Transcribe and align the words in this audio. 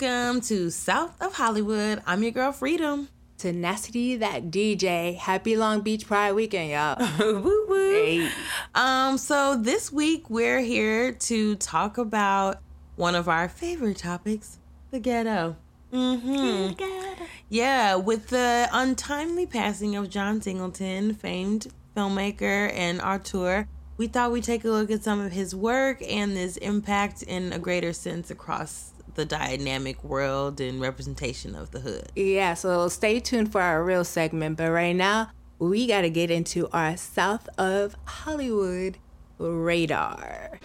Welcome 0.00 0.40
to 0.42 0.70
South 0.70 1.14
of 1.22 1.34
Hollywood. 1.34 2.02
I'm 2.04 2.24
your 2.24 2.32
girl 2.32 2.50
Freedom. 2.50 3.08
Tenacity, 3.38 4.16
that 4.16 4.50
DJ. 4.50 5.16
Happy 5.16 5.56
Long 5.56 5.82
Beach 5.82 6.04
Pride 6.04 6.32
weekend, 6.32 6.72
y'all. 6.72 6.96
woo 7.40 7.66
woo. 7.68 7.92
Hey. 7.92 8.28
Um, 8.74 9.16
so 9.18 9.56
this 9.56 9.92
week 9.92 10.28
we're 10.28 10.62
here 10.62 11.12
to 11.12 11.54
talk 11.56 11.96
about 11.96 12.60
one 12.96 13.14
of 13.14 13.28
our 13.28 13.48
favorite 13.48 13.98
topics, 13.98 14.58
the 14.90 14.98
ghetto. 14.98 15.54
Mm-hmm. 15.92 17.22
Yeah, 17.48 17.94
with 17.94 18.28
the 18.28 18.68
untimely 18.72 19.46
passing 19.46 19.94
of 19.94 20.10
John 20.10 20.42
Singleton, 20.42 21.14
famed 21.14 21.68
filmmaker 21.96 22.72
and 22.74 23.00
auteur, 23.00 23.68
we 23.96 24.08
thought 24.08 24.32
we'd 24.32 24.42
take 24.42 24.64
a 24.64 24.70
look 24.70 24.90
at 24.90 25.04
some 25.04 25.20
of 25.20 25.30
his 25.30 25.54
work 25.54 26.02
and 26.02 26.32
his 26.32 26.56
impact 26.56 27.22
in 27.22 27.52
a 27.52 27.60
greater 27.60 27.92
sense 27.92 28.32
across 28.32 28.93
the 29.14 29.24
dynamic 29.24 30.02
world 30.04 30.60
and 30.60 30.80
representation 30.80 31.54
of 31.54 31.70
the 31.70 31.80
hood. 31.80 32.10
Yeah, 32.16 32.54
so 32.54 32.88
stay 32.88 33.20
tuned 33.20 33.52
for 33.52 33.60
our 33.60 33.82
real 33.84 34.04
segment. 34.04 34.56
But 34.56 34.70
right 34.70 34.94
now, 34.94 35.30
we 35.58 35.86
got 35.86 36.02
to 36.02 36.10
get 36.10 36.30
into 36.30 36.68
our 36.70 36.96
South 36.96 37.48
of 37.58 37.96
Hollywood 38.04 38.98
radar. 39.38 40.60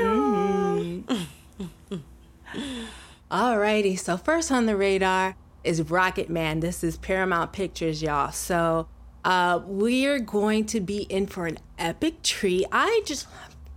Mm-hmm. 0.00 1.22
Alrighty, 3.30 3.98
so 3.98 4.16
first 4.16 4.52
on 4.52 4.66
the 4.66 4.76
radar 4.76 5.36
is 5.64 5.80
Rocketman. 5.80 6.60
This 6.60 6.84
is 6.84 6.98
Paramount 6.98 7.52
Pictures, 7.52 8.02
y'all. 8.02 8.32
So 8.32 8.88
uh, 9.24 9.60
we're 9.66 10.18
going 10.18 10.66
to 10.66 10.80
be 10.80 11.02
in 11.02 11.26
for 11.26 11.46
an 11.46 11.58
epic 11.78 12.22
treat. 12.22 12.66
I 12.72 13.02
just 13.04 13.26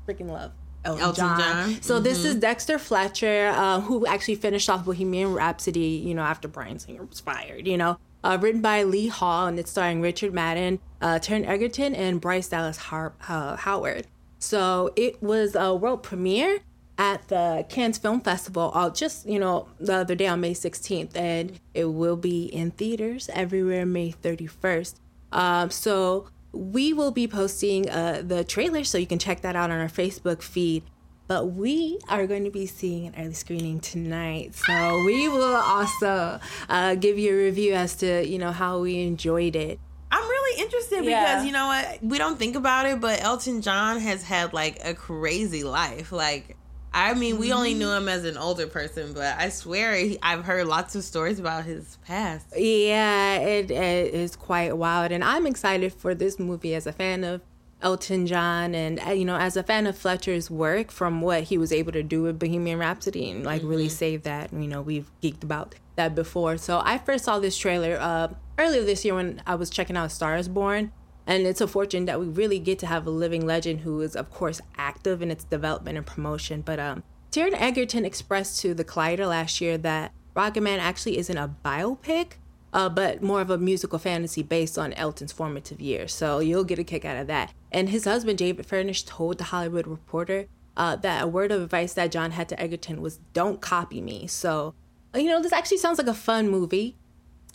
freaking 0.07 0.29
love 0.29 0.51
Elton, 0.85 1.03
Elton 1.03 1.23
John. 1.23 1.39
John. 1.39 1.81
So 1.81 1.99
this 1.99 2.23
is 2.23 2.35
Dexter 2.35 2.77
Fletcher, 2.77 3.51
uh, 3.55 3.81
who 3.81 4.05
actually 4.05 4.35
finished 4.35 4.69
off 4.69 4.85
Bohemian 4.85 5.33
Rhapsody, 5.33 6.01
you 6.05 6.13
know, 6.13 6.21
after 6.21 6.47
Bryan 6.47 6.79
Singer 6.79 7.03
was 7.03 7.19
fired, 7.19 7.67
you 7.67 7.77
know. 7.77 7.97
Uh, 8.23 8.39
written 8.41 8.61
by 8.61 8.81
Lee 8.81 9.07
Hall, 9.07 9.45
and 9.45 9.59
it's 9.59 9.69
starring 9.69 10.01
Richard 10.01 10.33
Madden, 10.33 10.79
uh, 10.99 11.19
Egerton, 11.21 11.93
and 11.93 12.19
Bryce 12.19 12.47
Dallas 12.47 12.77
Har- 12.77 13.13
uh, 13.27 13.55
Howard. 13.55 14.07
So 14.39 14.91
it 14.95 15.21
was 15.21 15.55
a 15.55 15.75
world 15.75 16.01
premiere 16.01 16.59
at 16.97 17.27
the 17.27 17.65
Cannes 17.69 17.97
Film 17.99 18.21
Festival 18.21 18.71
uh, 18.73 18.89
just, 18.89 19.27
you 19.27 19.37
know, 19.37 19.67
the 19.79 19.95
other 19.97 20.15
day 20.15 20.27
on 20.27 20.41
May 20.41 20.53
16th, 20.53 21.15
and 21.15 21.59
it 21.73 21.85
will 21.85 22.15
be 22.15 22.45
in 22.45 22.71
theaters 22.71 23.29
everywhere 23.33 23.85
May 23.85 24.11
31st. 24.11 24.95
Um, 25.35 25.69
so 25.69 26.27
we 26.53 26.93
will 26.93 27.11
be 27.11 27.27
posting 27.27 27.89
uh, 27.89 28.23
the 28.25 28.43
trailer, 28.43 28.83
so 28.83 28.97
you 28.97 29.05
can 29.07 29.19
check 29.19 29.41
that 29.41 29.55
out 29.55 29.69
on 29.69 29.79
our 29.79 29.89
Facebook 29.89 30.41
feed. 30.41 30.83
But 31.27 31.45
we 31.53 31.99
are 32.07 32.27
going 32.27 32.43
to 32.45 32.51
be 32.51 32.65
seeing 32.67 33.07
an 33.07 33.15
early 33.17 33.33
screening 33.33 33.79
tonight, 33.79 34.53
so 34.55 35.03
we 35.05 35.27
will 35.27 35.55
also 35.55 36.39
uh, 36.69 36.95
give 36.95 37.17
you 37.17 37.33
a 37.33 37.37
review 37.45 37.73
as 37.73 37.95
to 37.97 38.25
you 38.27 38.37
know 38.37 38.51
how 38.51 38.79
we 38.79 39.01
enjoyed 39.01 39.55
it. 39.55 39.79
I'm 40.11 40.23
really 40.23 40.61
interested 40.61 41.03
Yeah. 41.03 41.23
because 41.33 41.45
you 41.45 41.51
know 41.51 41.65
what? 41.67 42.03
We 42.03 42.17
don't 42.19 42.37
think 42.37 42.55
about 42.55 42.85
it, 42.85 43.01
but 43.01 43.21
Elton 43.21 43.61
John 43.61 43.99
has 43.99 44.23
had 44.23 44.53
like 44.53 44.79
a 44.85 44.93
crazy 44.93 45.63
life. 45.63 46.11
Like, 46.11 46.55
I 46.95 47.13
mean, 47.13 47.37
we 47.39 47.51
only 47.51 47.73
knew 47.73 47.91
him 47.91 48.07
as 48.07 48.23
an 48.23 48.37
older 48.37 48.67
person, 48.67 49.11
but 49.11 49.37
I 49.37 49.49
swear 49.49 49.93
he, 49.95 50.17
I've 50.23 50.45
heard 50.45 50.65
lots 50.65 50.95
of 50.95 51.03
stories 51.03 51.39
about 51.39 51.65
his 51.65 51.97
past. 52.07 52.47
Yeah, 52.55 53.35
it, 53.35 53.69
it 53.69 54.13
is 54.13 54.37
quite 54.37 54.77
wild, 54.77 55.11
and 55.11 55.21
I'm 55.21 55.45
excited 55.45 55.91
for 55.91 56.15
this 56.15 56.39
movie 56.39 56.73
as 56.73 56.87
a 56.87 56.93
fan 56.93 57.25
of 57.25 57.41
Elton 57.81 58.25
John, 58.27 58.73
and 58.73 59.01
uh, 59.05 59.11
you 59.11 59.25
know, 59.25 59.35
as 59.35 59.57
a 59.57 59.63
fan 59.63 59.87
of 59.87 59.97
Fletcher's 59.97 60.49
work 60.49 60.89
from 60.89 61.19
what 61.19 61.43
he 61.43 61.57
was 61.57 61.73
able 61.73 61.91
to 61.91 62.01
do 62.01 62.23
with 62.23 62.39
Bohemian 62.39 62.79
Rhapsody, 62.79 63.29
and 63.29 63.43
like 63.43 63.61
really 63.61 63.89
save 63.89 64.23
that. 64.23 64.53
You 64.53 64.67
know, 64.67 64.81
we've 64.81 65.11
geeked 65.21 65.43
about 65.43 65.75
that 65.97 66.15
before. 66.15 66.55
So 66.55 66.81
I 66.81 66.97
first 66.97 67.25
saw 67.25 67.39
this 67.39 67.57
trailer 67.57 67.97
uh, 67.99 68.29
earlier 68.57 68.85
this 68.85 69.03
year 69.03 69.15
when 69.15 69.41
I 69.45 69.55
was 69.55 69.69
checking 69.69 69.97
out 69.97 70.13
Stars 70.13 70.47
Born. 70.47 70.93
And 71.27 71.47
it's 71.47 71.61
a 71.61 71.67
fortune 71.67 72.05
that 72.05 72.19
we 72.19 72.27
really 72.27 72.59
get 72.59 72.79
to 72.79 72.87
have 72.87 73.07
a 73.07 73.11
living 73.11 73.45
legend 73.45 73.81
who 73.81 74.01
is, 74.01 74.15
of 74.15 74.29
course, 74.31 74.61
active 74.77 75.21
in 75.21 75.31
its 75.31 75.43
development 75.43 75.97
and 75.97 76.05
promotion. 76.05 76.61
But 76.61 76.79
um, 76.79 77.03
Taron 77.31 77.59
Egerton 77.59 78.05
expressed 78.05 78.61
to 78.61 78.73
the 78.73 78.85
Collider 78.85 79.27
last 79.27 79.59
year 79.59 79.77
that 79.79 80.13
Rocketman 80.35 80.79
actually 80.79 81.17
isn't 81.17 81.37
a 81.37 81.55
biopic, 81.63 82.33
uh, 82.73 82.89
but 82.89 83.23
more 83.23 83.41
of 83.41 83.49
a 83.49 83.57
musical 83.57 83.97
fantasy 83.97 84.43
based 84.43 84.77
on 84.77 84.93
Elton's 84.93 85.31
formative 85.31 85.81
years. 85.81 86.13
So 86.13 86.39
you'll 86.39 86.63
get 86.63 86.79
a 86.79 86.83
kick 86.83 87.05
out 87.05 87.17
of 87.17 87.27
that. 87.27 87.53
And 87.71 87.89
his 87.89 88.05
husband, 88.05 88.37
David 88.37 88.65
Furnish, 88.65 89.03
told 89.03 89.37
the 89.37 89.45
Hollywood 89.45 89.87
Reporter 89.87 90.47
uh, 90.77 90.95
that 90.97 91.23
a 91.23 91.27
word 91.27 91.51
of 91.51 91.61
advice 91.61 91.93
that 91.93 92.11
John 92.11 92.31
had 92.31 92.49
to 92.49 92.61
Egerton 92.61 93.01
was 93.01 93.19
don't 93.33 93.61
copy 93.61 94.01
me. 94.01 94.27
So, 94.27 94.73
you 95.13 95.29
know, 95.29 95.41
this 95.41 95.53
actually 95.53 95.77
sounds 95.77 95.97
like 95.97 96.07
a 96.07 96.13
fun 96.13 96.49
movie. 96.49 96.97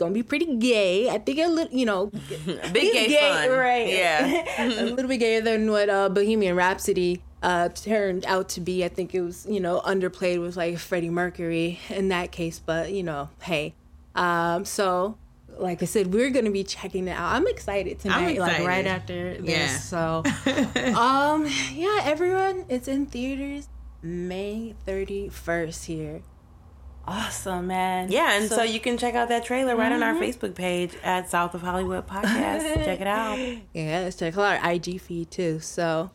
To 0.08 0.14
be 0.14 0.22
pretty 0.22 0.56
gay. 0.56 1.08
I 1.10 1.18
think 1.18 1.38
a 1.38 1.46
little, 1.46 1.76
you 1.76 1.86
know, 1.86 2.06
Big 2.72 2.92
gay, 2.92 3.46
fun. 3.48 3.50
right? 3.50 3.88
Yeah. 3.88 4.44
a 4.58 4.68
little 4.68 5.08
bit 5.08 5.18
gayer 5.18 5.40
than 5.40 5.70
what 5.70 5.88
uh, 5.88 6.08
Bohemian 6.08 6.56
Rhapsody 6.56 7.22
uh, 7.42 7.68
turned 7.70 8.24
out 8.26 8.48
to 8.50 8.60
be. 8.60 8.84
I 8.84 8.88
think 8.88 9.14
it 9.14 9.20
was, 9.20 9.46
you 9.48 9.60
know, 9.60 9.80
underplayed 9.80 10.40
with 10.40 10.56
like 10.56 10.78
Freddie 10.78 11.10
Mercury 11.10 11.78
in 11.88 12.08
that 12.08 12.32
case. 12.32 12.58
But 12.58 12.92
you 12.92 13.02
know, 13.02 13.28
hey. 13.42 13.74
Um, 14.14 14.64
so, 14.64 15.16
like 15.58 15.82
I 15.82 15.86
said, 15.86 16.12
we're 16.12 16.30
gonna 16.30 16.50
be 16.50 16.64
checking 16.64 17.06
it 17.06 17.12
out. 17.12 17.34
I'm 17.34 17.46
excited 17.46 18.00
tonight, 18.00 18.38
like 18.38 18.50
excited. 18.50 18.66
right 18.66 18.86
after 18.86 19.34
this. 19.40 19.48
Yeah. 19.48 19.76
So, 19.78 20.22
um, 20.98 21.46
yeah, 21.72 22.00
everyone, 22.04 22.64
it's 22.68 22.88
in 22.88 23.06
theaters 23.06 23.68
May 24.02 24.74
31st 24.86 25.84
here. 25.84 26.22
Awesome, 27.10 27.66
man. 27.66 28.12
Yeah, 28.12 28.38
and 28.38 28.48
so, 28.48 28.62
you 28.62 28.78
can 28.78 28.96
check 28.96 29.16
out 29.16 29.30
that 29.30 29.44
trailer 29.44 29.74
right 29.74 29.90
on 29.90 30.00
our 30.00 30.14
mm-hmm. 30.14 30.22
Facebook 30.22 30.54
page 30.54 30.92
at 31.02 31.28
South 31.28 31.56
of 31.56 31.60
Hollywood 31.60 32.06
Podcast. 32.06 32.84
check 32.84 33.00
it 33.00 33.06
out. 33.08 33.36
yeah, 33.74 34.02
let's 34.02 34.14
check 34.14 34.38
out 34.38 34.64
our 34.64 34.70
IG 34.72 35.00
feed 35.00 35.28
too. 35.28 35.58
So, 35.58 36.12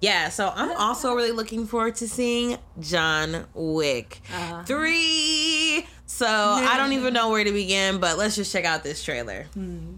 Yeah, 0.00 0.30
so 0.30 0.50
I'm 0.56 0.74
also 0.78 1.12
really 1.14 1.32
looking 1.32 1.66
forward 1.66 1.96
to 1.96 2.08
seeing 2.08 2.56
John 2.80 3.44
Wick 3.52 4.22
uh-huh. 4.32 4.62
3. 4.64 5.86
So 6.06 6.26
I 6.26 6.78
don't 6.78 6.94
even 6.94 7.12
know 7.12 7.28
where 7.28 7.44
to 7.44 7.52
begin, 7.52 7.98
but 7.98 8.16
let's 8.16 8.34
just 8.34 8.50
check 8.50 8.64
out 8.64 8.82
this 8.82 9.04
trailer. 9.04 9.42
Hmm. 9.52 9.96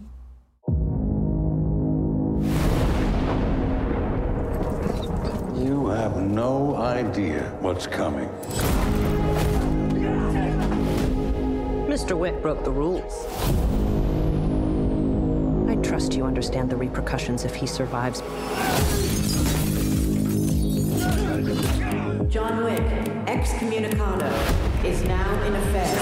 You 5.55 5.87
have 5.87 6.17
no 6.17 6.75
idea 6.75 7.43
what's 7.61 7.87
coming. 7.87 8.29
Mr. 11.93 12.17
Wick 12.17 12.41
broke 12.41 12.63
the 12.63 12.71
rules. 12.71 13.27
I 15.69 15.75
trust 15.87 16.15
you 16.15 16.25
understand 16.25 16.71
the 16.71 16.75
repercussions 16.75 17.45
if 17.45 17.53
he 17.53 17.67
survives. 17.67 18.21
John 22.33 22.63
Wick, 22.63 22.81
excommunicado, 23.27 24.27
is 24.83 25.03
now 25.03 25.43
in 25.43 25.53
effect. 25.53 25.99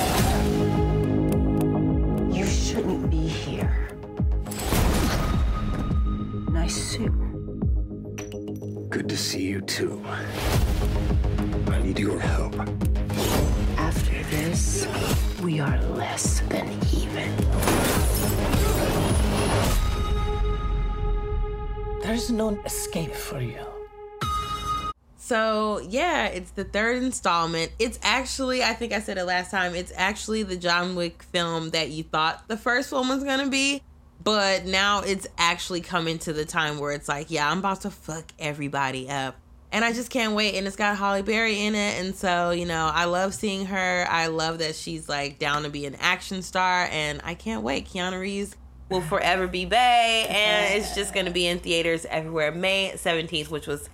You 2.34 2.46
shouldn't 2.46 3.10
be 3.10 3.28
here. 3.28 3.90
Nice 6.54 6.82
suit. 6.82 7.12
Good 8.90 9.10
to 9.10 9.18
see 9.18 9.44
you 9.44 9.60
too. 9.60 10.02
I 11.68 11.82
need 11.82 12.00
your 12.00 12.18
help. 12.18 12.56
After 14.02 14.24
this, 14.36 14.88
we 15.44 15.60
are 15.60 15.80
less 15.94 16.40
than 16.50 16.68
even. 16.92 17.36
There's 22.02 22.32
no 22.32 22.60
escape 22.66 23.14
for 23.14 23.40
you. 23.40 23.64
So, 25.18 25.82
yeah, 25.88 26.26
it's 26.26 26.50
the 26.50 26.64
third 26.64 27.04
installment. 27.04 27.74
It's 27.78 28.00
actually, 28.02 28.64
I 28.64 28.74
think 28.74 28.92
I 28.92 29.02
said 29.02 29.20
it 29.20 29.26
last 29.26 29.52
time, 29.52 29.76
it's 29.76 29.94
actually 29.96 30.42
the 30.42 30.58
John 30.58 30.96
Wick 30.96 31.22
film 31.22 31.70
that 31.70 31.92
you 31.92 32.02
thought 32.02 32.48
the 32.48 32.58
first 32.58 32.92
one 32.92 33.08
was 33.08 33.24
going 33.24 33.46
to 33.46 33.52
be. 33.52 33.84
But 34.24 34.66
now 34.66 35.02
it's 35.02 35.28
actually 35.38 35.82
coming 35.82 36.18
to 36.20 36.34
the 36.34 36.46
time 36.46 36.80
where 36.80 36.92
it's 36.92 37.08
like, 37.08 37.30
yeah, 37.30 37.50
I'm 37.50 37.60
about 37.60 37.82
to 37.82 37.92
fuck 37.92 38.32
everybody 38.40 39.08
up. 39.12 39.36
And 39.72 39.86
I 39.86 39.94
just 39.94 40.10
can't 40.10 40.34
wait. 40.34 40.56
And 40.56 40.68
it's 40.68 40.76
got 40.76 40.98
Halle 40.98 41.22
Berry 41.22 41.62
in 41.62 41.76
it. 41.76 42.04
And 42.04 42.16
so, 42.16 42.52
you 42.52 42.66
know, 42.66 42.92
I 42.94 43.06
love 43.06 43.34
seeing 43.34 43.68
her. 43.68 44.06
I 44.10 44.28
love 44.28 44.60
that 44.60 44.76
she's 44.76 45.08
like 45.08 45.40
down 45.40 45.64
to 45.64 45.70
be 45.70 45.86
an 45.86 45.96
action 45.96 46.42
star. 46.42 46.88
And 46.92 47.22
I 47.24 47.36
can't 47.36 47.64
wait. 47.64 47.88
Keanu 47.88 48.20
Reeves 48.20 48.56
will 48.90 49.02
forever 49.02 49.48
be 49.48 49.66
Bay. 49.66 50.26
And 50.30 50.76
it's 50.76 50.94
just 50.94 51.14
going 51.14 51.26
to 51.26 51.32
be 51.32 51.48
in 51.48 51.60
theaters 51.60 52.06
everywhere 52.06 52.52
May 52.52 52.92
17th, 52.96 53.50
which 53.50 53.68
was 53.68 53.90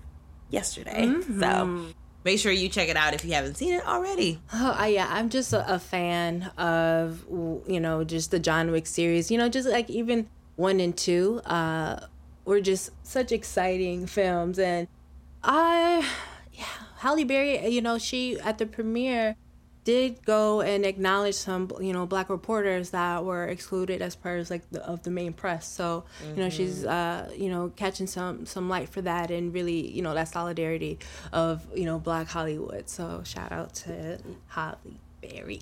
yesterday. 0.49 1.13
So 1.39 1.93
make 2.27 2.39
sure 2.39 2.51
you 2.51 2.67
check 2.67 2.89
it 2.89 2.97
out 2.97 3.13
if 3.13 3.23
you 3.23 3.33
haven't 3.33 3.55
seen 3.55 3.73
it 3.73 3.87
already. 3.87 4.41
Oh, 4.53 4.75
I, 4.77 4.87
yeah, 4.87 5.07
I'm 5.09 5.29
just 5.29 5.53
a, 5.53 5.75
a 5.75 5.79
fan 5.79 6.43
of 6.57 7.23
you 7.29 7.79
know 7.79 8.03
just 8.03 8.31
the 8.31 8.39
John 8.39 8.71
Wick 8.71 8.85
series. 8.85 9.31
You 9.31 9.37
know, 9.37 9.47
just 9.49 9.67
like 9.67 9.89
even 9.89 10.27
one 10.57 10.79
and 10.79 10.95
two, 10.95 11.39
uh, 11.45 12.01
were 12.45 12.59
just 12.59 12.91
such 13.03 13.31
exciting 13.31 14.07
films, 14.07 14.59
and 14.59 14.87
I, 15.47 16.05
yeah, 16.53 16.65
Halle 16.97 17.23
Berry. 17.23 17.67
You 17.67 17.81
know, 17.81 17.97
she 17.97 18.39
at 18.39 18.57
the 18.57 18.65
premiere 18.65 19.35
did 19.87 20.25
go 20.25 20.59
and 20.59 20.85
acknowledge 20.85 21.35
some, 21.35 21.71
you 21.79 21.93
know, 21.93 22.05
black 22.05 22.29
reporters 22.29 22.89
that 22.89 23.23
were 23.23 23.45
excluded 23.45 24.01
as 24.01 24.17
part 24.17 24.41
of 24.41 24.49
like 24.49 24.69
the, 24.69 24.85
of 24.85 25.01
the 25.03 25.09
main 25.09 25.31
press. 25.31 25.65
So, 25.65 26.03
mm-hmm. 26.21 26.35
you 26.35 26.43
know, 26.43 26.49
she's, 26.49 26.83
uh, 26.83 27.31
you 27.33 27.49
know, 27.49 27.71
catching 27.77 28.05
some 28.05 28.45
some 28.45 28.67
light 28.67 28.89
for 28.89 29.01
that 29.03 29.31
and 29.31 29.53
really, 29.53 29.89
you 29.89 30.01
know, 30.01 30.13
that 30.13 30.27
solidarity 30.27 30.99
of 31.31 31.65
you 31.73 31.85
know 31.85 31.99
Black 31.99 32.27
Hollywood. 32.27 32.89
So, 32.89 33.21
shout 33.23 33.53
out 33.53 33.75
to 33.75 34.19
Halle 34.47 34.75
Berry. 35.21 35.61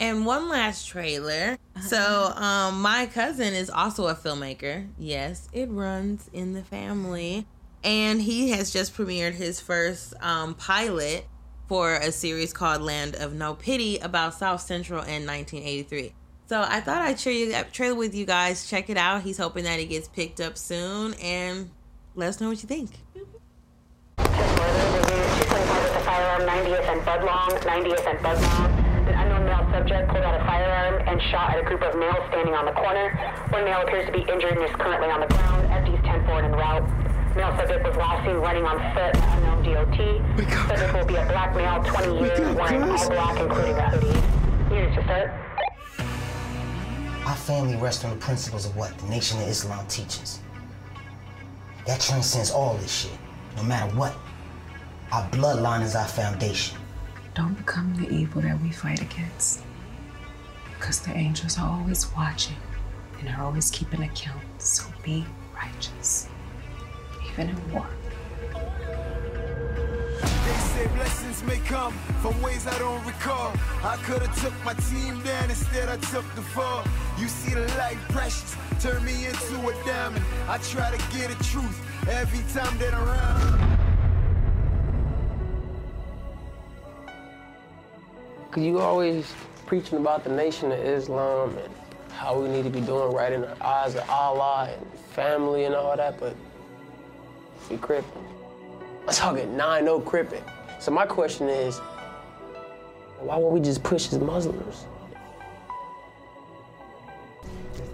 And 0.00 0.26
one 0.26 0.48
last 0.48 0.88
trailer. 0.88 1.56
So, 1.82 2.32
um, 2.34 2.82
my 2.82 3.06
cousin 3.06 3.54
is 3.54 3.70
also 3.70 4.08
a 4.08 4.16
filmmaker. 4.16 4.88
Yes, 4.98 5.48
it 5.52 5.70
runs 5.70 6.28
in 6.32 6.52
the 6.52 6.64
family. 6.64 7.46
And 7.84 8.22
he 8.22 8.50
has 8.50 8.72
just 8.72 8.96
premiered 8.96 9.34
his 9.34 9.60
first 9.60 10.14
um, 10.22 10.54
pilot 10.54 11.26
for 11.68 11.94
a 11.94 12.10
series 12.10 12.52
called 12.52 12.80
Land 12.82 13.14
of 13.14 13.34
No 13.34 13.54
Pity 13.54 13.98
about 13.98 14.34
South 14.34 14.62
Central 14.62 15.00
in 15.00 15.26
1983. 15.26 16.14
So 16.46 16.60
I 16.60 16.80
thought 16.80 17.02
I'd 17.02 17.20
share 17.20 17.32
you 17.32 17.52
that 17.52 17.72
trailer 17.72 17.94
with 17.94 18.14
you 18.14 18.26
guys. 18.26 18.68
Check 18.68 18.90
it 18.90 18.96
out. 18.96 19.22
He's 19.22 19.38
hoping 19.38 19.64
that 19.64 19.78
it 19.80 19.86
gets 19.86 20.08
picked 20.08 20.40
up 20.40 20.58
soon, 20.58 21.14
and 21.14 21.70
let 22.14 22.28
us 22.28 22.40
know 22.40 22.48
what 22.48 22.62
you 22.62 22.68
think. 22.68 22.90
firearm 26.04 26.42
90th 26.42 26.88
and 26.92 27.00
Budlong, 27.02 27.50
90th 27.60 28.06
and 28.06 28.18
Budlong. 28.18 28.84
An 29.08 29.14
unknown 29.14 29.44
male 29.46 29.68
subject 29.72 30.08
pulled 30.10 30.22
out 30.22 30.40
a 30.40 30.44
firearm 30.44 31.02
and 31.08 31.20
shot 31.30 31.50
at 31.54 31.60
a 31.60 31.64
group 31.64 31.82
of 31.82 31.98
males 31.98 32.22
standing 32.28 32.54
on 32.54 32.66
the 32.66 32.72
corner. 32.72 33.10
One 33.50 33.64
male 33.64 33.82
appears 33.82 34.06
to 34.06 34.12
be 34.12 34.20
injured 34.20 34.52
and 34.52 34.64
is 34.64 34.76
currently 34.76 35.08
on 35.08 35.20
the 35.20 35.26
ground. 35.26 35.66
FD's 35.68 36.02
10 36.04 36.26
forward 36.26 36.44
en 36.44 37.03
route. 37.34 37.36
Male 37.36 37.56
subject 37.58 37.86
was 37.86 37.96
last 37.96 38.24
seen 38.24 38.36
running 38.36 38.64
on 38.64 38.78
foot 38.94 39.16
at 39.16 39.38
unknown 39.38 39.62
DOT. 39.64 40.68
Subject 40.68 40.94
will 40.94 41.06
be 41.06 41.16
a 41.16 41.26
black 41.26 41.54
male, 41.56 41.82
20 41.82 42.18
years, 42.20 42.56
wearing 42.56 42.82
all 42.82 43.08
black, 43.08 43.40
including 43.40 43.76
a 43.76 43.90
hoodie. 43.90 44.74
Units 44.74 44.96
to 44.96 45.04
start. 45.04 45.32
Our 47.26 47.36
family 47.36 47.76
rests 47.76 48.04
on 48.04 48.10
the 48.10 48.16
principles 48.16 48.66
of 48.66 48.76
what 48.76 48.96
the 48.98 49.06
Nation 49.06 49.40
of 49.40 49.48
Islam 49.48 49.86
teaches. 49.86 50.40
That 51.86 52.00
transcends 52.00 52.50
all 52.50 52.76
this 52.78 52.92
shit, 53.02 53.18
no 53.56 53.62
matter 53.62 53.94
what. 53.96 54.14
Our 55.12 55.28
bloodline 55.30 55.82
is 55.82 55.94
our 55.94 56.08
foundation. 56.08 56.78
Don't 57.34 57.54
become 57.54 57.94
the 57.96 58.08
evil 58.08 58.42
that 58.42 58.60
we 58.62 58.70
fight 58.70 59.00
against. 59.00 59.62
Because 60.72 61.00
the 61.00 61.12
angels 61.12 61.58
are 61.58 61.68
always 61.78 62.12
watching 62.14 62.56
and 63.20 63.28
are 63.28 63.44
always 63.44 63.70
keeping 63.70 64.02
account. 64.02 64.42
So 64.58 64.84
be 65.02 65.24
righteous, 65.54 66.28
even 67.34 67.50
in 67.50 67.72
war. 67.72 67.86
They 70.22 70.58
say 70.72 70.86
blessings 70.88 71.42
may 71.44 71.58
come 71.58 71.92
from 72.22 72.40
ways 72.42 72.66
I 72.66 72.78
don't 72.78 73.04
recall. 73.04 73.52
I 73.82 73.96
could 74.02 74.22
have 74.22 74.42
took 74.42 74.52
my 74.64 74.74
team 74.74 75.22
down, 75.22 75.50
instead 75.50 75.88
I 75.88 75.96
took 75.96 76.24
the 76.34 76.42
fall. 76.42 76.84
You 77.18 77.28
see 77.28 77.54
the 77.54 77.66
light 77.78 77.98
precious, 78.10 78.56
turn 78.80 79.04
me 79.04 79.26
into 79.26 79.68
a 79.68 79.84
diamond. 79.84 80.24
I 80.48 80.58
try 80.58 80.90
to 80.90 81.16
get 81.16 81.36
the 81.36 81.44
truth 81.44 82.08
every 82.08 82.40
time 82.52 82.78
that 82.78 82.94
I'm 82.94 83.08
around. 83.08 83.78
Cause 88.50 88.62
you 88.62 88.78
always 88.78 89.34
preaching 89.66 89.98
about 89.98 90.22
the 90.22 90.30
nation 90.30 90.70
of 90.70 90.78
Islam 90.78 91.58
and 91.58 91.74
how 92.12 92.38
we 92.38 92.48
need 92.48 92.62
to 92.62 92.70
be 92.70 92.80
doing 92.80 93.12
right 93.12 93.32
in 93.32 93.40
the 93.40 93.66
eyes 93.66 93.96
of 93.96 94.08
Allah 94.08 94.70
and 94.72 94.86
family 95.10 95.64
and 95.64 95.74
all 95.74 95.96
that, 95.96 96.20
but 96.20 96.36
we 97.70 97.76
crippin'. 97.76 98.04
I'm 99.06 99.14
talking 99.14 99.48
9-0 99.56 100.04
crippin'. 100.04 100.42
So 100.80 100.90
my 100.90 101.06
question 101.06 101.48
is, 101.48 101.78
why 103.20 103.36
won't 103.36 103.54
we 103.54 103.60
just 103.60 103.82
push 103.82 104.12
as 104.12 104.18
Muslims? 104.18 104.86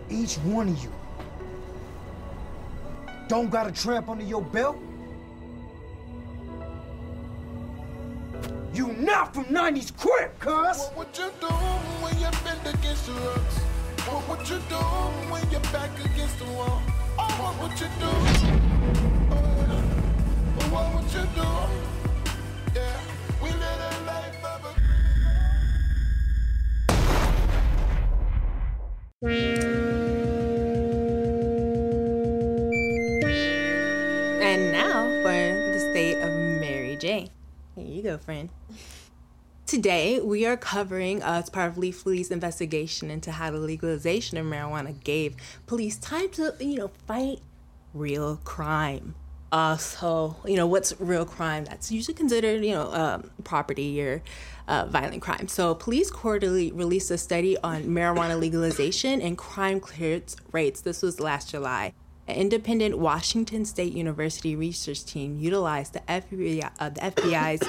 Each 0.08 0.37
one 0.38 0.69
of 0.69 0.82
you 0.82 0.93
don't 3.28 3.49
got 3.49 3.67
a 3.67 3.72
tramp 3.72 4.08
under 4.08 4.25
your 4.25 4.43
belt, 4.43 4.76
You 8.72 8.93
not 8.93 9.34
from 9.34 9.44
90s 9.46 9.96
crib, 9.96 10.38
cuz! 10.38 10.90
What 10.94 10.96
would 10.96 11.19
you 11.19 11.31
do 11.40 11.46
when 11.49 12.17
you're 12.20 12.31
against 12.72 13.06
the 13.06 13.12
ropes? 13.12 13.58
What 14.06 14.38
would 14.38 14.49
you 14.49 14.58
do 14.69 14.76
when 15.31 15.50
you're 15.50 15.61
back 15.72 15.90
against 15.99 16.38
the 16.38 16.44
wall? 16.52 16.81
Oh, 17.19 17.28
what 17.43 17.69
would 17.69 17.81
you 17.81 17.88
do? 17.99 19.10
And 34.40 34.70
now 34.70 35.08
for 35.22 35.72
the 35.72 35.81
state 35.90 36.20
of 36.22 36.31
Mary 36.61 36.96
J. 37.00 37.31
Here 37.75 37.84
you 37.84 38.02
go, 38.02 38.17
friend. 38.19 38.49
Today, 39.67 40.20
we 40.20 40.46
are 40.46 40.56
covering, 40.56 41.20
uh, 41.25 41.40
as 41.43 41.50
part 41.50 41.72
of 41.72 41.78
Leaf 41.78 42.05
Police 42.05 42.31
investigation 42.31 43.11
into 43.11 43.32
how 43.32 43.50
the 43.50 43.58
legalization 43.58 44.38
of 44.38 44.46
marijuana 44.46 45.02
gave 45.02 45.34
police 45.67 45.99
time 45.99 46.28
to, 46.31 46.55
you 46.61 46.76
know, 46.76 46.93
fight 47.08 47.40
real 47.93 48.37
crime. 48.44 49.17
Uh, 49.52 49.76
so, 49.76 50.36
you 50.44 50.56
know, 50.56 50.67
what's 50.67 50.98
real 51.01 51.25
crime? 51.25 51.65
That's 51.65 51.91
usually 51.91 52.15
considered, 52.15 52.65
you 52.65 52.72
know, 52.72 52.93
um, 52.93 53.31
property 53.43 54.01
or 54.01 54.22
uh, 54.69 54.86
violent 54.86 55.22
crime. 55.22 55.48
So, 55.48 55.75
Police 55.75 56.10
Quarterly 56.10 56.70
released 56.70 57.10
a 57.10 57.19
study 57.19 57.56
on 57.58 57.84
marijuana 57.84 58.39
legalization 58.39 59.20
and 59.20 59.36
crime 59.36 59.81
clearance 59.81 60.36
rates. 60.53 60.81
This 60.81 61.03
was 61.03 61.19
last 61.19 61.51
July. 61.51 61.93
An 62.29 62.36
independent 62.36 62.98
Washington 62.98 63.65
State 63.65 63.93
University 63.93 64.55
research 64.55 65.05
team 65.05 65.39
utilized 65.41 65.94
the 65.94 66.01
FBI, 66.01 66.70
uh, 66.79 66.91
the 66.91 67.01
FBI's 67.01 67.69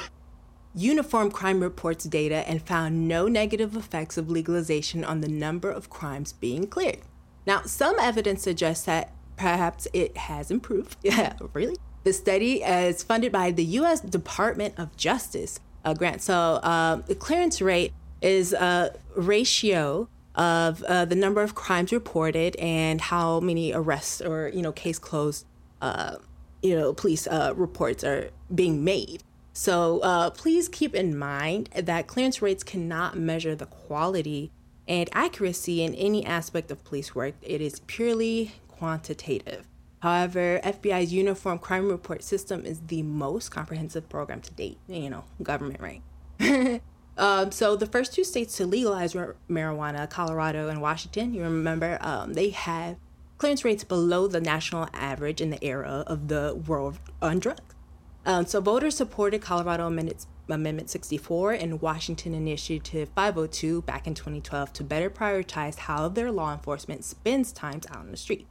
Uniform 0.76 1.32
Crime 1.32 1.62
Reports 1.62 2.06
data 2.06 2.48
and 2.48 2.62
found 2.62 3.08
no 3.08 3.28
negative 3.28 3.76
effects 3.76 4.18
of 4.18 4.30
legalization 4.30 5.04
on 5.04 5.22
the 5.22 5.28
number 5.28 5.72
of 5.72 5.90
crimes 5.90 6.32
being 6.32 6.68
cleared. 6.68 7.00
Now, 7.46 7.64
some 7.64 7.96
evidence 8.00 8.44
suggests 8.44 8.86
that 8.86 9.12
perhaps 9.42 9.88
it 9.92 10.16
has 10.18 10.52
improved. 10.52 10.98
Yeah, 11.04 11.34
really? 11.54 11.76
The 12.04 12.14
study 12.14 12.64
is 12.64 13.04
funded 13.04 13.32
by 13.32 13.52
the 13.52 13.64
U.S. 13.82 14.00
Department 14.02 14.76
of 14.78 14.96
Justice 14.96 15.60
uh, 15.84 15.94
grant. 15.94 16.22
So 16.22 16.60
um, 16.64 17.04
the 17.08 17.16
clearance 17.16 17.62
rate 17.62 17.92
is 18.22 18.54
a 18.54 18.96
ratio 19.16 20.08
of 20.36 20.84
uh, 20.84 21.06
the 21.06 21.16
number 21.16 21.42
of 21.42 21.56
crimes 21.56 21.92
reported 21.92 22.56
and 22.58 23.02
how 23.02 23.40
many 23.40 23.74
arrests 23.74 24.22
or 24.22 24.50
you 24.54 24.62
know 24.62 24.72
case 24.72 24.98
closed 24.98 25.46
uh, 25.82 26.16
you 26.62 26.76
know 26.78 26.94
police 26.94 27.28
uh, 27.28 27.54
reports 27.56 28.04
are 28.04 28.30
being 28.54 28.84
made. 28.84 29.24
So 29.54 30.00
uh, 30.00 30.30
please 30.30 30.70
keep 30.70 30.96
in 30.96 31.18
mind 31.18 31.70
that 31.76 32.08
clearance 32.08 32.42
rates 32.42 32.64
cannot 32.64 33.18
measure 33.18 33.56
the 33.56 33.66
quality 33.66 34.52
and 34.88 35.10
accuracy 35.14 35.84
in 35.84 35.94
any 35.96 36.26
aspect 36.26 36.72
of 36.72 36.84
police 36.84 37.16
work. 37.16 37.34
It 37.42 37.62
is 37.62 37.80
purely 37.82 38.52
quantitative. 38.82 39.68
However, 40.00 40.60
FBI's 40.64 41.14
Uniform 41.14 41.60
Crime 41.60 41.88
Report 41.88 42.24
system 42.24 42.66
is 42.66 42.82
the 42.88 43.04
most 43.04 43.50
comprehensive 43.50 44.10
program 44.10 44.42
to 44.42 44.52
date. 44.56 44.80
You 44.88 45.12
know, 45.12 45.24
government, 45.44 45.80
right? 45.80 46.02
um, 47.18 47.52
so 47.52 47.76
the 47.76 47.86
first 47.86 48.12
two 48.12 48.24
states 48.24 48.58
to 48.58 48.66
legalize 48.66 49.14
marijuana, 49.14 50.10
Colorado 50.10 50.68
and 50.68 50.82
Washington, 50.82 51.36
you 51.36 51.44
remember, 51.44 52.00
um, 52.02 52.34
they 52.34 52.50
have 52.50 52.98
clearance 53.38 53.64
rates 53.64 53.84
below 53.84 54.26
the 54.26 54.42
national 54.42 54.88
average 54.94 55.42
in 55.42 55.52
the 55.52 55.64
era 55.64 56.04
of 56.08 56.28
the 56.28 56.60
war 56.66 56.96
on 57.22 57.38
drugs. 57.38 57.62
Um, 58.26 58.48
so 58.48 58.62
voters 58.62 58.96
supported 58.96 59.44
Colorado 59.44 59.86
Amendment, 59.86 60.26
Amendment 60.50 60.90
64 60.90 61.52
and 61.54 61.82
Washington 61.84 62.34
Initiative 62.34 63.10
502 63.16 63.84
back 63.84 64.08
in 64.08 64.16
2012 64.16 64.74
to 64.74 64.84
better 64.84 65.12
prioritize 65.12 65.76
how 65.76 66.08
their 66.08 66.32
law 66.32 66.52
enforcement 66.52 67.06
spends 67.06 67.52
times 67.52 67.86
out 67.92 67.98
on 67.98 68.10
the 68.10 68.18
street. 68.18 68.48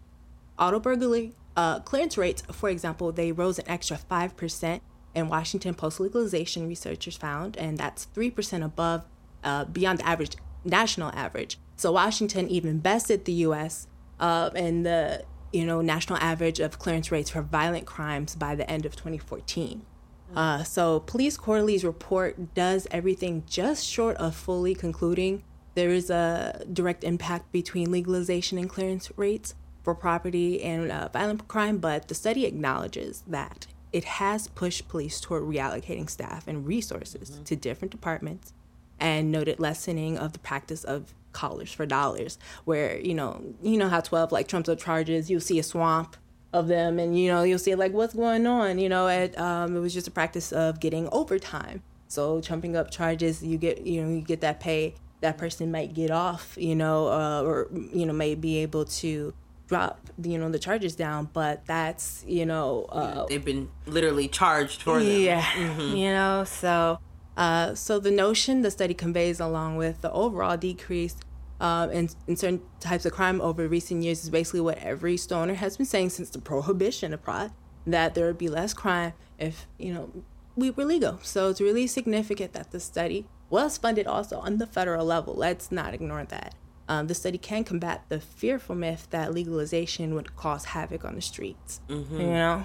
Auto 0.61 0.79
burglary 0.79 1.33
uh, 1.57 1.81
clearance 1.81 2.17
rates, 2.17 2.43
for 2.52 2.69
example, 2.69 3.11
they 3.12 3.33
rose 3.33 3.59
an 3.59 3.69
extra 3.69 3.99
5% 3.99 4.81
in 5.14 5.29
Washington 5.29 5.75
post 5.75 5.99
legalization, 5.99 6.69
researchers 6.69 7.17
found, 7.17 7.57
and 7.57 7.76
that's 7.76 8.07
3% 8.14 8.64
above 8.64 9.05
uh, 9.43 9.64
beyond 9.64 9.99
the 9.99 10.07
average 10.07 10.37
national 10.64 11.11
average. 11.12 11.59
So 11.76 11.93
Washington 11.93 12.49
even 12.49 12.79
bested 12.79 13.25
the 13.25 13.33
U.S. 13.49 13.88
Uh, 14.21 14.50
in 14.55 14.85
the 14.85 15.25
you 15.52 15.64
know, 15.64 15.81
national 15.81 16.19
average 16.19 16.61
of 16.61 16.79
clearance 16.79 17.11
rates 17.11 17.31
for 17.31 17.43
violent 17.43 17.87
crimes 17.87 18.37
by 18.37 18.55
the 18.55 18.71
end 18.71 18.87
of 18.87 18.95
2014. 18.95 19.83
Uh, 20.37 20.62
so, 20.62 21.00
Police 21.00 21.37
Quarterly's 21.37 21.85
report 21.85 22.55
does 22.55 22.87
everything 22.93 23.43
just 23.49 23.85
short 23.85 24.17
of 24.19 24.37
fully 24.37 24.76
concluding 24.76 25.43
there 25.75 25.90
is 25.90 26.09
a 26.09 26.64
direct 26.73 27.02
impact 27.02 27.50
between 27.50 27.90
legalization 27.90 28.57
and 28.57 28.69
clearance 28.69 29.11
rates 29.17 29.55
for 29.83 29.95
property 29.95 30.63
and 30.63 30.91
uh, 30.91 31.09
violent 31.13 31.47
crime, 31.49 31.79
but 31.79 32.09
the 32.09 32.15
study 32.15 32.45
acknowledges 32.45 33.23
that 33.27 33.67
it 33.93 34.05
has 34.05 34.49
pushed 34.49 34.89
police 34.89 35.21
toward 35.21 35.43
reallocating 35.43 36.09
staff 36.09 36.47
and 36.47 36.67
resources 36.67 37.41
to 37.45 37.57
different 37.57 37.91
departments 37.91 38.53
and 38.99 39.33
noted 39.33 39.59
lessening 39.59 40.19
of 40.19 40.33
the 40.33 40.39
practice 40.39 40.85
of 40.85 41.15
collars 41.33 41.73
for 41.73 41.87
dollars 41.87 42.39
where 42.65 42.99
you 42.99 43.15
know 43.15 43.41
you 43.63 43.79
know 43.79 43.89
how 43.89 44.01
12 44.01 44.33
like 44.33 44.49
trumps 44.49 44.69
up 44.69 44.81
charges 44.81 45.31
you'll 45.31 45.41
see 45.41 45.61
a 45.61 45.63
swamp 45.63 46.17
of 46.53 46.67
them 46.67 46.99
and 46.99 47.17
you 47.17 47.31
know 47.31 47.43
you'll 47.43 47.59
see 47.59 47.75
like 47.75 47.93
what's 47.93 48.15
going 48.15 48.47
on 48.47 48.79
you 48.79 48.89
know 48.89 49.07
at 49.07 49.39
um, 49.39 49.77
it 49.77 49.81
was 49.81 49.95
just 49.95 50.09
a 50.09 50.11
practice 50.11 50.53
of 50.53 50.81
getting 50.81 51.09
overtime. 51.13 51.83
So 52.09 52.41
trumping 52.41 52.77
up 52.77 52.91
charges 52.91 53.43
you 53.43 53.57
get 53.57 53.87
you 53.87 54.03
know 54.03 54.11
you 54.11 54.21
get 54.21 54.41
that 54.41 54.59
pay 54.59 54.95
that 55.21 55.39
person 55.39 55.71
might 55.71 55.95
get 55.95 56.11
off 56.11 56.57
you 56.59 56.75
know 56.75 57.07
uh, 57.09 57.43
or 57.43 57.69
you 57.73 58.05
know 58.05 58.13
may 58.13 58.35
be 58.35 58.59
able 58.59 58.85
to 58.85 59.33
drop 59.71 60.00
you 60.31 60.37
know 60.37 60.50
the 60.50 60.59
charges 60.59 60.95
down 60.97 61.21
but 61.33 61.65
that's 61.65 62.25
you 62.27 62.45
know 62.45 62.69
uh, 62.91 63.25
They've 63.31 63.45
been 63.53 63.69
literally 63.87 64.27
charged 64.41 64.83
for 64.83 64.99
them. 64.99 65.21
yeah 65.31 65.43
Mhm. 65.43 65.97
you 65.97 66.11
know 66.19 66.43
so 66.45 66.99
uh, 67.37 67.75
so 67.87 67.93
the 68.00 68.11
notion 68.11 68.62
the 68.62 68.71
study 68.79 68.95
conveys 68.95 69.39
along 69.49 69.77
with 69.77 69.97
the 70.03 70.11
overall 70.12 70.57
decrease 70.57 71.15
um, 71.61 71.87
in, 71.99 72.09
in 72.27 72.35
certain 72.37 72.61
types 72.81 73.05
of 73.07 73.12
crime 73.12 73.41
over 73.41 73.69
recent 73.69 74.03
years 74.03 74.25
is 74.25 74.31
basically 74.31 74.61
what 74.69 74.79
every 74.79 75.17
stoner 75.17 75.55
has 75.55 75.77
been 75.77 75.87
saying 75.95 76.11
since 76.11 76.31
the 76.31 76.41
prohibition 76.41 77.15
of 77.15 77.23
pot 77.23 77.53
that 77.87 78.15
there 78.15 78.27
would 78.27 78.39
be 78.47 78.49
less 78.49 78.73
crime 78.75 79.12
if 79.39 79.55
you 79.79 79.95
know 79.95 80.11
we 80.57 80.69
were 80.77 80.85
legal 80.85 81.15
so 81.23 81.49
it's 81.50 81.61
really 81.61 81.87
significant 81.87 82.53
that 82.55 82.73
the 82.73 82.81
study 82.81 83.21
was 83.49 83.79
funded 83.79 84.07
also 84.15 84.37
on 84.41 84.59
the 84.59 84.67
federal 84.67 85.07
level 85.07 85.33
let's 85.47 85.71
not 85.71 85.95
ignore 85.95 86.25
that 86.25 86.55
um, 86.90 87.06
the 87.06 87.14
study 87.14 87.38
can 87.38 87.62
combat 87.64 87.99
the 88.09 88.20
fearful 88.20 88.75
myth 88.75 89.06
that 89.11 89.32
legalization 89.32 90.14
would 90.14 90.35
cause 90.37 90.64
havoc 90.75 91.04
on 91.04 91.14
the 91.14 91.23
streets 91.23 91.80
Mhm. 91.88 92.11
you 92.20 92.26
know 92.26 92.64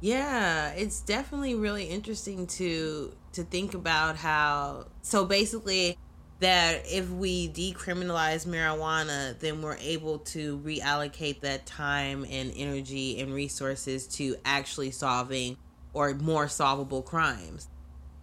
Yeah, 0.00 0.70
it's 0.82 1.00
definitely 1.00 1.54
really 1.54 1.86
interesting 1.86 2.46
to 2.58 3.12
to 3.32 3.42
think 3.54 3.74
about 3.74 4.16
how 4.16 4.86
so 5.02 5.24
basically 5.24 5.96
that 6.40 6.82
if 6.86 7.08
we 7.10 7.48
decriminalize 7.48 8.46
marijuana, 8.46 9.38
then 9.38 9.62
we're 9.62 9.78
able 9.78 10.18
to 10.18 10.58
reallocate 10.58 11.40
that 11.40 11.64
time 11.64 12.26
and 12.30 12.52
energy 12.54 13.18
and 13.20 13.32
resources 13.32 14.06
to 14.18 14.36
actually 14.44 14.90
solving 14.90 15.56
or 15.94 16.12
more 16.14 16.48
solvable 16.48 17.02
crimes. 17.02 17.68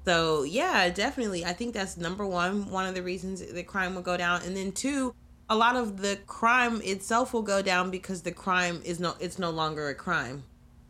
So 0.05 0.43
yeah, 0.43 0.89
definitely. 0.89 1.45
I 1.45 1.53
think 1.53 1.73
that's 1.73 1.97
number 1.97 2.25
one, 2.27 2.69
one 2.69 2.85
of 2.85 2.95
the 2.95 3.01
reasons 3.03 3.41
that 3.41 3.67
crime 3.67 3.95
will 3.95 4.01
go 4.01 4.17
down. 4.17 4.41
And 4.43 4.55
then 4.55 4.71
two, 4.71 5.13
a 5.51 5.55
lot 5.55 5.75
of 5.75 5.97
the 5.97 6.17
crime 6.27 6.81
itself 6.81 7.33
will 7.33 7.41
go 7.41 7.61
down 7.61 7.91
because 7.91 8.21
the 8.21 8.31
crime 8.31 8.81
is 8.85 9.01
no 9.01 9.15
it's 9.19 9.37
no 9.37 9.49
longer 9.49 9.89
a 9.89 9.93
crime. 9.93 10.43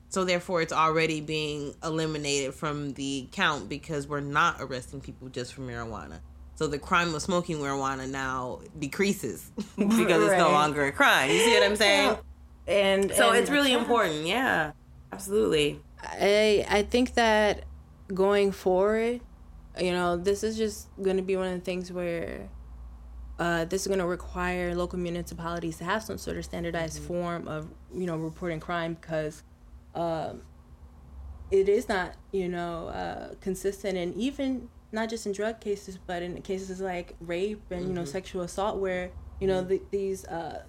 So 0.10 0.24
therefore 0.24 0.62
it's 0.62 0.72
already 0.72 1.20
being 1.20 1.74
eliminated 1.84 2.54
from 2.54 2.94
the 2.94 3.28
count 3.32 3.68
because 3.70 4.08
we're 4.08 4.20
not 4.20 4.58
arresting 4.60 5.02
people 5.02 5.30
just 5.30 5.56
for 5.56 5.62
marijuana. 5.62 6.20
So 6.56 6.68
the 6.68 6.78
crime 6.78 7.16
of 7.16 7.24
smoking 7.24 7.58
marijuana 7.58 8.08
now 8.08 8.60
decreases 8.78 9.50
because 9.78 10.22
it's 10.24 10.38
no 10.38 10.52
longer 10.52 10.86
a 10.86 10.92
crime. 10.92 11.32
You 11.32 11.40
see 11.40 11.54
what 11.56 11.64
I'm 11.64 11.76
saying? 11.76 12.18
and 12.68 13.12
So 13.16 13.30
and- 13.30 13.40
it's 13.40 13.50
really 13.50 13.74
important. 13.74 14.28
Yeah. 14.28 14.74
Absolutely. 15.12 15.82
I 16.04 16.68
I 16.70 16.84
think 16.84 17.16
that 17.16 17.64
going 18.14 18.52
forward, 18.52 19.22
you 19.80 19.92
know, 19.92 20.18
this 20.18 20.44
is 20.44 20.56
just 20.56 20.88
going 21.02 21.18
to 21.18 21.24
be 21.24 21.36
one 21.36 21.48
of 21.48 21.54
the 21.54 21.66
things 21.66 21.92
where 21.92 22.48
uh, 23.42 23.66
this 23.66 23.82
is 23.84 23.88
going 23.88 24.00
to 24.00 24.06
require 24.20 24.76
local 24.76 25.00
municipalities 25.00 25.78
to 25.78 25.84
have 25.84 26.02
some 26.04 26.18
sort 26.26 26.38
of 26.38 26.44
standardized 26.46 27.00
form 27.10 27.48
of 27.48 27.62
you 28.02 28.06
know 28.10 28.18
reporting 28.30 28.60
crime 28.68 28.94
because 29.02 29.36
um, 29.96 30.42
it 31.50 31.68
is 31.68 31.90
not 31.90 32.14
you 32.32 32.48
know 32.48 32.88
uh, 33.02 33.34
consistent 33.42 33.98
and 33.98 34.14
even 34.16 34.70
not 34.92 35.10
just 35.10 35.26
in 35.26 35.32
drug 35.32 35.60
cases 35.60 35.98
but 36.10 36.22
in 36.22 36.40
cases 36.42 36.80
like 36.82 37.16
rape 37.20 37.64
and 37.72 37.88
you 37.88 37.94
know 37.94 38.04
Mhm. 38.04 38.08
sexual 38.18 38.42
assault 38.44 38.76
where 38.80 39.10
you 39.40 39.48
know 39.48 39.62
the, 39.64 39.82
these 39.92 40.24
uh, 40.26 40.64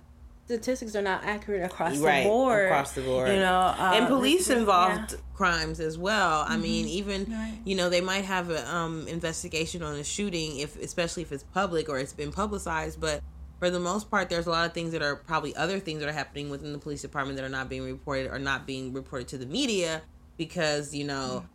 statistics 0.52 0.94
are 0.94 1.02
not 1.02 1.24
accurate 1.24 1.64
across 1.64 1.96
right 1.98 2.24
the 2.24 2.28
board 2.28 2.66
across 2.66 2.92
the 2.92 3.00
board. 3.00 3.28
you 3.28 3.36
know 3.36 3.74
uh, 3.78 3.92
and 3.94 4.06
police 4.06 4.50
involved 4.50 5.12
yeah. 5.12 5.18
crimes 5.34 5.80
as 5.80 5.96
well. 5.96 6.44
I 6.46 6.56
mean 6.56 6.86
even 6.86 7.34
you 7.64 7.74
know 7.74 7.88
they 7.88 8.00
might 8.00 8.24
have 8.24 8.50
an 8.50 8.66
um 8.66 9.08
investigation 9.08 9.82
on 9.82 9.96
a 9.96 10.04
shooting 10.04 10.58
if 10.58 10.80
especially 10.80 11.22
if 11.22 11.32
it's 11.32 11.42
public 11.42 11.88
or 11.88 11.98
it's 11.98 12.12
been 12.12 12.32
publicized 12.32 13.00
but 13.00 13.22
for 13.58 13.70
the 13.70 13.80
most 13.80 14.10
part 14.10 14.28
there's 14.28 14.46
a 14.46 14.50
lot 14.50 14.66
of 14.66 14.74
things 14.74 14.92
that 14.92 15.02
are 15.02 15.16
probably 15.16 15.54
other 15.56 15.78
things 15.80 16.00
that 16.00 16.08
are 16.08 16.12
happening 16.12 16.50
within 16.50 16.72
the 16.72 16.78
police 16.78 17.00
department 17.00 17.36
that 17.36 17.44
are 17.44 17.48
not 17.48 17.68
being 17.68 17.84
reported 17.84 18.30
or 18.30 18.38
not 18.38 18.66
being 18.66 18.92
reported 18.92 19.28
to 19.28 19.38
the 19.38 19.46
media 19.46 20.02
because 20.36 20.94
you 20.94 21.04
know 21.04 21.46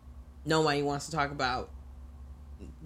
nobody 0.44 0.82
wants 0.82 1.06
to 1.06 1.12
talk 1.12 1.30
about 1.30 1.70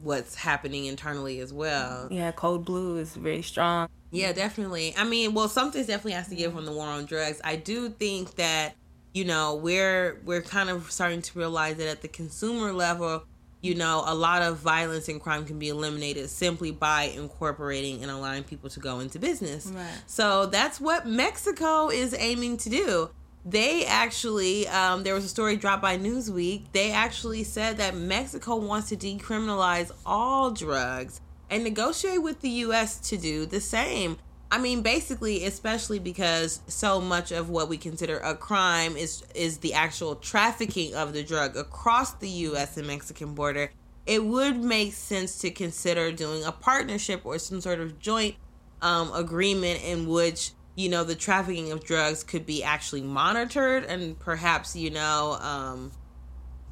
what's 0.02 0.34
happening 0.34 0.84
internally 0.84 1.40
as 1.40 1.52
well. 1.52 2.08
Yeah, 2.10 2.32
Code 2.32 2.64
Blue 2.64 2.98
is 2.98 3.14
very 3.14 3.42
strong. 3.42 3.88
Yeah, 4.12 4.32
definitely. 4.32 4.94
I 4.96 5.04
mean, 5.04 5.32
well, 5.32 5.48
something 5.48 5.80
definitely 5.80 6.12
has 6.12 6.28
to 6.28 6.34
give 6.34 6.52
from 6.52 6.66
the 6.66 6.72
war 6.72 6.86
on 6.86 7.06
drugs. 7.06 7.40
I 7.42 7.56
do 7.56 7.88
think 7.88 8.36
that 8.36 8.74
you 9.14 9.24
know 9.24 9.54
we're 9.54 10.20
we're 10.24 10.42
kind 10.42 10.68
of 10.68 10.92
starting 10.92 11.22
to 11.22 11.38
realize 11.38 11.76
that 11.76 11.88
at 11.88 12.02
the 12.02 12.08
consumer 12.08 12.72
level, 12.74 13.24
you 13.62 13.74
know, 13.74 14.04
a 14.06 14.14
lot 14.14 14.42
of 14.42 14.58
violence 14.58 15.08
and 15.08 15.18
crime 15.20 15.46
can 15.46 15.58
be 15.58 15.70
eliminated 15.70 16.28
simply 16.28 16.70
by 16.70 17.04
incorporating 17.04 18.02
and 18.02 18.10
allowing 18.10 18.44
people 18.44 18.68
to 18.70 18.80
go 18.80 19.00
into 19.00 19.18
business. 19.18 19.66
Right. 19.66 19.88
So 20.06 20.46
that's 20.46 20.78
what 20.78 21.06
Mexico 21.06 21.88
is 21.88 22.14
aiming 22.18 22.58
to 22.58 22.68
do. 22.68 23.10
They 23.44 23.86
actually, 23.86 24.68
um, 24.68 25.02
there 25.02 25.14
was 25.14 25.24
a 25.24 25.28
story 25.28 25.56
dropped 25.56 25.82
by 25.82 25.98
Newsweek. 25.98 26.64
They 26.72 26.92
actually 26.92 27.42
said 27.42 27.78
that 27.78 27.96
Mexico 27.96 28.56
wants 28.56 28.90
to 28.90 28.96
decriminalize 28.96 29.90
all 30.06 30.50
drugs 30.52 31.20
and 31.52 31.62
negotiate 31.62 32.22
with 32.22 32.40
the 32.40 32.48
U.S. 32.48 32.98
to 33.10 33.18
do 33.18 33.44
the 33.44 33.60
same. 33.60 34.16
I 34.50 34.58
mean, 34.58 34.82
basically, 34.82 35.44
especially 35.44 35.98
because 35.98 36.60
so 36.66 37.00
much 37.00 37.30
of 37.30 37.50
what 37.50 37.68
we 37.68 37.76
consider 37.76 38.18
a 38.18 38.34
crime 38.34 38.96
is 38.96 39.22
is 39.34 39.58
the 39.58 39.74
actual 39.74 40.16
trafficking 40.16 40.94
of 40.94 41.12
the 41.12 41.22
drug 41.22 41.56
across 41.56 42.14
the 42.14 42.28
U.S. 42.28 42.76
and 42.76 42.86
Mexican 42.86 43.34
border. 43.34 43.70
It 44.06 44.24
would 44.24 44.64
make 44.64 44.94
sense 44.94 45.38
to 45.40 45.50
consider 45.50 46.10
doing 46.10 46.42
a 46.42 46.52
partnership 46.52 47.24
or 47.24 47.38
some 47.38 47.60
sort 47.60 47.80
of 47.80 47.98
joint 48.00 48.34
um, 48.80 49.12
agreement 49.12 49.84
in 49.84 50.08
which 50.08 50.52
you 50.74 50.88
know 50.88 51.04
the 51.04 51.14
trafficking 51.14 51.70
of 51.70 51.84
drugs 51.84 52.24
could 52.24 52.46
be 52.46 52.64
actually 52.64 53.02
monitored 53.02 53.84
and 53.84 54.18
perhaps 54.18 54.74
you 54.74 54.90
know 54.90 55.38
um, 55.40 55.92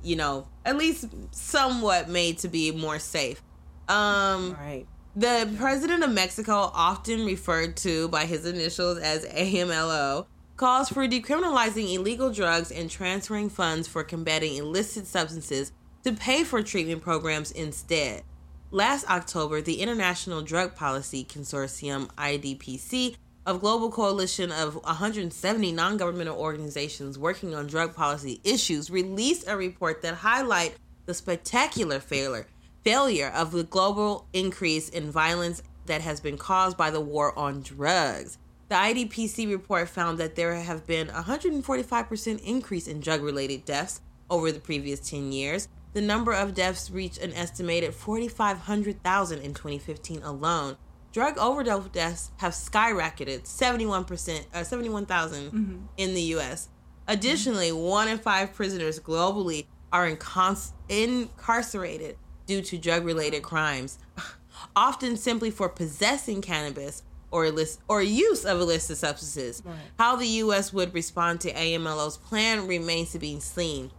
you 0.03 0.17
know 0.17 0.49
at 0.65 0.77
least 0.77 1.07
somewhat 1.33 2.09
made 2.09 2.39
to 2.39 2.49
be 2.49 2.73
more 2.73 2.99
safe. 2.99 3.43
Um, 3.91 4.57
right. 4.61 4.87
The 5.17 5.53
president 5.59 6.05
of 6.05 6.13
Mexico, 6.13 6.71
often 6.73 7.27
referred 7.27 7.77
to 7.79 8.09
by 8.09 8.27
his 8.27 8.47
initials 8.47 8.99
as 8.99 9.27
AMLO, 9.27 10.27
calls 10.57 10.89
for 10.89 11.09
decriminalizing 11.09 11.93
illegal 11.93 12.33
drugs 12.33 12.71
and 12.71 12.89
transferring 12.89 13.51
funds 13.51 13.89
for 13.89 14.05
combating 14.05 14.55
illicit 14.57 15.07
substances 15.07 15.73
to 16.05 16.13
pay 16.13 16.45
for 16.45 16.63
treatment 16.63 17.03
programs 17.03 17.51
instead. 17.51 18.23
Last 18.71 19.11
October, 19.11 19.61
the 19.61 19.81
International 19.81 20.43
Drug 20.43 20.77
Policy 20.77 21.25
Consortium, 21.25 22.07
IDPC, 22.15 23.17
a 23.47 23.55
global 23.55 23.91
coalition 23.91 24.53
of 24.53 24.77
170 24.77 25.73
non-governmental 25.73 26.39
organizations 26.39 27.19
working 27.19 27.53
on 27.57 27.67
drug 27.67 27.97
policy 27.97 28.41
issues, 28.45 28.91
released 28.91 29.49
a 29.49 29.57
report 29.57 30.03
that 30.03 30.15
highlight 30.15 30.77
the 31.07 31.15
spectacular 31.15 31.99
failure 31.99 32.47
failure 32.85 33.29
of 33.35 33.53
the 33.53 33.65
global 33.65 34.27
increase 34.33 34.89
in 34.89 35.11
violence 35.11 35.63
that 35.87 36.01
has 36.01 36.21
been 36.21 36.39
caused 36.39 36.77
by 36.77 36.91
the 36.91 37.01
war 37.01 37.37
on 37.39 37.63
drugs. 37.63 38.39
The 38.69 38.77
IDPC 38.77 39.51
report 39.51 39.89
found 39.89 40.19
that 40.19 40.37
there 40.37 40.55
have 40.55 40.87
been 40.87 41.09
a 41.11 41.23
145% 41.23 42.41
increase 42.45 42.87
in 42.87 43.01
drug 43.01 43.23
related 43.23 43.65
deaths 43.65 44.01
over 44.29 44.53
the 44.53 44.61
previous 44.61 45.01
10 45.01 45.33
years. 45.33 45.69
The 45.93 46.01
number 46.01 46.33
of 46.33 46.55
deaths 46.55 46.91
reached 46.91 47.19
an 47.19 47.33
estimated 47.33 47.93
4,500,000 47.93 49.43
in 49.43 49.55
2015 49.55 50.23
alone. 50.23 50.77
Drug 51.13 51.37
overdose 51.39 51.89
deaths 51.89 52.31
have 52.37 52.53
skyrocketed 52.53 53.45
71%, 53.45 54.47
uh, 54.55 54.63
71,000 54.63 55.51
Mhm. 55.51 55.81
in 55.97 56.15
the 56.15 56.23
US. 56.37 56.69
Additionally, 57.09 57.73
one 57.73 58.07
in 58.07 58.19
five 58.19 58.55
prisoners 58.55 59.01
globally 59.01 59.67
are 59.93 60.07
incarcerated 60.07 62.17
due 62.51 62.61
to 62.61 62.77
drug 62.77 63.05
related 63.05 63.45
crimes, 63.45 63.97
often 64.75 65.17
simply 65.17 65.53
for 65.53 65.69
possessing 65.69 66.43
cannabis 66.43 67.05
or 67.31 67.47
illicit, 67.47 67.81
or 67.87 68.03
use 68.03 68.45
of 68.45 68.59
illicit 68.59 68.97
substances. 68.97 69.63
How 70.01 70.17
the 70.17 70.27
U.S. 70.27 70.73
would 70.73 70.93
respond 70.93 71.41
to 71.43 71.53
AMLO's 71.53 72.17
plan 72.17 72.67
remains 72.67 73.13
to 73.13 73.21
be 73.21 73.39
seen. 73.39 73.93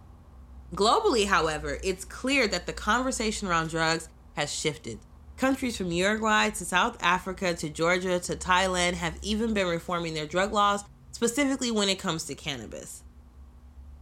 Globally, 0.75 1.27
however, 1.27 1.77
it's 1.81 2.03
clear 2.03 2.45
that 2.49 2.65
the 2.65 2.73
conversation 2.73 3.47
around 3.47 3.69
drugs 3.69 4.09
has 4.33 4.53
shifted. 4.53 4.99
Countries 5.37 5.77
from 5.77 5.93
Uruguay 5.93 6.49
to 6.49 6.65
South 6.65 6.97
Africa 7.01 7.53
to 7.53 7.69
Georgia 7.69 8.19
to 8.19 8.35
Thailand 8.35 8.95
have 8.95 9.17
even 9.21 9.53
been 9.53 9.67
reforming 9.67 10.13
their 10.13 10.27
drug 10.27 10.51
laws, 10.51 10.83
specifically 11.13 11.71
when 11.71 11.87
it 11.87 11.99
comes 11.99 12.25
to 12.25 12.35
cannabis. 12.35 13.03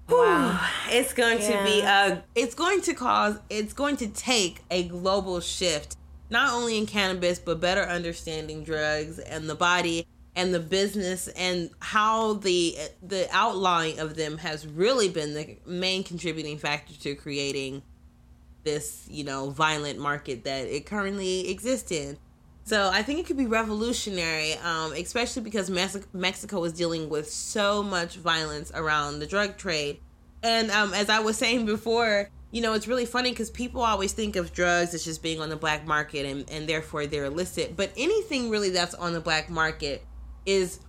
Wow. 0.09 0.67
It's 0.89 1.13
going 1.13 1.39
to 1.39 1.63
be 1.63 1.81
a 1.81 2.23
it's 2.35 2.55
going 2.55 2.81
to 2.81 2.93
cause 2.93 3.39
it's 3.49 3.73
going 3.73 3.97
to 3.97 4.07
take 4.07 4.61
a 4.71 4.83
global 4.83 5.39
shift 5.39 5.97
not 6.29 6.53
only 6.53 6.77
in 6.77 6.85
cannabis 6.85 7.39
but 7.39 7.59
better 7.59 7.83
understanding 7.83 8.63
drugs 8.63 9.19
and 9.19 9.49
the 9.49 9.55
body 9.55 10.05
and 10.35 10.53
the 10.53 10.59
business 10.59 11.27
and 11.29 11.69
how 11.79 12.33
the 12.33 12.77
the 13.03 13.27
outlawing 13.31 13.99
of 13.99 14.15
them 14.15 14.37
has 14.37 14.65
really 14.65 15.09
been 15.09 15.33
the 15.33 15.57
main 15.65 16.03
contributing 16.03 16.57
factor 16.57 16.93
to 16.93 17.15
creating 17.15 17.81
this, 18.63 19.07
you 19.09 19.23
know, 19.23 19.49
violent 19.49 19.99
market 19.99 20.43
that 20.43 20.67
it 20.67 20.85
currently 20.85 21.49
exists 21.49 21.91
in. 21.91 22.17
So 22.69 22.91
I 22.93 23.01
think 23.01 23.17
it 23.17 23.25
could 23.25 23.35
be 23.35 23.47
revolutionary, 23.47 24.53
um, 24.57 24.93
especially 24.93 25.41
because 25.41 25.71
Mex- 25.71 26.05
Mexico 26.13 26.63
is 26.65 26.71
dealing 26.71 27.09
with 27.09 27.27
so 27.27 27.81
much 27.81 28.17
violence 28.17 28.71
around 28.75 29.17
the 29.17 29.25
drug 29.25 29.57
trade. 29.57 30.01
And 30.43 30.69
um, 30.69 30.93
as 30.93 31.09
I 31.09 31.19
was 31.19 31.35
saying 31.35 31.65
before, 31.65 32.29
you 32.51 32.61
know, 32.61 32.73
it's 32.73 32.87
really 32.87 33.07
funny 33.07 33.31
because 33.31 33.49
people 33.49 33.81
always 33.81 34.13
think 34.13 34.35
of 34.35 34.53
drugs 34.53 34.93
as 34.93 35.03
just 35.03 35.23
being 35.23 35.41
on 35.41 35.49
the 35.49 35.55
black 35.55 35.87
market 35.87 36.27
and, 36.27 36.47
and 36.51 36.69
therefore 36.69 37.07
they're 37.07 37.25
illicit. 37.25 37.75
But 37.75 37.91
anything 37.97 38.51
really 38.51 38.69
that's 38.69 38.93
on 38.93 39.13
the 39.13 39.19
black 39.19 39.49
market 39.49 40.05
is 40.45 40.79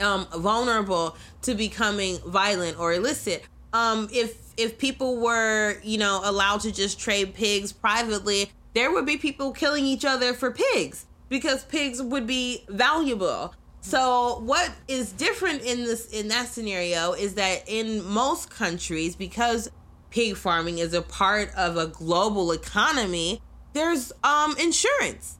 um, 0.00 0.26
vulnerable 0.34 1.16
to 1.42 1.54
becoming 1.54 2.18
violent 2.26 2.80
or 2.80 2.94
illicit. 2.94 3.44
Um, 3.72 4.08
if 4.12 4.36
if 4.56 4.76
people 4.76 5.18
were, 5.18 5.76
you 5.84 5.98
know, 5.98 6.20
allowed 6.24 6.62
to 6.62 6.72
just 6.72 6.98
trade 6.98 7.32
pigs 7.32 7.70
privately, 7.70 8.50
there 8.74 8.92
would 8.92 9.06
be 9.06 9.16
people 9.16 9.52
killing 9.52 9.84
each 9.84 10.04
other 10.04 10.34
for 10.34 10.50
pigs 10.50 11.06
because 11.28 11.64
pigs 11.64 12.02
would 12.02 12.26
be 12.26 12.64
valuable. 12.68 13.54
So 13.80 14.42
what 14.44 14.70
is 14.88 15.12
different 15.12 15.62
in 15.62 15.84
this 15.84 16.06
in 16.08 16.28
that 16.28 16.48
scenario 16.48 17.12
is 17.12 17.34
that 17.34 17.64
in 17.66 18.04
most 18.04 18.50
countries, 18.50 19.16
because 19.16 19.70
pig 20.10 20.36
farming 20.36 20.78
is 20.78 20.92
a 20.92 21.02
part 21.02 21.50
of 21.56 21.76
a 21.76 21.86
global 21.86 22.52
economy, 22.52 23.40
there's 23.72 24.12
um 24.22 24.54
insurance 24.58 25.38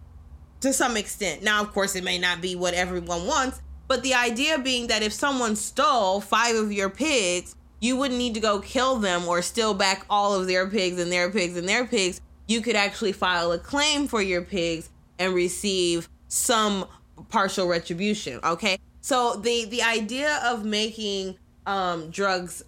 to 0.60 0.72
some 0.72 0.96
extent. 0.96 1.42
Now, 1.42 1.60
of 1.62 1.72
course, 1.72 1.96
it 1.96 2.04
may 2.04 2.18
not 2.18 2.40
be 2.40 2.54
what 2.54 2.74
everyone 2.74 3.26
wants, 3.26 3.60
but 3.88 4.02
the 4.02 4.14
idea 4.14 4.58
being 4.58 4.86
that 4.86 5.02
if 5.02 5.12
someone 5.12 5.56
stole 5.56 6.20
five 6.20 6.56
of 6.56 6.72
your 6.72 6.90
pigs, 6.90 7.54
you 7.80 7.96
wouldn't 7.96 8.18
need 8.18 8.34
to 8.34 8.40
go 8.40 8.60
kill 8.60 8.96
them 8.96 9.26
or 9.26 9.42
steal 9.42 9.74
back 9.74 10.04
all 10.08 10.34
of 10.34 10.46
their 10.46 10.68
pigs 10.68 11.00
and 11.00 11.10
their 11.10 11.30
pigs 11.30 11.56
and 11.56 11.68
their 11.68 11.86
pigs. 11.86 12.20
You 12.50 12.60
could 12.60 12.74
actually 12.74 13.12
file 13.12 13.52
a 13.52 13.58
claim 13.58 14.08
for 14.08 14.20
your 14.20 14.42
pigs 14.42 14.90
and 15.20 15.32
receive 15.32 16.08
some 16.26 16.86
partial 17.28 17.68
retribution. 17.68 18.40
Okay, 18.42 18.78
so 19.00 19.36
the 19.36 19.66
the 19.66 19.82
idea 19.82 20.40
of 20.44 20.64
making 20.64 21.38
um, 21.66 22.10
drugs 22.10 22.64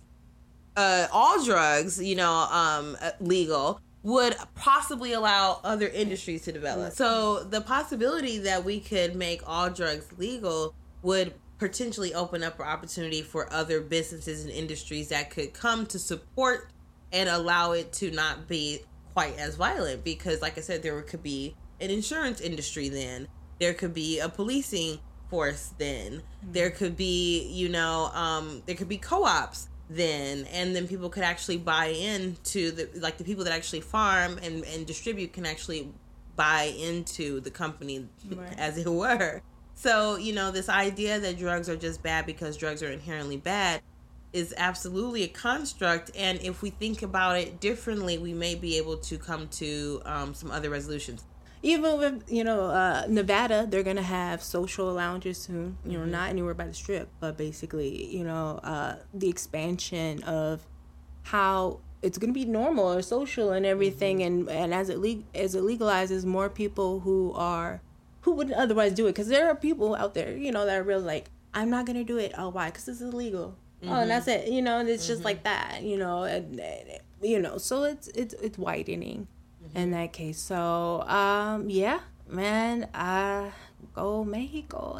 uh, 0.76 1.06
all 1.12 1.44
drugs, 1.44 2.00
you 2.00 2.14
know, 2.14 2.32
um, 2.32 2.96
uh, 3.00 3.10
legal 3.20 3.80
would 4.04 4.36
possibly 4.54 5.12
allow 5.12 5.60
other 5.64 5.88
industries 5.88 6.42
to 6.42 6.52
develop. 6.52 6.92
So 6.92 7.44
the 7.44 7.60
possibility 7.60 8.38
that 8.38 8.64
we 8.64 8.78
could 8.80 9.14
make 9.14 9.42
all 9.46 9.68
drugs 9.70 10.06
legal 10.16 10.74
would 11.02 11.34
potentially 11.58 12.12
open 12.14 12.42
up 12.42 12.58
an 12.58 12.66
opportunity 12.66 13.22
for 13.22 13.52
other 13.52 13.80
businesses 13.80 14.44
and 14.44 14.52
industries 14.52 15.08
that 15.08 15.30
could 15.30 15.52
come 15.52 15.86
to 15.86 15.98
support 15.98 16.70
and 17.12 17.28
allow 17.28 17.72
it 17.72 17.92
to 17.94 18.10
not 18.10 18.48
be 18.48 18.80
quite 19.12 19.38
as 19.38 19.56
violent 19.56 20.04
because 20.04 20.40
like 20.42 20.58
I 20.58 20.60
said 20.60 20.82
there 20.82 21.00
could 21.02 21.22
be 21.22 21.54
an 21.80 21.90
insurance 21.90 22.40
industry 22.40 22.88
then. 22.88 23.28
There 23.58 23.74
could 23.74 23.94
be 23.94 24.18
a 24.20 24.28
policing 24.28 24.98
force 25.30 25.72
then. 25.78 26.22
There 26.42 26.70
could 26.70 26.96
be 26.96 27.48
you 27.48 27.68
know 27.68 28.10
um 28.14 28.62
there 28.66 28.74
could 28.76 28.88
be 28.88 28.98
co-ops 28.98 29.68
then. 29.90 30.46
And 30.52 30.74
then 30.74 30.88
people 30.88 31.08
could 31.10 31.22
actually 31.24 31.58
buy 31.58 31.86
into 31.86 32.70
the 32.70 32.88
like 33.00 33.18
the 33.18 33.24
people 33.24 33.44
that 33.44 33.52
actually 33.52 33.80
farm 33.80 34.38
and 34.42 34.64
and 34.64 34.86
distribute 34.86 35.32
can 35.32 35.46
actually 35.46 35.92
buy 36.36 36.72
into 36.78 37.40
the 37.40 37.50
company 37.50 38.08
Right. 38.30 38.58
as 38.58 38.78
it 38.78 38.88
were. 38.88 39.42
So 39.74 40.16
you 40.16 40.32
know 40.32 40.50
this 40.50 40.68
idea 40.68 41.20
that 41.20 41.38
drugs 41.38 41.68
are 41.68 41.76
just 41.76 42.02
bad 42.02 42.26
because 42.26 42.56
drugs 42.56 42.82
are 42.82 42.90
inherently 42.90 43.36
bad 43.36 43.82
is 44.32 44.54
absolutely 44.56 45.22
a 45.24 45.28
construct 45.28 46.10
and 46.16 46.40
if 46.40 46.62
we 46.62 46.70
think 46.70 47.02
about 47.02 47.38
it 47.38 47.60
differently 47.60 48.16
we 48.18 48.32
may 48.32 48.54
be 48.54 48.76
able 48.78 48.96
to 48.96 49.18
come 49.18 49.46
to 49.48 50.00
um, 50.04 50.32
some 50.34 50.50
other 50.50 50.70
resolutions 50.70 51.22
Even 51.64 51.98
with 51.98 52.24
you 52.28 52.42
know 52.42 52.62
uh, 52.66 53.04
Nevada, 53.08 53.66
they're 53.70 53.84
gonna 53.84 54.02
have 54.20 54.42
social 54.42 54.92
lounges 54.92 55.38
soon. 55.46 55.78
You 55.86 55.96
know, 55.98 56.06
Mhm. 56.06 56.10
not 56.18 56.28
anywhere 56.34 56.54
by 56.54 56.66
the 56.66 56.74
strip, 56.74 57.06
but 57.20 57.36
basically, 57.36 57.90
you 58.16 58.24
know, 58.24 58.58
uh, 58.64 58.96
the 59.14 59.28
expansion 59.28 60.24
of 60.24 60.66
how 61.22 61.78
it's 62.02 62.18
gonna 62.18 62.32
be 62.32 62.44
normal 62.44 62.92
or 62.92 63.00
social 63.02 63.52
and 63.52 63.64
everything, 63.64 64.22
and 64.26 64.48
and 64.50 64.74
as 64.74 64.88
it 64.88 64.98
le- 64.98 65.22
as 65.34 65.54
it 65.54 65.62
legalizes, 65.62 66.24
more 66.24 66.48
people 66.48 67.00
who 67.06 67.32
are 67.34 67.80
who 68.22 68.32
wouldn't 68.32 68.56
otherwise 68.56 68.92
do 68.92 69.06
it, 69.06 69.12
because 69.14 69.28
there 69.28 69.46
are 69.48 69.54
people 69.54 69.94
out 69.94 70.14
there, 70.14 70.36
you 70.36 70.50
know, 70.50 70.64
that 70.66 70.76
are 70.80 70.82
real 70.82 71.00
like, 71.00 71.30
I'm 71.54 71.70
not 71.70 71.86
gonna 71.86 72.02
do 72.04 72.18
it. 72.18 72.32
Oh, 72.36 72.48
why? 72.50 72.66
Because 72.70 72.88
it's 72.88 73.00
illegal. 73.00 73.54
Oh, 73.82 73.86
Mhm. 73.86 74.02
and 74.02 74.10
that's 74.10 74.28
it. 74.28 74.48
You 74.48 74.62
know, 74.62 74.78
and 74.78 74.88
it's 74.88 75.06
just 75.06 75.24
like 75.24 75.42
that. 75.44 75.82
You 75.82 75.96
know, 75.96 76.22
and, 76.24 76.58
and 76.60 76.98
you 77.20 77.38
know, 77.38 77.58
so 77.58 77.84
it's 77.84 78.08
it's 78.08 78.34
it's 78.34 78.58
widening 78.58 79.26
in 79.74 79.90
that 79.92 80.12
case. 80.12 80.38
So, 80.38 81.02
um, 81.02 81.68
yeah, 81.70 82.00
man, 82.28 82.84
uh, 82.94 83.50
go 83.94 84.24
Mexico. 84.24 84.98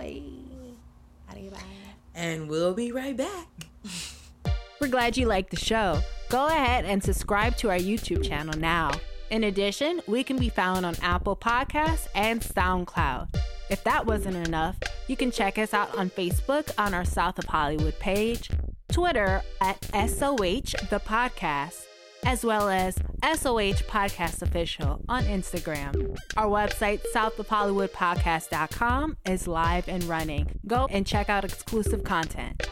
And 2.15 2.49
we'll 2.49 2.75
be 2.75 2.93
right 2.93 3.17
back 3.17 3.49
We're 4.81 4.89
glad 4.89 5.17
you 5.17 5.27
liked 5.27 5.51
the 5.51 5.57
show. 5.57 6.01
Go 6.29 6.47
ahead 6.49 6.85
and 6.85 7.03
subscribe 7.03 7.57
to 7.59 7.71
our 7.71 7.79
YouTube 7.79 8.25
channel 8.29 8.59
now. 8.59 8.91
In 9.31 9.45
addition, 9.45 10.03
we 10.09 10.25
can 10.25 10.37
be 10.37 10.49
found 10.49 10.85
on 10.85 10.95
Apple 11.03 11.37
Podcasts 11.37 12.09
and 12.15 12.41
SoundCloud. 12.41 13.29
If 13.71 13.85
that 13.85 14.05
wasn't 14.07 14.47
enough, 14.47 14.77
you 15.07 15.17
can 15.17 15.31
check 15.31 15.57
us 15.57 15.73
out 15.73 15.97
on 15.97 16.11
Facebook 16.11 16.71
on 16.79 16.95
our 16.95 17.05
South 17.05 17.39
of 17.39 17.45
Hollywood 17.47 17.97
page, 18.01 18.51
Twitter 18.93 19.43
at 19.63 19.83
SOH 19.87 20.77
the 20.91 21.01
podcast, 21.05 21.87
as 22.27 22.45
well 22.45 22.69
as 22.69 22.97
SOH 23.23 23.81
Podcast 23.89 24.43
Official 24.43 25.03
on 25.09 25.25
Instagram. 25.25 26.19
Our 26.37 26.47
website, 26.47 27.01
southofhollywoodpodcast.com, 27.15 29.17
is 29.27 29.49
live 29.49 29.89
and 29.89 30.05
running. 30.05 30.61
Go 30.67 30.87
and 30.91 31.07
check 31.07 31.31
out 31.31 31.45
exclusive 31.45 32.05
content. 32.05 32.69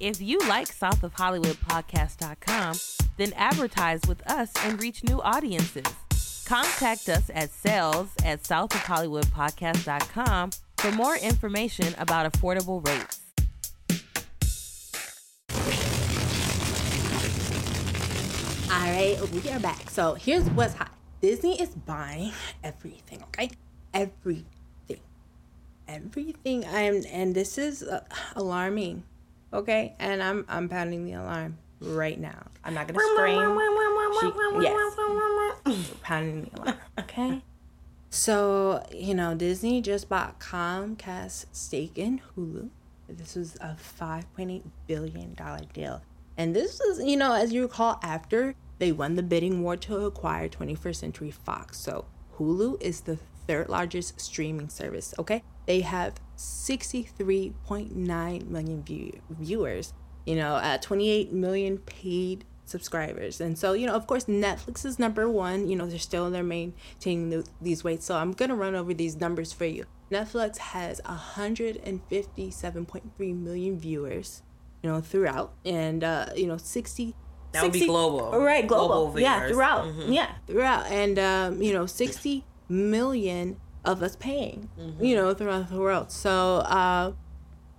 If 0.00 0.22
you 0.22 0.38
like 0.48 0.68
South 0.68 1.02
of 1.02 1.12
Hollywood 1.12 1.58
then 3.18 3.34
advertise 3.34 4.00
with 4.08 4.26
us 4.30 4.50
and 4.64 4.80
reach 4.80 5.04
new 5.04 5.20
audiences. 5.20 5.84
Contact 6.46 7.10
us 7.10 7.30
at 7.34 7.50
sales 7.50 8.08
at 8.24 8.46
South 8.46 8.74
of 8.74 8.80
Hollywood 8.80 9.26
Podcast.com 9.26 10.50
for 10.78 10.92
more 10.92 11.16
information 11.16 11.94
about 11.98 12.30
affordable 12.32 12.84
rates. 12.86 13.20
All 18.70 18.84
right, 18.84 19.16
we 19.32 19.50
are 19.50 19.58
back. 19.60 19.88
So 19.90 20.14
here's 20.14 20.44
what's 20.50 20.74
hot. 20.74 20.92
Disney 21.20 21.60
is 21.60 21.70
buying 21.70 22.32
everything. 22.62 23.22
Okay, 23.28 23.50
everything, 23.94 24.44
everything. 25.88 26.64
I'm, 26.66 27.02
and 27.10 27.34
this 27.34 27.56
is 27.58 27.82
uh, 27.82 28.04
alarming. 28.36 29.02
Okay, 29.52 29.94
and 29.98 30.22
I'm 30.22 30.44
I'm 30.48 30.68
pounding 30.68 31.04
the 31.06 31.14
alarm 31.14 31.56
right 31.80 32.20
now. 32.20 32.46
I'm 32.62 32.74
not 32.74 32.86
gonna 32.88 32.98
scream. 33.16 33.38
She- 34.20 34.26
yes, 34.64 34.94
pounding 36.02 36.50
the 36.52 36.60
alarm. 36.60 36.76
Okay. 37.00 37.42
So 38.10 38.84
you 38.92 39.14
know, 39.14 39.34
Disney 39.34 39.80
just 39.80 40.08
bought 40.08 40.40
Comcast 40.40 41.46
stake 41.52 41.98
in 41.98 42.20
Hulu. 42.36 42.70
This 43.08 43.36
was 43.36 43.56
a 43.56 43.76
5.8 44.00 44.62
billion 44.86 45.34
dollar 45.34 45.60
deal. 45.72 46.02
And 46.36 46.54
this 46.54 46.80
was, 46.86 47.02
you 47.02 47.16
know, 47.16 47.32
as 47.32 47.52
you 47.52 47.62
recall, 47.62 47.98
after 48.02 48.54
they 48.78 48.92
won 48.92 49.16
the 49.16 49.22
bidding 49.22 49.62
war 49.62 49.76
to 49.78 50.06
acquire 50.06 50.48
21st 50.48 50.96
Century 50.96 51.30
Fox. 51.32 51.78
So 51.78 52.04
Hulu 52.38 52.80
is 52.80 53.00
the 53.00 53.18
third 53.46 53.68
largest 53.68 54.20
streaming 54.20 54.68
service, 54.68 55.14
okay? 55.18 55.42
They 55.66 55.80
have 55.80 56.14
63.9 56.36 58.48
million 58.48 58.82
view- 58.84 59.20
viewers, 59.30 59.92
you 60.26 60.36
know, 60.36 60.54
uh, 60.54 60.78
28 60.78 61.32
million 61.32 61.78
paid 61.78 62.44
subscribers. 62.68 63.40
And 63.40 63.58
so, 63.58 63.72
you 63.72 63.86
know, 63.86 63.94
of 63.94 64.06
course, 64.06 64.24
Netflix 64.24 64.84
is 64.84 64.98
number 64.98 65.28
one. 65.28 65.68
You 65.68 65.76
know, 65.76 65.86
they're 65.86 65.98
still 65.98 66.30
they're 66.30 66.42
maintaining 66.42 67.30
the, 67.30 67.46
these 67.60 67.84
weights. 67.84 68.06
So 68.06 68.16
I'm 68.16 68.32
going 68.32 68.48
to 68.50 68.54
run 68.54 68.74
over 68.74 68.92
these 68.94 69.16
numbers 69.16 69.52
for 69.52 69.64
you. 69.64 69.84
Netflix 70.10 70.58
has 70.58 71.00
157.3 71.04 73.42
million 73.42 73.78
viewers 73.78 74.42
you 74.82 74.90
know, 74.90 75.00
throughout, 75.00 75.52
and 75.64 76.04
uh, 76.04 76.26
you 76.36 76.46
know, 76.46 76.56
sixty. 76.56 77.14
That 77.52 77.62
would 77.64 77.72
be 77.72 77.84
global. 77.86 78.30
right? 78.38 78.64
Global, 78.66 79.06
Global 79.06 79.20
yeah, 79.20 79.48
throughout, 79.48 79.86
Mhm. 79.86 80.14
yeah, 80.14 80.32
throughout, 80.46 80.86
and 80.86 81.18
um, 81.18 81.60
you 81.62 81.72
know, 81.72 81.86
sixty 81.86 82.44
million 82.68 83.56
of 83.84 84.02
us 84.04 84.14
paying, 84.14 84.68
Mm-hmm. 84.78 85.04
you 85.04 85.16
know, 85.16 85.34
throughout 85.34 85.68
the 85.70 85.78
world. 85.80 86.12
So, 86.12 86.58
uh, 86.58 87.12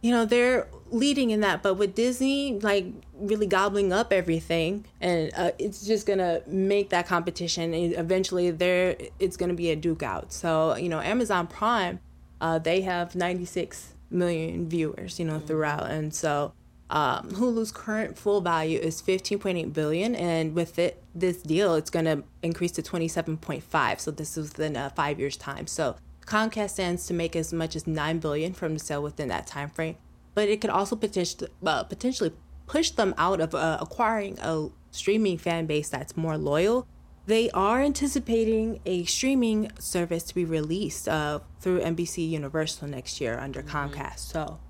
you 0.01 0.11
know, 0.11 0.25
they're 0.25 0.67
leading 0.91 1.29
in 1.31 1.41
that. 1.41 1.61
But 1.61 1.75
with 1.75 1.95
Disney, 1.95 2.59
like 2.59 2.85
really 3.13 3.47
gobbling 3.47 3.91
up 3.93 4.11
everything, 4.11 4.85
and 5.01 5.31
uh, 5.35 5.51
it's 5.57 5.85
just 5.85 6.05
gonna 6.05 6.41
make 6.47 6.89
that 6.89 7.07
competition. 7.07 7.73
And 7.73 7.93
eventually, 7.93 8.51
there 8.51 8.95
it's 9.19 9.37
gonna 9.37 9.53
be 9.53 9.71
a 9.71 9.75
duke 9.75 10.03
out. 10.03 10.31
So 10.31 10.75
you 10.75 10.89
know, 10.89 10.99
Amazon 10.99 11.47
Prime, 11.47 11.99
uh, 12.41 12.59
they 12.59 12.81
have 12.81 13.15
96 13.15 13.93
million 14.09 14.67
viewers, 14.69 15.19
you 15.19 15.25
know, 15.25 15.39
throughout, 15.39 15.89
and 15.89 16.13
so. 16.13 16.53
Um, 16.91 17.29
Hulu's 17.29 17.71
current 17.71 18.17
full 18.17 18.41
value 18.41 18.79
is 18.79 18.99
15.8 18.99 19.71
billion, 19.73 20.15
and 20.15 20.55
with 20.55 20.79
it, 20.79 21.03
this 21.13 21.43
deal, 21.43 21.75
it's 21.75 21.91
to 21.91 22.23
increase 22.41 22.71
to 22.71 22.81
27.5. 22.81 23.99
So 23.99 24.09
this 24.09 24.35
is 24.35 24.53
within 24.53 24.75
uh, 24.75 24.89
five 24.95 25.19
years' 25.19 25.37
time. 25.37 25.67
So 25.67 25.97
Comcast 26.29 26.69
stands 26.71 27.07
to 27.07 27.13
make 27.15 27.35
as 27.35 27.51
much 27.51 27.75
as 27.75 27.87
9 27.87 28.19
billion 28.19 28.53
from 28.53 28.75
the 28.75 28.79
sale 28.79 29.01
within 29.01 29.29
that 29.29 29.47
time 29.47 29.67
frame, 29.67 29.95
but 30.39 30.47
it 30.47 30.61
could 30.61 30.69
also 30.69 30.95
potentially 30.95 31.51
uh, 31.65 31.83
potentially 31.83 32.31
push 32.65 32.91
them 32.91 33.13
out 33.17 33.41
of 33.41 33.53
uh, 33.53 33.77
acquiring 33.81 34.39
a 34.39 34.69
streaming 34.89 35.37
fan 35.37 35.65
base 35.65 35.89
that's 35.89 36.15
more 36.15 36.37
loyal. 36.37 36.87
They 37.25 37.49
are 37.49 37.81
anticipating 37.81 38.79
a 38.85 39.03
streaming 39.03 39.69
service 39.79 40.23
to 40.23 40.35
be 40.35 40.45
released 40.45 41.09
uh, 41.09 41.39
through 41.59 41.81
NBC 41.81 42.29
Universal 42.29 42.87
next 42.87 43.19
year 43.19 43.37
under 43.37 43.61
Comcast. 43.61 44.19
So, 44.19 44.61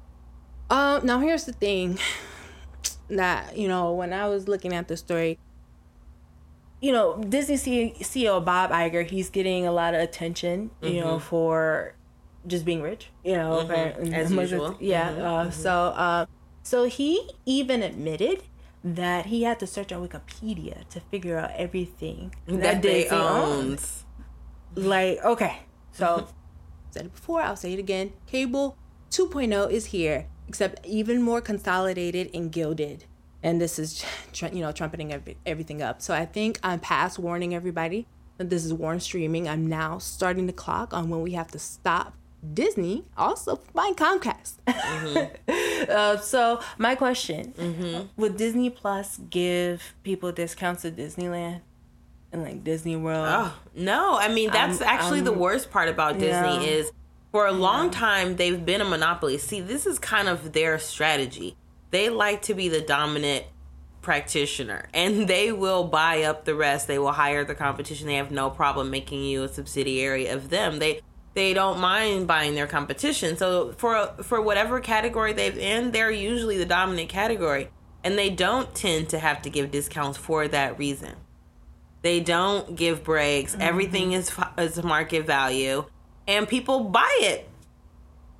uh, 0.72 1.02
now 1.04 1.20
here's 1.20 1.44
the 1.44 1.54
thing 1.54 2.00
that 3.08 3.56
you 3.56 3.68
know 3.68 3.94
when 3.94 4.12
I 4.12 4.28
was 4.28 4.48
looking 4.48 4.74
at 4.74 4.88
the 4.88 4.98
story, 4.98 5.38
you 6.82 6.92
know, 6.92 7.24
Disney 7.24 7.94
CEO 8.00 8.44
Bob 8.44 8.72
Iger, 8.72 9.08
he's 9.08 9.30
getting 9.30 9.68
a 9.68 9.72
lot 9.72 9.94
of 9.94 10.02
attention, 10.02 10.72
you 10.82 10.90
mm-hmm. 10.90 11.00
know, 11.02 11.20
for 11.20 11.94
just 12.50 12.66
being 12.66 12.82
rich, 12.82 13.10
you 13.24 13.34
know, 13.36 13.66
mm-hmm. 13.68 14.14
as 14.14 14.32
usual. 14.32 14.78
yeah. 14.80 15.12
Mm-hmm. 15.12 15.22
Uh, 15.22 15.52
so, 15.52 15.72
uh, 15.72 16.26
so 16.64 16.86
he 16.86 17.30
even 17.46 17.84
admitted 17.84 18.44
that 18.84 19.28
he 19.28 19.44
had 19.44 19.60
to 19.60 19.68
search 19.68 19.92
on 19.92 20.08
Wikipedia 20.08 20.88
to 20.90 21.00
figure 21.00 21.38
out 21.38 21.52
everything 21.56 22.34
that, 22.48 22.62
that 22.62 22.82
Disney 22.82 23.18
owns. 23.18 24.06
Like, 24.76 25.24
okay, 25.24 25.60
so 25.92 26.28
said 26.92 27.08
it 27.08 27.14
before, 27.14 27.42
I'll 27.42 27.56
say 27.56 27.74
it 27.74 27.80
again. 27.80 28.14
Cable 28.28 28.78
2.0 29.12 29.72
is 29.72 29.88
here, 29.88 30.28
except 30.48 30.86
even 30.86 31.22
more 31.22 31.42
consolidated 31.42 32.30
and 32.34 32.52
gilded 32.52 33.06
and 33.44 33.60
this 33.62 33.80
is 33.80 34.04
you 34.54 34.62
know 34.62 34.72
trumpeting 34.72 35.38
everything 35.46 35.82
up 35.82 36.02
so 36.02 36.14
i 36.14 36.26
think 36.26 36.60
i'm 36.64 36.80
past 36.80 37.20
warning 37.20 37.56
everybody 37.56 38.08
that 38.38 38.50
this 38.50 38.66
is 38.66 38.74
warren 38.74 39.00
streaming 39.00 39.48
i'm 39.48 39.68
now 39.68 39.98
starting 39.98 40.46
the 40.46 40.54
clock 40.54 40.94
on 40.94 41.10
when 41.10 41.22
we 41.22 41.32
have 41.32 41.50
to 41.50 41.60
stop 41.60 42.14
disney 42.54 43.06
also 43.18 43.60
buying 43.74 43.96
comcast. 43.96 44.54
Mm-hmm. 44.68 45.90
uh, 45.92 46.18
so 46.18 46.62
my 46.78 46.96
question. 46.96 47.54
Mm-hmm. 47.58 48.08
would 48.18 48.38
disney 48.38 48.70
plus 48.70 49.20
give 49.30 49.94
people 50.04 50.32
discounts 50.32 50.86
at 50.86 50.96
disneyland 50.96 51.62
and 52.32 52.44
like 52.44 52.64
disney 52.64 52.96
world? 52.96 53.28
Oh 53.30 53.56
no. 53.76 54.18
I 54.18 54.30
mean 54.30 54.52
that's 54.52 54.82
I'm, 54.82 54.88
actually 54.88 55.20
I'm, 55.20 55.26
the 55.26 55.34
worst 55.34 55.72
part 55.72 55.90
about 55.90 56.14
disney 56.14 56.66
yeah. 56.66 56.72
is 56.72 56.92
for 57.32 57.46
a 57.46 57.52
long 57.52 57.86
yeah. 57.88 58.00
time 58.00 58.36
they've 58.38 58.66
been 58.66 58.82
a 58.82 58.86
monopoly. 58.86 59.38
See 59.38 59.62
this 59.62 59.86
is 59.86 60.00
kind 60.00 60.28
of 60.28 60.54
their 60.54 60.80
strategy. 60.80 61.58
They 61.92 62.10
like 62.10 62.42
to 62.44 62.54
be 62.54 62.70
the 62.70 62.82
dominant 62.82 63.46
practitioner 64.02 64.88
and 64.94 65.28
they 65.28 65.52
will 65.52 65.84
buy 65.84 66.24
up 66.24 66.46
the 66.46 66.56
rest. 66.56 66.88
They 66.88 67.00
will 67.00 67.12
hire 67.12 67.44
the 67.44 67.56
competition. 67.56 68.08
They 68.08 68.16
have 68.16 68.32
no 68.32 68.50
problem 68.50 68.90
making 68.90 69.26
you 69.26 69.44
a 69.44 69.50
subsidiary 69.50 70.28
of 70.28 70.50
them. 70.50 70.80
They 70.80 71.02
they 71.34 71.54
don't 71.54 71.80
mind 71.80 72.28
buying 72.28 72.56
their 72.56 72.68
competition 72.68 73.38
so 73.38 73.74
for 73.78 74.08
for 74.22 74.42
whatever 74.42 74.80
category 74.80 75.34
they've 75.34 75.58
in 75.58 75.92
they're 75.92 76.12
usually 76.12 76.58
the 76.58 76.66
dominant 76.66 77.10
category 77.10 77.70
and 78.04 78.18
they 78.18 78.30
don't 78.30 78.74
tend 78.74 79.10
to 79.10 79.20
have 79.20 79.42
to 79.42 79.50
give 79.50 79.72
discounts 79.72 80.18
for 80.18 80.48
that 80.48 80.78
reason 80.80 81.16
they 82.02 82.20
don't 82.20 82.76
give 82.76 83.04
breaks 83.04 83.54
mm-hmm. 83.54 83.62
everything 83.62 84.14
is 84.14 84.32
is 84.58 84.82
market 84.84 85.26
value 85.26 85.86
and 86.28 86.48
people 86.48 86.86
buy 86.86 87.20
it 87.22 87.50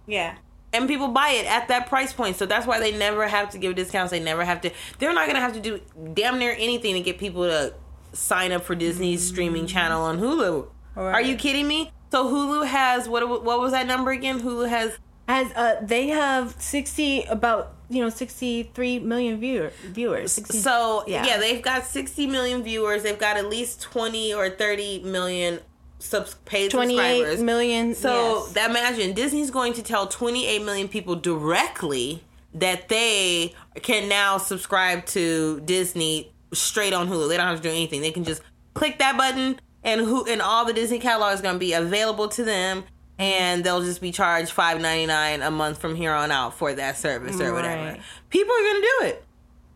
yeah 0.08 0.36
and 0.74 0.88
people 0.88 1.08
buy 1.08 1.30
it 1.30 1.46
at 1.46 1.68
that 1.70 1.88
price 1.88 2.14
point. 2.14 2.36
So 2.36 2.46
that's 2.46 2.68
why 2.68 2.80
they 2.80 2.96
never 2.96 3.28
have 3.28 3.50
to 3.52 3.58
give 3.58 3.76
discounts. 3.76 4.12
They 4.12 4.20
never 4.20 4.46
have 4.46 4.62
to. 4.62 4.72
They're 5.00 5.14
not 5.14 5.28
gonna 5.28 5.40
have 5.40 5.54
to 5.54 5.60
do 5.60 5.82
damn 6.14 6.40
near 6.40 6.56
anything 6.58 6.94
to 6.96 7.02
get 7.02 7.18
people 7.18 7.44
to 7.44 7.74
sign 8.14 8.52
up 8.52 8.64
for 8.64 8.76
Disney's 8.76 9.26
streaming 9.26 9.68
channel 9.68 10.04
on 10.04 10.20
Hulu. 10.20 10.68
Right. 10.96 11.14
Are 11.14 11.22
you 11.22 11.36
kidding 11.36 11.68
me? 11.68 11.92
So 12.12 12.26
Hulu 12.26 12.66
has 12.66 13.08
what? 13.08 13.28
What 13.44 13.60
was 13.60 13.72
that 13.72 13.88
number 13.88 14.12
again? 14.12 14.42
Hulu 14.42 14.70
has 14.70 14.98
has 15.28 15.52
uh 15.54 15.76
they 15.82 16.08
have 16.08 16.56
sixty 16.60 17.24
about 17.24 17.76
you 17.90 18.02
know 18.02 18.10
63 18.10 19.00
million 19.00 19.40
viewer, 19.40 19.72
viewers 19.84 20.34
60, 20.34 20.60
so 20.60 21.04
yeah. 21.08 21.26
yeah 21.26 21.38
they've 21.40 21.62
got 21.62 21.86
60 21.86 22.28
million 22.28 22.62
viewers 22.62 23.02
they've 23.02 23.18
got 23.18 23.36
at 23.36 23.50
least 23.50 23.82
20 23.82 24.32
or 24.32 24.48
30 24.52 25.00
million 25.06 25.60
subs- 26.00 26.36
paid 26.46 26.72
28 26.72 27.18
subscribers. 27.18 27.44
million. 27.44 27.94
So 27.94 28.44
yes. 28.44 28.54
that 28.54 28.70
imagine 28.70 29.14
Disney's 29.14 29.52
going 29.52 29.74
to 29.74 29.84
tell 29.84 30.08
28 30.08 30.64
million 30.64 30.88
people 30.88 31.16
directly 31.16 32.24
that 32.56 32.90
they 32.90 33.54
can 33.82 34.10
now 34.10 34.38
subscribe 34.38 35.06
to 35.08 35.62
Disney 35.62 36.32
straight 36.54 36.94
on 36.94 37.08
Hulu. 37.08 37.30
They 37.30 37.38
don't 37.38 37.48
have 37.48 37.58
to 37.58 37.64
do 37.64 37.70
anything. 37.70 38.02
They 38.02 38.12
can 38.12 38.24
just 38.24 38.42
click 38.74 38.98
that 39.00 39.18
button 39.18 39.60
and 39.84 40.02
who 40.02 40.26
and 40.26 40.42
all 40.42 40.66
the 40.66 40.74
Disney 40.74 41.00
catalog 41.00 41.34
is 41.34 41.42
going 41.42 41.56
to 41.56 41.60
be 41.60 41.74
available 41.74 42.28
to 42.30 42.44
them 42.44 42.84
and 43.18 43.64
they'll 43.64 43.82
just 43.82 44.02
be 44.02 44.12
charged 44.12 44.52
five 44.52 44.82
ninety 44.82 45.06
nine 45.06 45.42
a 45.42 45.52
month 45.52 45.80
from 45.80 45.96
here 45.96 46.14
on 46.14 46.32
out 46.32 46.54
for 46.54 46.74
that 46.74 46.98
service 46.98 47.40
or 47.40 47.54
whatever. 47.54 47.84
Right. 47.84 48.02
People 48.30 48.54
are 48.54 48.64
gonna 48.64 48.80
do 48.80 49.08
it. 49.08 49.26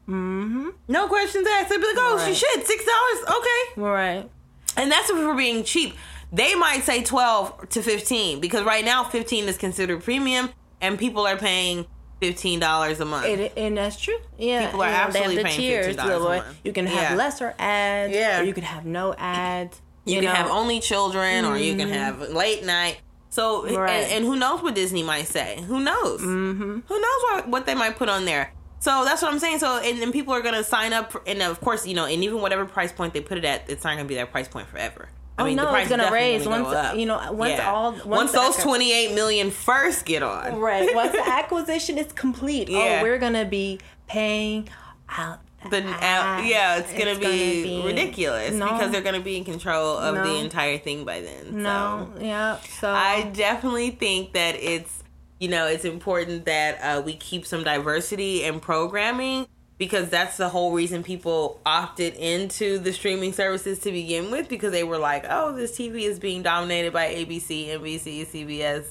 Mm-hmm. 0.08 0.70
No 0.88 1.08
questions 1.08 1.48
asked. 1.48 1.70
They'll 1.70 1.80
be 1.80 1.86
like, 1.88 1.96
"Oh, 1.98 2.18
right. 2.18 2.36
shit, 2.36 2.68
six 2.68 2.86
dollars, 2.86 3.38
okay." 3.38 3.82
Right. 3.82 4.30
And 4.78 4.92
that's 4.92 5.10
if 5.10 5.18
we're 5.18 5.36
being 5.36 5.63
cheap. 5.63 5.96
They 6.32 6.56
might 6.56 6.84
say 6.84 7.04
12 7.04 7.70
to 7.70 7.84
15 7.84 8.39
because 8.39 8.63
right 8.63 8.84
now 8.84 9.04
15 9.04 9.48
is 9.48 9.56
considered 9.56 10.04
premium 10.04 10.50
and 10.82 10.98
people 10.98 11.28
are 11.28 11.38
paying 11.38 11.86
fifteen 12.20 12.60
dollars 12.60 13.00
a 13.00 13.06
month. 13.06 13.26
It, 13.26 13.54
and 13.58 13.78
that's 13.78 14.00
true. 14.00 14.18
Yeah, 14.38 14.66
people 14.66 14.82
are 14.82 14.88
you 14.88 14.94
know, 14.94 14.98
absolutely 15.00 15.36
the 15.38 15.44
paying 15.44 15.60
tiers, 15.60 15.86
fifteen 15.88 16.08
dollars 16.08 16.24
a 16.24 16.44
month. 16.44 16.60
You 16.63 16.74
can 16.74 16.88
have 16.88 17.12
yeah. 17.12 17.16
lesser 17.16 17.54
ads. 17.60 18.13
Yeah, 18.13 18.42
or 18.42 18.44
you 18.44 18.54
can 18.54 18.63
have 18.63 18.86
no 18.86 19.13
ads. 19.13 19.82
You, 20.06 20.16
you 20.16 20.22
can 20.22 20.30
know? 20.30 20.36
have 20.36 20.52
only 20.52 20.80
children, 20.80 21.44
mm-hmm. 21.44 21.54
or 21.54 21.58
you 21.58 21.76
can 21.76 21.88
mm-hmm. 21.88 21.98
have 21.98 22.30
late 22.30 22.66
night. 22.66 23.00
So, 23.30 23.63
right. 23.63 23.89
and, 23.89 24.12
and, 24.12 24.26
who 24.26 24.36
knows 24.36 24.62
what 24.62 24.76
Disney 24.76 25.02
might 25.02 25.28
say? 25.28 25.60
Who 25.68 25.80
knows? 25.80 26.22
Mm-hmm. 26.22 26.80
Who 26.88 27.02
knows 27.02 27.22
what 27.24 27.48
what 27.48 27.66
they 27.66 27.74
might 27.74 27.96
put 27.98 28.08
on 28.10 28.26
there? 28.26 28.54
So 28.80 29.06
that's 29.06 29.22
what 29.22 29.32
I'm 29.32 29.39
saying. 29.39 29.60
So, 29.60 29.78
and 29.78 30.00
then 30.02 30.12
people 30.12 30.34
are 30.34 30.42
gonna 30.42 30.63
sign 30.63 30.94
up, 30.94 31.13
for, 31.13 31.24
and 31.26 31.42
of 31.42 31.60
course, 31.62 31.88
you 31.88 31.96
know, 31.96 32.06
and 32.06 32.24
even 32.24 32.42
whatever 32.42 32.66
price 32.66 32.92
point 32.92 33.13
they 33.13 33.22
put 33.22 33.38
it 33.38 33.46
at, 33.46 33.70
it's 33.70 33.84
not 33.84 33.96
gonna 33.96 34.08
be 34.08 34.16
that 34.16 34.32
price 34.32 34.48
point 34.48 34.68
forever. 34.68 35.10
I 35.38 35.42
oh 35.42 35.46
mean, 35.46 35.56
no, 35.56 35.74
it's 35.74 35.89
gonna 35.89 36.12
raise 36.12 36.46
once 36.46 36.68
go 36.68 36.94
you 36.94 37.08
know 37.08 37.32
once 37.32 37.54
yeah. 37.58 37.72
all 37.72 37.94
once, 37.94 38.06
once 38.06 38.32
those 38.34 38.58
twenty 38.58 38.94
eight 38.94 39.16
million 39.16 39.50
first 39.50 40.06
get 40.06 40.22
on. 40.22 40.58
Right. 40.58 40.94
Once 40.94 41.13
the 41.13 41.24
acquisition 41.28 41.98
is 41.98 42.12
complete, 42.13 42.70
oh, 42.70 42.74
yeah. 42.74 43.00
oh, 43.00 43.04
we're 43.04 43.18
gonna 43.18 43.46
be 43.46 43.80
paying 44.08 44.70
out. 45.10 45.39
The 45.69 45.78
uh, 45.78 46.41
yeah, 46.43 46.78
it's, 46.78 46.91
gonna, 46.91 47.12
it's 47.12 47.19
be 47.19 47.26
gonna, 47.26 47.84
be 47.84 47.84
ridiculous 47.86 48.54
no, 48.54 48.65
because 48.65 48.91
they're 48.91 49.02
gonna 49.02 49.19
be 49.19 49.38
in 49.38 49.45
control 49.45 49.97
of 49.97 50.15
no, 50.15 50.23
the 50.23 50.39
entire 50.39 50.78
thing 50.78 51.06
by 51.06 51.21
then. 51.21 51.63
No, 51.63 52.12
so. 52.15 52.21
yeah. 52.21 52.60
So 52.80 52.89
I 52.89 53.23
definitely 53.34 53.91
think 53.91 54.34
that 54.34 54.56
it's 54.56 55.04
you 55.39 55.49
know 55.49 55.67
it's 55.67 55.86
important 55.86 56.45
that 56.45 56.80
uh, 56.82 57.02
we 57.02 57.13
keep 57.13 57.45
some 57.45 57.63
diversity 57.63 58.43
in 58.43 58.60
programming 58.60 59.47
because 59.78 60.10
that's 60.10 60.38
the 60.38 60.49
whole 60.49 60.71
reason 60.71 61.04
people 61.04 61.60
opted 61.65 62.13
into 62.15 62.80
the 62.80 62.93
streaming 62.93 63.34
services 63.34 63.80
to 63.80 63.91
begin 63.91 64.32
with 64.32 64.47
because 64.47 64.71
they 64.71 64.84
were 64.84 64.97
like, 64.97 65.26
oh, 65.30 65.54
this 65.54 65.78
TV 65.78 66.04
is 66.04 66.19
being 66.19 66.43
dominated 66.43 66.93
by 66.93 67.08
ABC, 67.08 67.67
NBC, 67.67 68.26
CBS. 68.28 68.86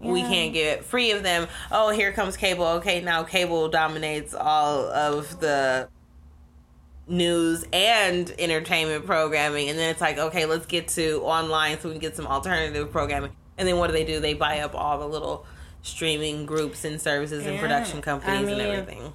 Yeah. 0.00 0.12
We 0.12 0.22
can't 0.22 0.52
get 0.52 0.84
free 0.84 1.10
of 1.10 1.22
them. 1.22 1.48
Oh, 1.70 1.90
here 1.90 2.12
comes 2.12 2.36
cable. 2.36 2.64
Okay, 2.64 3.00
now 3.00 3.22
cable 3.22 3.68
dominates 3.68 4.34
all 4.34 4.84
of 4.90 5.40
the 5.40 5.88
news 7.10 7.64
and 7.72 8.32
entertainment 8.38 9.04
programming. 9.04 9.68
And 9.68 9.78
then 9.78 9.90
it's 9.90 10.00
like, 10.00 10.16
okay, 10.16 10.46
let's 10.46 10.66
get 10.66 10.88
to 10.88 11.20
online 11.22 11.78
so 11.80 11.88
we 11.88 11.94
can 11.94 12.00
get 12.00 12.16
some 12.16 12.26
alternative 12.26 12.90
programming. 12.90 13.32
And 13.58 13.68
then 13.68 13.76
what 13.76 13.88
do 13.88 13.92
they 13.92 14.04
do? 14.04 14.20
They 14.20 14.34
buy 14.34 14.60
up 14.60 14.74
all 14.74 14.98
the 14.98 15.08
little 15.08 15.44
streaming 15.82 16.46
groups 16.46 16.84
and 16.84 17.00
services 17.00 17.44
yeah. 17.44 17.52
and 17.52 17.60
production 17.60 18.00
companies 18.00 18.40
I 18.40 18.42
mean, 18.42 18.60
and 18.60 18.60
everything 18.60 19.12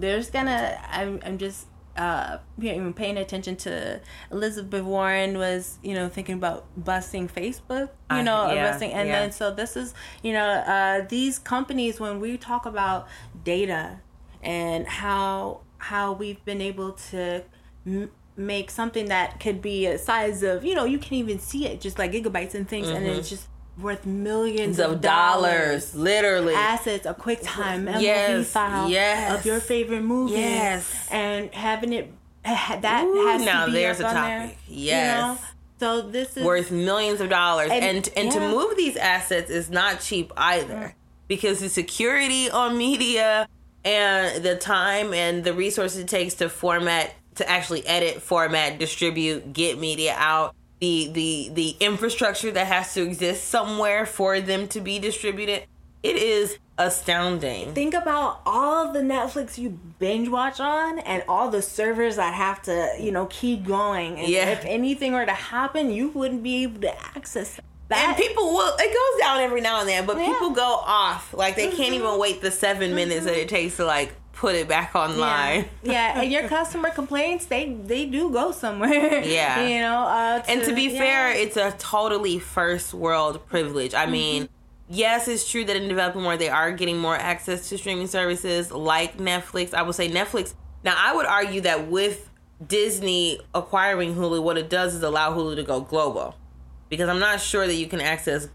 there's 0.00 0.30
gonna 0.30 0.78
I'm 0.90 1.20
I'm 1.24 1.38
just 1.38 1.66
uh 1.96 2.38
you 2.58 2.76
know 2.76 2.92
paying 2.92 3.16
attention 3.16 3.56
to 3.56 4.00
Elizabeth 4.30 4.82
Warren 4.82 5.38
was 5.38 5.78
you 5.82 5.94
know 5.94 6.08
thinking 6.08 6.36
about 6.36 6.66
busting 6.76 7.28
Facebook 7.28 7.88
you 8.10 8.16
uh, 8.16 8.22
know 8.22 8.52
yeah, 8.52 8.70
busting 8.70 8.92
and 8.92 9.08
yeah. 9.08 9.20
then 9.20 9.32
so 9.32 9.52
this 9.52 9.76
is 9.76 9.94
you 10.22 10.32
know 10.32 10.46
uh 10.46 11.06
these 11.08 11.38
companies 11.38 12.00
when 12.00 12.20
we 12.20 12.36
talk 12.36 12.66
about 12.66 13.08
data 13.44 14.00
and 14.42 14.86
how 14.86 15.60
how 15.80 16.12
we've 16.12 16.42
been 16.44 16.60
able 16.60 16.92
to 16.92 17.42
m- 17.86 18.10
make 18.36 18.70
something 18.70 19.06
that 19.08 19.40
could 19.40 19.60
be 19.60 19.86
a 19.86 19.98
size 19.98 20.42
of 20.42 20.64
you 20.64 20.74
know 20.74 20.84
you 20.84 20.98
can't 20.98 21.12
even 21.14 21.38
see 21.38 21.66
it 21.66 21.80
just 21.80 21.98
like 21.98 22.12
gigabytes 22.12 22.54
and 22.54 22.68
things 22.68 22.86
mm-hmm. 22.86 22.96
and 22.96 23.06
it's 23.06 23.28
just 23.28 23.48
worth 23.78 24.04
millions 24.04 24.78
of 24.78 24.92
of 24.92 25.00
dollars, 25.00 25.94
literally. 25.94 26.54
assets, 26.54 27.06
a 27.06 27.14
QuickTime 27.14 27.84
MOV 27.84 28.02
Yes, 28.02 28.52
file 28.52 28.90
yes. 28.90 29.38
of 29.38 29.46
your 29.46 29.58
favorite 29.58 30.02
movie, 30.02 30.34
Yes. 30.34 31.08
and 31.10 31.52
having 31.54 31.92
it 31.94 32.12
that 32.44 33.04
Ooh, 33.04 33.26
has 33.26 33.42
now 33.42 33.64
to 33.66 33.72
be 33.72 33.78
there's 33.78 34.00
a 34.00 34.06
on 34.06 34.14
there, 34.14 34.40
topic. 34.42 34.58
you 34.68 34.84
Yes. 34.86 35.18
know? 35.20 35.38
So 35.78 36.02
this 36.02 36.36
is 36.36 36.44
worth 36.44 36.70
millions 36.70 37.22
of 37.22 37.30
dollars 37.30 37.70
and 37.70 37.82
And- 37.84 38.10
and, 38.16 38.32
to 38.32 38.40
move 38.40 38.76
these 38.76 38.96
assets 38.96 39.50
is 39.50 39.70
not 39.70 40.00
cheap 40.00 40.30
either 40.36 40.94
because 41.26 41.60
the 41.60 41.70
security 41.70 42.50
on 42.50 42.76
media 42.76 43.48
and 43.84 44.42
the 44.44 44.56
time 44.56 45.12
and 45.14 45.44
the 45.44 45.52
resources 45.54 45.98
it 45.98 46.08
takes 46.08 46.34
to 46.34 46.48
format 46.48 47.12
to 47.36 47.48
actually 47.48 47.86
edit 47.86 48.20
format 48.20 48.78
distribute 48.78 49.52
get 49.52 49.78
media 49.78 50.14
out 50.18 50.54
the 50.80 51.10
the 51.12 51.50
the 51.54 51.76
infrastructure 51.80 52.50
that 52.50 52.66
has 52.66 52.92
to 52.94 53.02
exist 53.02 53.44
somewhere 53.44 54.04
for 54.04 54.40
them 54.40 54.68
to 54.68 54.80
be 54.80 54.98
distributed 54.98 55.64
it 56.02 56.16
is 56.16 56.58
astounding 56.78 57.72
think 57.74 57.92
about 57.94 58.40
all 58.46 58.92
the 58.92 59.00
Netflix 59.00 59.58
you 59.58 59.78
binge 59.98 60.28
watch 60.28 60.58
on 60.60 60.98
and 61.00 61.22
all 61.28 61.50
the 61.50 61.60
servers 61.60 62.16
that 62.16 62.32
have 62.32 62.62
to, 62.62 62.94
you 62.98 63.12
know, 63.12 63.26
keep 63.26 63.64
going. 63.66 64.18
And 64.18 64.28
Yeah. 64.28 64.48
if 64.48 64.64
anything 64.64 65.12
were 65.12 65.26
to 65.26 65.32
happen, 65.32 65.90
you 65.90 66.08
wouldn't 66.08 66.42
be 66.42 66.62
able 66.62 66.80
to 66.80 66.98
access 67.16 67.60
that. 67.90 68.08
and 68.08 68.16
people 68.16 68.44
will 68.52 68.74
it 68.78 68.88
goes 68.92 69.20
down 69.20 69.40
every 69.40 69.60
now 69.60 69.80
and 69.80 69.88
then 69.88 70.06
but 70.06 70.16
Yeah. 70.16 70.24
Mm-hmm. 70.24 70.32
people 70.32 70.50
go 70.50 70.74
off 70.84 71.34
like 71.34 71.54
they 71.56 71.68
can't 71.70 71.94
even 71.94 72.18
wait 72.18 72.40
the 72.40 72.50
7 72.50 72.94
minutes 72.94 73.24
that 73.26 73.36
it 73.36 73.48
takes 73.48 73.76
to 73.76 73.84
like 73.84 74.12
put 74.32 74.54
it 74.54 74.66
back 74.66 74.94
online 74.94 75.68
Yeah. 75.82 76.14
yeah, 76.14 76.20
and 76.22 76.32
your 76.32 76.48
customer 76.48 76.88
complaints, 76.90 77.44
they 77.46 77.74
they 77.84 78.06
do 78.06 78.30
go 78.30 78.52
somewhere. 78.52 79.20
Yeah. 79.22 79.66
you 79.68 79.80
know. 79.82 79.98
Uh, 80.04 80.42
and 80.48 80.62
to 80.64 80.74
be 80.74 80.84
yeah. 80.84 80.98
fair, 80.98 81.30
it's 81.32 81.58
a 81.58 81.72
totally 81.78 82.38
first 82.38 82.94
world 82.94 83.46
privilege. 83.48 83.92
I 83.92 84.06
mean, 84.06 84.48
yes, 84.88 85.28
it's 85.28 85.46
true 85.50 85.64
that 85.66 85.76
in 85.76 85.88
developing 85.88 86.24
world 86.24 86.40
they 86.40 86.48
are 86.48 86.72
getting 86.72 86.96
more 86.96 87.16
access 87.16 87.68
to 87.68 87.76
streaming 87.76 88.06
services 88.06 88.70
like 88.72 89.18
Netflix. 89.18 89.74
I 89.74 89.82
would 89.82 89.94
say 89.94 90.08
Netflix. 90.08 90.54
Now, 90.84 90.94
I 90.96 91.14
would 91.14 91.26
argue 91.26 91.60
that 91.62 91.88
with 91.88 92.30
Disney 92.66 93.40
acquiring 93.54 94.14
Hulu, 94.14 94.42
what 94.42 94.56
it 94.56 94.70
does 94.70 94.94
is 94.94 95.02
allow 95.02 95.36
Hulu 95.36 95.56
to 95.56 95.62
go 95.62 95.80
global, 95.82 96.34
because 96.90 97.08
I'm 97.08 97.18
not 97.18 97.40
sure 97.40 97.66
that 97.66 97.74
you 97.76 97.86
can 97.86 98.00
access 98.02 98.48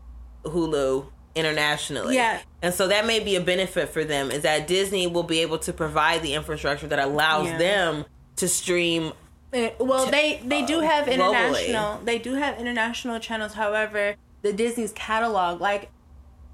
Hulu 0.44 1.08
internationally. 1.34 2.16
Yeah. 2.16 2.40
And 2.62 2.74
so 2.74 2.88
that 2.90 3.06
may 3.08 3.20
be 3.20 3.36
a 3.36 3.42
benefit 3.42 3.90
for 3.90 4.04
them 4.04 4.30
is 4.32 4.44
that 4.44 4.68
Disney 4.68 5.08
will 5.08 5.24
be 5.24 5.40
able 5.40 5.58
to 5.60 5.74
provide 5.74 6.22
the 6.22 6.34
infrastructure 6.36 6.88
that 6.88 7.00
allows 7.00 7.48
Yeah. 7.48 7.58
them 7.58 8.06
to 8.38 8.48
stream 8.48 9.14
Uh, 9.54 9.70
Well, 9.80 10.08
they 10.08 10.42
they 10.46 10.64
do 10.66 10.82
have 10.82 11.06
globally. 11.06 11.14
international. 11.14 12.02
They 12.04 12.18
do 12.20 12.34
have 12.34 12.60
international 12.60 13.20
channels. 13.20 13.54
However, 13.54 14.16
the 14.42 14.52
Disney's 14.52 14.92
catalog, 14.92 15.62
like, 15.62 15.90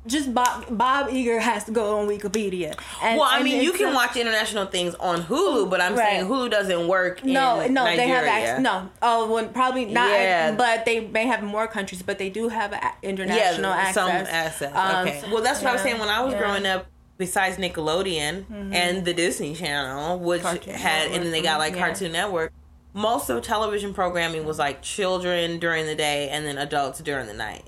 just 0.07 0.33
Bob 0.33 0.65
Bob 0.69 1.09
Iger 1.09 1.39
has 1.39 1.63
to 1.65 1.71
go 1.71 1.99
on 1.99 2.07
Wikipedia. 2.07 2.75
And, 3.03 3.19
well, 3.19 3.29
I 3.29 3.43
mean, 3.43 3.61
you 3.61 3.71
can 3.71 3.89
a- 3.89 3.95
watch 3.95 4.15
international 4.15 4.65
things 4.65 4.95
on 4.95 5.23
Hulu, 5.23 5.69
but 5.69 5.79
I'm 5.81 5.95
Right. 5.95 6.17
saying 6.17 6.27
Hulu 6.27 6.49
doesn't 6.49 6.87
work. 6.87 7.23
No, 7.23 7.67
no, 7.67 7.85
they 7.85 8.07
have 8.07 8.25
access. 8.25 8.59
No, 8.59 8.89
oh, 9.01 9.31
well, 9.31 9.45
probably 9.47 9.85
not. 9.85 10.09
Yeah. 10.09 10.51
But 10.53 10.85
they 10.85 11.01
may 11.01 11.27
have 11.27 11.43
more 11.43 11.67
countries, 11.67 12.01
but 12.01 12.17
they 12.17 12.29
do 12.29 12.49
have 12.49 12.73
international 13.03 13.71
yeah, 13.71 13.77
access. 13.77 13.93
some 13.93 14.09
access. 14.09 14.75
Um, 14.75 15.07
okay. 15.07 15.23
Well, 15.31 15.43
that's 15.43 15.61
what 15.61 15.69
I 15.69 15.73
was 15.73 15.81
saying 15.81 15.99
when 15.99 16.09
I 16.09 16.21
was 16.23 16.33
yeah. 16.33 16.39
growing 16.39 16.65
up. 16.65 16.87
Besides 17.17 17.57
Nickelodeon 17.57 18.45
Mhm. 18.45 18.73
and 18.73 19.05
the 19.05 19.13
Disney 19.13 19.53
Channel, 19.53 20.17
which 20.17 20.41
Cartoon 20.41 20.73
had, 20.73 21.11
and 21.11 21.23
then 21.23 21.31
they 21.31 21.43
got 21.43 21.59
like 21.59 21.75
yeah. 21.75 21.85
Cartoon 21.85 22.13
Network. 22.13 22.51
Most 22.95 23.29
of 23.29 23.43
television 23.43 23.93
programming 23.93 24.43
was 24.43 24.57
like 24.57 24.81
children 24.81 25.59
during 25.59 25.85
the 25.85 25.93
day 25.93 26.29
and 26.29 26.47
then 26.47 26.57
adults 26.57 26.99
during 26.99 27.27
the 27.27 27.35
night. 27.35 27.63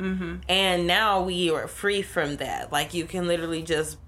Mm-hmm. 0.00 0.34
And 0.48 0.86
now 0.86 1.22
we 1.22 1.50
are 1.50 1.68
free 1.68 2.02
from 2.02 2.36
that. 2.36 2.72
Like 2.72 2.94
you 2.94 3.04
can 3.04 3.26
literally 3.28 3.62
just 3.62 3.98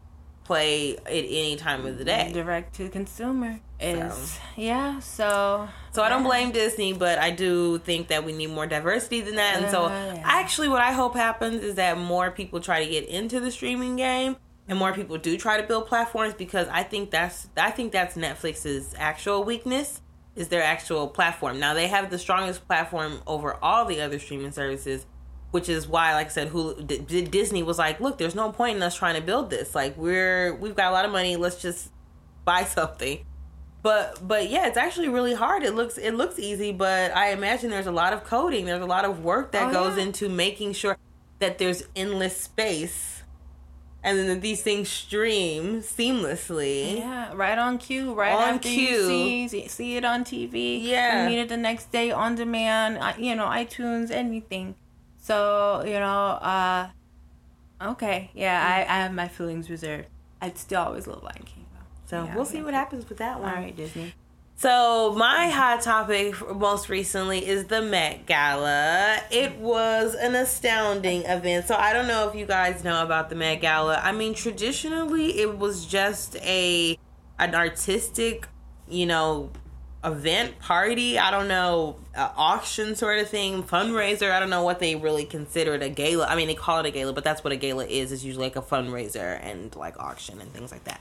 play 0.45 0.97
at 0.97 1.07
any 1.07 1.57
time 1.57 1.87
of 1.87 1.99
the 1.99 2.05
day. 2.05 2.31
Direct 2.33 2.75
to 2.77 2.89
consumer 2.89 3.61
is 3.81 4.39
yeah. 4.57 4.99
So 5.01 5.69
So 5.93 6.03
I 6.03 6.09
don't 6.09 6.25
blame 6.25 6.53
Disney, 6.53 6.93
but 6.93 7.19
I 7.19 7.31
do 7.31 7.79
think 7.79 8.09
that 8.09 8.25
we 8.25 8.33
need 8.33 8.49
more 8.51 8.67
diversity 8.67 9.21
than 9.21 9.37
that. 9.37 9.61
And 9.63 9.71
so, 9.71 9.87
Uh, 9.87 10.15
yeah. 10.17 10.23
actually, 10.25 10.69
what 10.69 10.81
I 10.81 10.93
hope 10.93 11.15
happens 11.15 11.63
is 11.63 11.77
that 11.77 11.99
more 11.99 12.31
people 12.31 12.61
try 12.61 12.85
to 12.85 12.91
get 12.91 13.07
into 13.09 13.41
the 13.41 13.51
streaming 13.51 13.97
game, 13.97 14.37
and 14.69 14.79
more 14.79 14.93
people 14.93 15.19
do 15.19 15.37
try 15.37 15.61
to 15.61 15.67
build 15.67 15.87
platforms 15.87 16.35
because 16.35 16.69
I 16.69 16.83
think 16.83 17.11
that's 17.11 17.49
I 17.57 17.71
think 17.71 17.93
that's 17.93 18.17
Netflix's 18.17 18.95
actual 18.99 19.45
weakness 19.45 20.01
is 20.35 20.49
their 20.49 20.63
actual 20.63 21.09
platform. 21.09 21.61
Now 21.61 21.75
they 21.75 21.89
have 21.89 22.11
the 22.11 22.19
strongest 22.19 22.67
platform 22.67 23.21
over 23.27 23.55
all 23.63 23.85
the 23.85 24.01
other 24.01 24.19
streaming 24.19 24.53
services, 24.53 25.07
which 25.53 25.69
is 25.69 25.87
why, 25.87 26.13
like 26.15 26.27
I 26.27 26.31
said, 26.31 26.49
who 26.49 26.83
D- 26.83 27.23
Disney 27.27 27.63
was 27.63 27.79
like, 27.79 28.01
"Look, 28.01 28.19
there's 28.19 28.35
no 28.35 28.51
point 28.53 28.77
in 28.77 28.83
us 28.83 28.97
trying 28.97 29.15
to 29.15 29.23
build 29.23 29.49
this. 29.51 29.75
Like 29.75 29.97
we're 29.97 30.55
we've 30.57 30.75
got 30.75 30.89
a 30.91 30.93
lot 30.93 31.05
of 31.05 31.13
money. 31.13 31.37
Let's 31.37 31.63
just 31.63 31.91
buy 32.45 32.65
something." 32.65 33.25
but 33.85 34.17
but 34.29 34.49
yeah 34.49 34.69
it's 34.69 34.77
actually 34.77 35.09
really 35.09 35.35
hard 35.35 35.65
it 35.65 35.75
looks 35.75 35.99
it 35.99 36.13
looks 36.15 36.39
easy 36.39 36.71
but 36.71 37.11
i 37.17 37.33
imagine 37.33 37.69
there's 37.69 37.89
a 37.89 37.91
lot 37.91 38.13
of 38.13 38.23
coding 38.23 38.65
there's 38.65 38.81
a 38.81 38.87
lot 38.87 39.05
of 39.05 39.25
work 39.25 39.51
that 39.51 39.71
Oh, 39.71 39.73
goes 39.73 39.97
yeah. 39.97 40.05
into 40.05 40.29
making 40.29 40.73
sure 40.75 40.97
that 41.41 41.59
there's 41.59 41.83
endless 41.97 42.37
space 42.37 43.25
and 44.05 44.17
then 44.17 44.29
that 44.29 44.41
these 44.41 44.63
things 44.63 44.89
stream 44.89 45.81
seamlessly 45.81 46.99
Yeah, 46.99 47.33
right 47.35 47.59
on 47.59 47.79
cue, 47.79 48.15
right 48.15 48.33
On 48.33 48.55
after 48.55 48.69
cue. 48.69 49.11
you 49.11 49.49
see 49.49 49.67
see 49.67 49.97
it 49.97 50.05
on 50.05 50.23
TV. 50.25 50.81
Yeah. 50.85 51.25
you 51.25 51.31
need 51.31 51.41
it 51.43 51.49
the 51.49 51.57
next 51.57 51.91
day 51.91 52.13
on 52.13 52.37
demand. 52.37 53.01
You 53.19 53.35
know, 53.35 53.47
iTunes, 53.47 54.13
anything. 54.13 54.77
So 55.33 55.83
you 55.87 55.99
know, 55.99 56.27
uh, 56.43 56.89
okay, 57.81 58.31
yeah, 58.35 58.61
I, 58.63 58.81
I 58.81 58.99
have 59.03 59.15
my 59.15 59.29
feelings 59.29 59.71
reserved. 59.71 60.09
I'd 60.43 60.59
still 60.59 60.83
always 60.83 61.07
love 61.07 61.23
Lion 61.23 61.43
King. 61.45 61.65
though. 61.73 61.87
so 62.05 62.25
Yeah, 62.25 62.35
we'll 62.35 62.45
see 62.45 62.59
yeah. 62.59 62.65
what 62.65 62.75
happens 62.75 63.09
with 63.09 63.19
that 63.19 63.41
one 63.41 63.55
right, 63.55 63.75
Disney. 63.75 64.13
So 64.57 65.15
my 65.17 65.49
hot 65.49 65.81
topic 65.81 66.35
most 66.55 66.89
recently 66.91 67.47
is 67.47 67.65
the 67.65 67.81
Met 67.81 68.27
Gala. 68.27 69.21
It 69.31 69.57
was 69.57 70.15
an 70.15 70.35
astounding 70.35 71.23
event. 71.23 71.67
So 71.67 71.75
I 71.77 71.95
don't 71.95 72.07
know 72.07 72.29
if 72.29 72.35
you 72.35 72.45
guys 72.45 72.85
know 72.85 73.03
about 73.03 73.31
the 73.31 73.35
Met 73.35 73.63
Gala. 73.63 74.01
I 74.05 74.13
mean, 74.13 74.35
traditionally 74.35 75.41
it 75.41 75.59
was 75.59 75.87
just 75.87 76.37
a 76.37 76.99
an 77.39 77.55
artistic, 77.55 78.47
you 78.87 79.07
know, 79.07 79.51
event 80.05 80.59
party. 80.59 81.19
I 81.19 81.31
don't 81.31 81.49
know, 81.49 81.97
auction 82.17 82.97
sort 82.97 83.19
of 83.19 83.29
thing, 83.29 83.63
fundraiser. 83.63 84.33
I 84.33 84.41
don't 84.41 84.51
know 84.51 84.65
what 84.65 84.79
they 84.79 84.97
really 84.97 85.25
consider 85.25 85.75
it 85.75 85.83
a 85.83 85.89
gala. 85.89 86.27
I 86.27 86.37
mean, 86.37 86.49
they 86.49 86.55
call 86.55 86.81
it 86.81 86.87
a 86.87 86.91
gala, 86.91 87.13
but 87.13 87.25
that's 87.25 87.45
what 87.45 87.53
a 87.53 87.57
gala 87.57 87.87
is. 87.87 88.13
It's 88.13 88.25
usually 88.25 88.47
like 88.47 88.57
a 88.57 88.63
fundraiser 88.63 89.39
and 89.43 89.75
like 89.77 89.99
auction 89.99 90.41
and 90.41 90.53
things 90.53 90.73
like 90.73 90.85
that. 90.85 91.01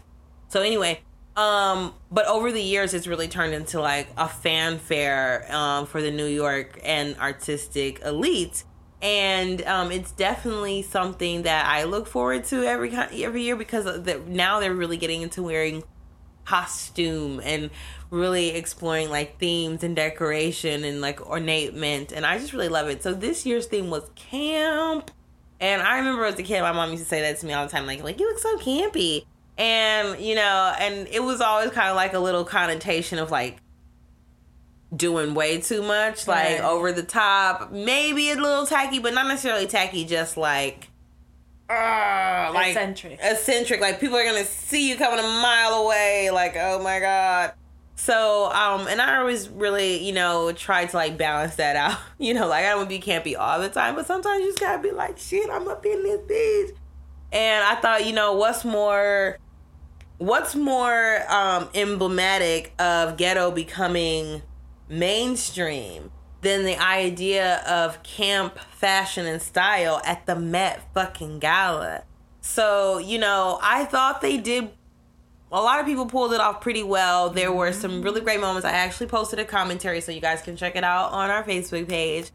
So 0.50 0.62
anyway, 0.62 1.02
um, 1.36 1.94
but 2.12 2.28
over 2.28 2.52
the 2.52 2.62
years, 2.62 2.94
it's 2.94 3.08
really 3.08 3.28
turned 3.28 3.54
into 3.54 3.80
like 3.80 4.10
a 4.18 4.28
fanfare 4.28 5.48
um, 5.54 5.86
for 5.86 6.02
the 6.02 6.12
New 6.12 6.26
York 6.26 6.80
and 6.84 7.16
artistic 7.18 8.02
elite, 8.04 8.66
and 9.02 9.62
um, 9.64 9.92
it's 9.92 10.12
definitely 10.12 10.82
something 10.82 11.44
that 11.44 11.66
I 11.66 11.86
look 11.86 12.06
forward 12.06 12.44
to 12.46 12.64
every 12.64 12.94
every 12.94 13.44
year 13.44 13.56
because 13.56 13.86
the, 13.86 14.22
now 14.28 14.60
they're 14.60 14.74
really 14.74 14.98
getting 14.98 15.22
into 15.22 15.42
wearing 15.42 15.84
costume 16.46 17.42
and 17.44 17.70
really 18.10 18.50
exploring 18.50 19.10
like 19.10 19.38
themes 19.40 19.84
and 19.84 19.96
decoration 19.96 20.84
and 20.84 21.02
like 21.02 21.26
ornament, 21.30 22.12
and 22.12 22.26
I 22.26 22.38
just 22.38 22.54
really 22.54 22.70
love 22.70 22.88
it. 22.90 23.04
So 23.04 23.14
this 23.14 23.46
year's 23.46 23.68
theme 23.68 23.90
was 23.90 24.10
camp. 24.16 25.12
And 25.60 25.82
I 25.82 26.00
remember 26.00 26.26
as 26.26 26.40
a 26.40 26.44
kid, 26.44 26.62
my 26.62 26.72
mom 26.72 26.90
used 26.92 27.04
to 27.04 27.10
say 27.10 27.22
that 27.22 27.40
to 27.40 27.46
me 27.46 27.54
all 27.54 27.66
the 27.66 27.72
time, 27.72 27.86
like, 27.86 28.04
like 28.04 28.20
you 28.20 28.28
look 28.28 28.40
so 28.40 28.58
campy 28.58 29.26
and 29.58 30.20
you 30.20 30.34
know 30.34 30.74
and 30.80 31.08
it 31.10 31.22
was 31.22 31.42
always 31.42 31.70
kind 31.72 31.90
of 31.90 31.96
like 31.96 32.14
a 32.14 32.20
little 32.20 32.46
connotation 32.46 33.20
of 33.20 33.30
like 33.30 33.58
doing 34.96 35.34
way 35.34 35.60
too 35.60 35.82
much 35.82 36.28
like 36.28 36.60
Right. 36.60 36.62
over 36.62 36.92
the 36.92 37.04
top 37.04 37.72
maybe 37.72 38.32
a 38.32 38.36
little 38.36 38.66
tacky 38.66 39.00
but 39.00 39.14
not 39.14 39.28
necessarily 39.28 39.68
tacky 39.68 40.06
just 40.06 40.36
like 40.38 40.90
uh, 41.72 42.52
like 42.54 42.70
Eccentric. 42.70 43.20
eccentric. 43.22 43.82
Like 43.82 44.00
people 44.00 44.18
are 44.18 44.26
gonna 44.26 44.46
see 44.46 44.90
you 44.90 44.98
coming 44.98 45.20
a 45.20 45.24
mile 45.24 45.74
away. 45.74 46.30
Like 46.32 46.56
oh 46.58 46.82
my 46.84 47.00
god. 47.00 47.54
So 47.96 48.52
um 48.52 48.88
and 48.88 49.00
i 49.00 49.18
always 49.18 49.48
really 49.50 50.04
you 50.04 50.12
know 50.12 50.52
try 50.54 50.86
to 50.86 50.96
like 50.96 51.18
balance 51.18 51.56
that 51.56 51.76
out. 51.76 51.98
You 52.18 52.34
know 52.36 52.48
like 52.48 52.66
i 52.66 52.70
don't 52.70 52.88
be 52.90 53.00
campy 53.00 53.36
all 53.38 53.60
the 53.60 53.70
time 53.70 53.96
but 53.96 54.06
sometimes 54.06 54.42
you 54.42 54.50
just 54.50 54.60
gotta 54.60 54.82
be 54.82 54.92
like 54.92 55.18
shit 55.18 55.50
i'm 55.50 55.68
up 55.68 55.86
in 55.86 56.04
this 56.04 56.20
bitch. 56.22 56.78
And 57.34 57.64
I 57.64 57.76
thought, 57.76 58.06
you 58.06 58.12
know, 58.14 58.34
what's 58.34 58.66
more 58.66 59.38
what's 60.18 60.54
more 60.56 61.24
um 61.32 61.70
emblematic 61.74 62.74
of 62.80 63.18
ghetto 63.18 63.50
becoming 63.52 64.42
mainstream 64.90 66.12
than 66.42 66.66
the 66.66 66.82
idea 66.82 67.58
of 67.68 68.02
camp 68.04 68.58
fashion 68.60 69.26
and 69.26 69.42
style 69.42 70.02
at 70.06 70.26
the 70.26 70.36
Met 70.36 70.82
fucking 70.94 71.40
gala. 71.40 72.04
So, 72.42 72.98
you 72.98 73.20
know, 73.20 73.60
I 73.62 73.86
thought 73.86 74.22
they 74.22 74.38
did 74.38 74.72
a 75.52 75.62
lot 75.62 75.80
of 75.80 75.86
people 75.86 76.06
pulled 76.06 76.34
it 76.34 76.40
off 76.40 76.62
pretty 76.62 76.84
well. 76.84 77.30
There 77.30 77.52
were 77.52 77.74
some 77.74 78.02
really 78.02 78.22
great 78.22 78.40
moments. 78.40 78.66
I 78.66 78.72
actually 78.72 79.08
posted 79.08 79.38
a 79.38 79.46
commentary 79.46 80.00
so 80.00 80.12
you 80.12 80.22
guys 80.22 80.42
can 80.42 80.56
check 80.56 80.76
it 80.76 80.84
out 80.84 81.12
on 81.12 81.30
our 81.30 81.44
Facebook 81.44 81.90
page. 81.90 82.32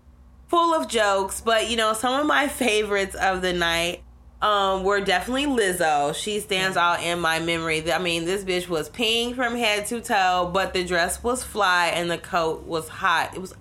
full 0.49 0.75
of 0.75 0.87
jokes, 0.87 1.41
but 1.41 1.69
you 1.69 1.77
know, 1.77 1.93
some 1.93 2.21
of 2.21 2.27
my 2.27 2.47
favorites 2.63 3.17
of 3.17 3.43
the 3.43 3.53
night 3.53 4.03
um 4.43 4.85
were 4.85 5.01
definitely 5.01 5.47
Lizzo. 5.47 6.15
She 6.15 6.41
stands 6.41 6.77
out 6.77 7.03
in 7.03 7.21
my 7.21 7.41
memory. 7.41 7.91
I 7.91 7.99
mean, 7.99 8.25
this 8.25 8.45
bitch 8.45 8.69
was 8.69 8.89
pink 8.89 9.37
from 9.37 9.57
head 9.57 9.87
to 9.87 10.01
toe, 10.01 10.51
but 10.53 10.75
the 10.75 10.85
dress 10.85 11.23
was 11.23 11.43
fly 11.43 11.89
and 11.89 12.11
the 12.11 12.19
coat 12.19 12.65
was 12.65 12.89
hot. 12.89 13.35
It 13.35 13.41
was 13.41 13.55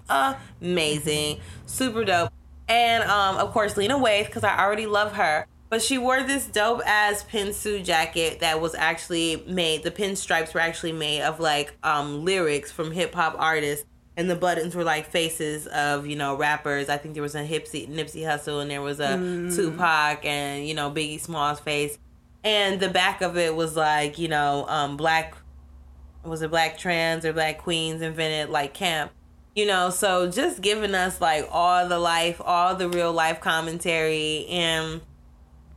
amazing. 0.62 1.40
Super 1.66 2.04
dope. 2.04 2.32
And 2.68 3.04
um 3.04 3.38
of 3.38 3.52
course 3.52 3.78
Lena 3.78 3.98
Waithe 3.98 4.32
cuz 4.32 4.44
I 4.44 4.60
already 4.60 4.86
love 4.86 5.14
her. 5.14 5.48
But 5.70 5.82
she 5.82 5.98
wore 5.98 6.22
this 6.24 6.46
dope 6.46 6.82
ass 6.86 7.26
pinsuit 7.30 7.84
jacket 7.84 8.40
that 8.42 8.62
was 8.62 8.76
actually 8.76 9.44
made. 9.48 9.84
The 9.84 9.92
pinstripes 9.92 10.54
were 10.54 10.60
actually 10.60 10.92
made 10.92 11.22
of 11.24 11.40
like 11.40 11.74
um, 11.84 12.24
lyrics 12.24 12.72
from 12.72 12.92
hip 12.92 13.16
hop 13.16 13.36
artists, 13.38 13.86
and 14.18 14.30
the 14.30 14.36
buttons 14.36 14.76
were 14.76 14.84
like 14.84 15.10
faces 15.10 15.68
of 15.68 16.08
you 16.08 16.16
know 16.16 16.36
rappers. 16.36 16.90
I 16.90 16.98
think 16.98 17.14
there 17.16 17.24
was 17.24 17.36
a 17.36 17.44
Hipsy, 17.44 17.88
Nipsey 17.90 18.22
Hussle, 18.24 18.62
and 18.62 18.70
there 18.72 18.82
was 18.82 19.00
a 19.00 19.10
Mm. 19.18 19.56
Tupac, 19.56 20.26
and 20.26 20.68
you 20.68 20.74
know 20.74 20.90
Biggie 20.92 21.20
Small's 21.20 21.60
face. 21.60 21.98
And 22.44 22.80
the 22.80 22.90
back 22.90 23.22
of 23.22 23.38
it 23.38 23.56
was 23.56 23.76
like 23.76 24.18
you 24.20 24.28
know 24.28 24.66
um, 24.68 24.98
black 24.98 25.36
was 26.24 26.42
it 26.42 26.50
black 26.50 26.78
trans 26.78 27.24
or 27.26 27.34
black 27.34 27.60
queens 27.60 28.02
invented 28.02 28.50
like 28.50 28.74
camp 28.74 29.12
you 29.56 29.64
know 29.64 29.92
so 29.92 30.28
just 30.28 30.60
giving 30.60 30.96
us 30.96 31.22
like 31.22 31.48
all 31.52 31.88
the 31.88 32.00
life 32.00 32.42
all 32.44 32.74
the 32.74 32.90
real 32.90 33.14
life 33.14 33.40
commentary 33.42 34.48
and 34.48 35.02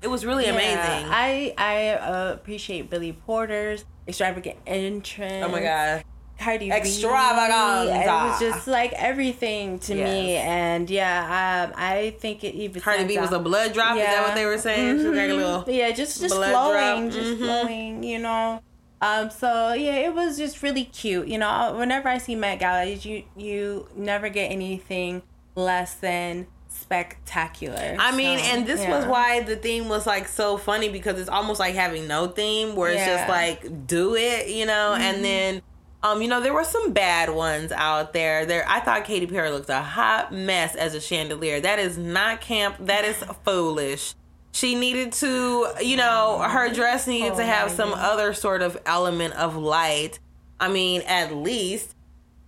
it 0.00 0.08
was 0.08 0.24
really 0.24 0.44
Yeah, 0.46 0.52
amazing 0.54 1.10
I 1.12 1.54
I 1.58 1.88
uh, 1.90 2.32
appreciate 2.32 2.88
Billy 2.88 3.12
Porter's 3.12 3.84
extravagant 4.08 4.56
entrance. 4.66 5.44
oh 5.44 5.50
my 5.50 5.60
god 5.60 6.02
Cardi 6.38 6.70
Extravaganza. 6.70 7.92
B. 7.92 7.98
It 7.98 8.06
was 8.06 8.38
just 8.40 8.66
like 8.68 8.92
everything 8.94 9.78
to 9.80 9.94
me, 9.94 10.36
and 10.36 10.88
yeah, 10.88 11.66
um, 11.68 11.74
I 11.76 12.14
think 12.20 12.44
it 12.44 12.54
even 12.54 12.80
Cardi 12.80 13.04
B 13.04 13.18
was 13.18 13.28
out. 13.32 13.34
a 13.34 13.38
blood 13.40 13.72
drop 13.72 13.96
is 13.96 14.02
that 14.04 14.26
what 14.26 14.34
they 14.34 14.44
were 14.46 14.58
saying 14.58 14.96
was 14.98 15.04
like 15.06 15.14
a 15.16 15.32
Mhm. 15.32 15.36
little 15.36 15.64
yeah, 15.74 15.90
just 15.90 16.20
just 16.20 16.34
flowing, 16.34 17.10
drop. 17.10 17.12
just 17.22 17.38
Mhm. 17.40 17.44
flowing, 17.44 18.02
you 18.04 18.18
know. 18.18 18.62
Um, 19.00 19.30
so 19.30 19.72
yeah, 19.74 19.94
it 19.96 20.14
was 20.14 20.36
just 20.38 20.62
really 20.62 20.84
cute. 20.84 21.28
You 21.28 21.38
know, 21.38 21.74
whenever 21.76 22.08
I 22.08 22.18
see 22.18 22.34
Met 22.34 22.58
Gala, 22.60 22.84
you 22.84 23.24
you 23.36 23.88
never 23.96 24.28
get 24.28 24.50
anything 24.50 25.22
less 25.54 25.94
than 25.94 26.46
spectacular. 26.68 27.96
I 27.98 28.12
mean, 28.14 28.38
So, 28.38 28.44
and 28.44 28.66
this 28.66 28.86
was 28.86 29.04
why 29.06 29.40
the 29.42 29.56
theme 29.56 29.88
was 29.88 30.06
like 30.06 30.28
so 30.28 30.56
funny 30.56 30.88
because 30.88 31.18
it's 31.20 31.28
almost 31.28 31.60
like 31.60 31.74
having 31.74 32.06
no 32.06 32.28
theme 32.28 32.74
where 32.76 32.90
it's 32.92 33.04
just 33.04 33.28
like 33.28 33.86
do 33.86 34.14
it, 34.16 34.48
you 34.48 34.66
know, 34.66 34.94
Mhm. 34.96 35.00
and 35.00 35.24
then 35.24 35.62
um, 36.02 36.22
you 36.22 36.28
know, 36.28 36.40
there 36.40 36.54
were 36.54 36.64
some 36.64 36.92
bad 36.92 37.30
ones 37.30 37.72
out 37.72 38.12
there. 38.12 38.46
There 38.46 38.64
I 38.68 38.80
thought 38.80 39.04
Katy 39.04 39.26
Perry 39.26 39.50
looked 39.50 39.68
a 39.68 39.82
hot 39.82 40.32
mess 40.32 40.76
as 40.76 40.94
a 40.94 41.00
chandelier. 41.00 41.60
That 41.60 41.78
is 41.78 41.98
not 41.98 42.40
camp, 42.40 42.76
that 42.80 43.04
is 43.04 43.16
foolish. 43.44 44.14
She 44.52 44.74
needed 44.74 45.12
to, 45.14 45.68
you 45.80 45.96
know, 45.96 46.38
her 46.38 46.72
dress 46.72 47.06
needed 47.06 47.36
to 47.36 47.44
have 47.44 47.70
some 47.70 47.92
other 47.92 48.32
sort 48.32 48.62
of 48.62 48.78
element 48.86 49.34
of 49.34 49.56
light. 49.56 50.18
I 50.58 50.68
mean, 50.68 51.02
at 51.02 51.34
least. 51.34 51.94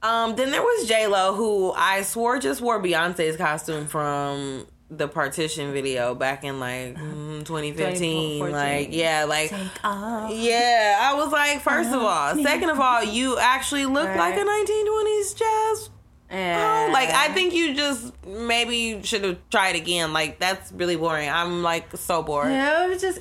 Um, 0.03 0.35
then 0.35 0.51
there 0.51 0.63
was 0.63 0.89
J 0.89 1.07
Lo, 1.07 1.35
who 1.35 1.73
I 1.73 2.03
swore 2.03 2.39
just 2.39 2.63
wore 2.63 2.83
Beyonce's 2.83 3.37
costume 3.37 3.87
from 3.87 4.67
the 4.91 5.07
Partition 5.07 5.73
video 5.73 6.15
back 6.15 6.43
in 6.45 6.59
like 6.59 6.97
mm, 6.97 7.45
2015. 7.45 8.51
Like, 8.51 8.89
yeah, 8.91 9.25
like, 9.25 9.51
yeah. 9.53 10.99
I 11.01 11.15
was 11.15 11.31
like, 11.33 11.61
first 11.61 11.91
of 11.91 12.03
all, 12.03 12.37
second 12.43 12.71
of 12.71 12.81
all, 12.81 13.03
you 13.03 13.39
actually 13.39 13.87
look 13.87 14.09
like 14.09 14.35
a 14.35 14.45
1920s 14.45 15.37
jazz. 15.37 15.91
Oh, 16.33 16.91
like 16.93 17.09
I 17.11 17.33
think 17.35 17.55
you 17.55 17.75
just 17.75 18.13
maybe 18.25 19.01
should 19.03 19.25
have 19.25 19.39
tried 19.51 19.75
again. 19.75 20.13
Like 20.13 20.39
that's 20.39 20.71
really 20.73 20.97
boring. 20.97 21.29
I'm 21.29 21.63
like 21.63 21.97
so 21.97 22.23
bored. 22.23 22.51
Yeah, 22.51 22.85
it 22.87 22.89
was 22.89 23.01
just 23.03 23.21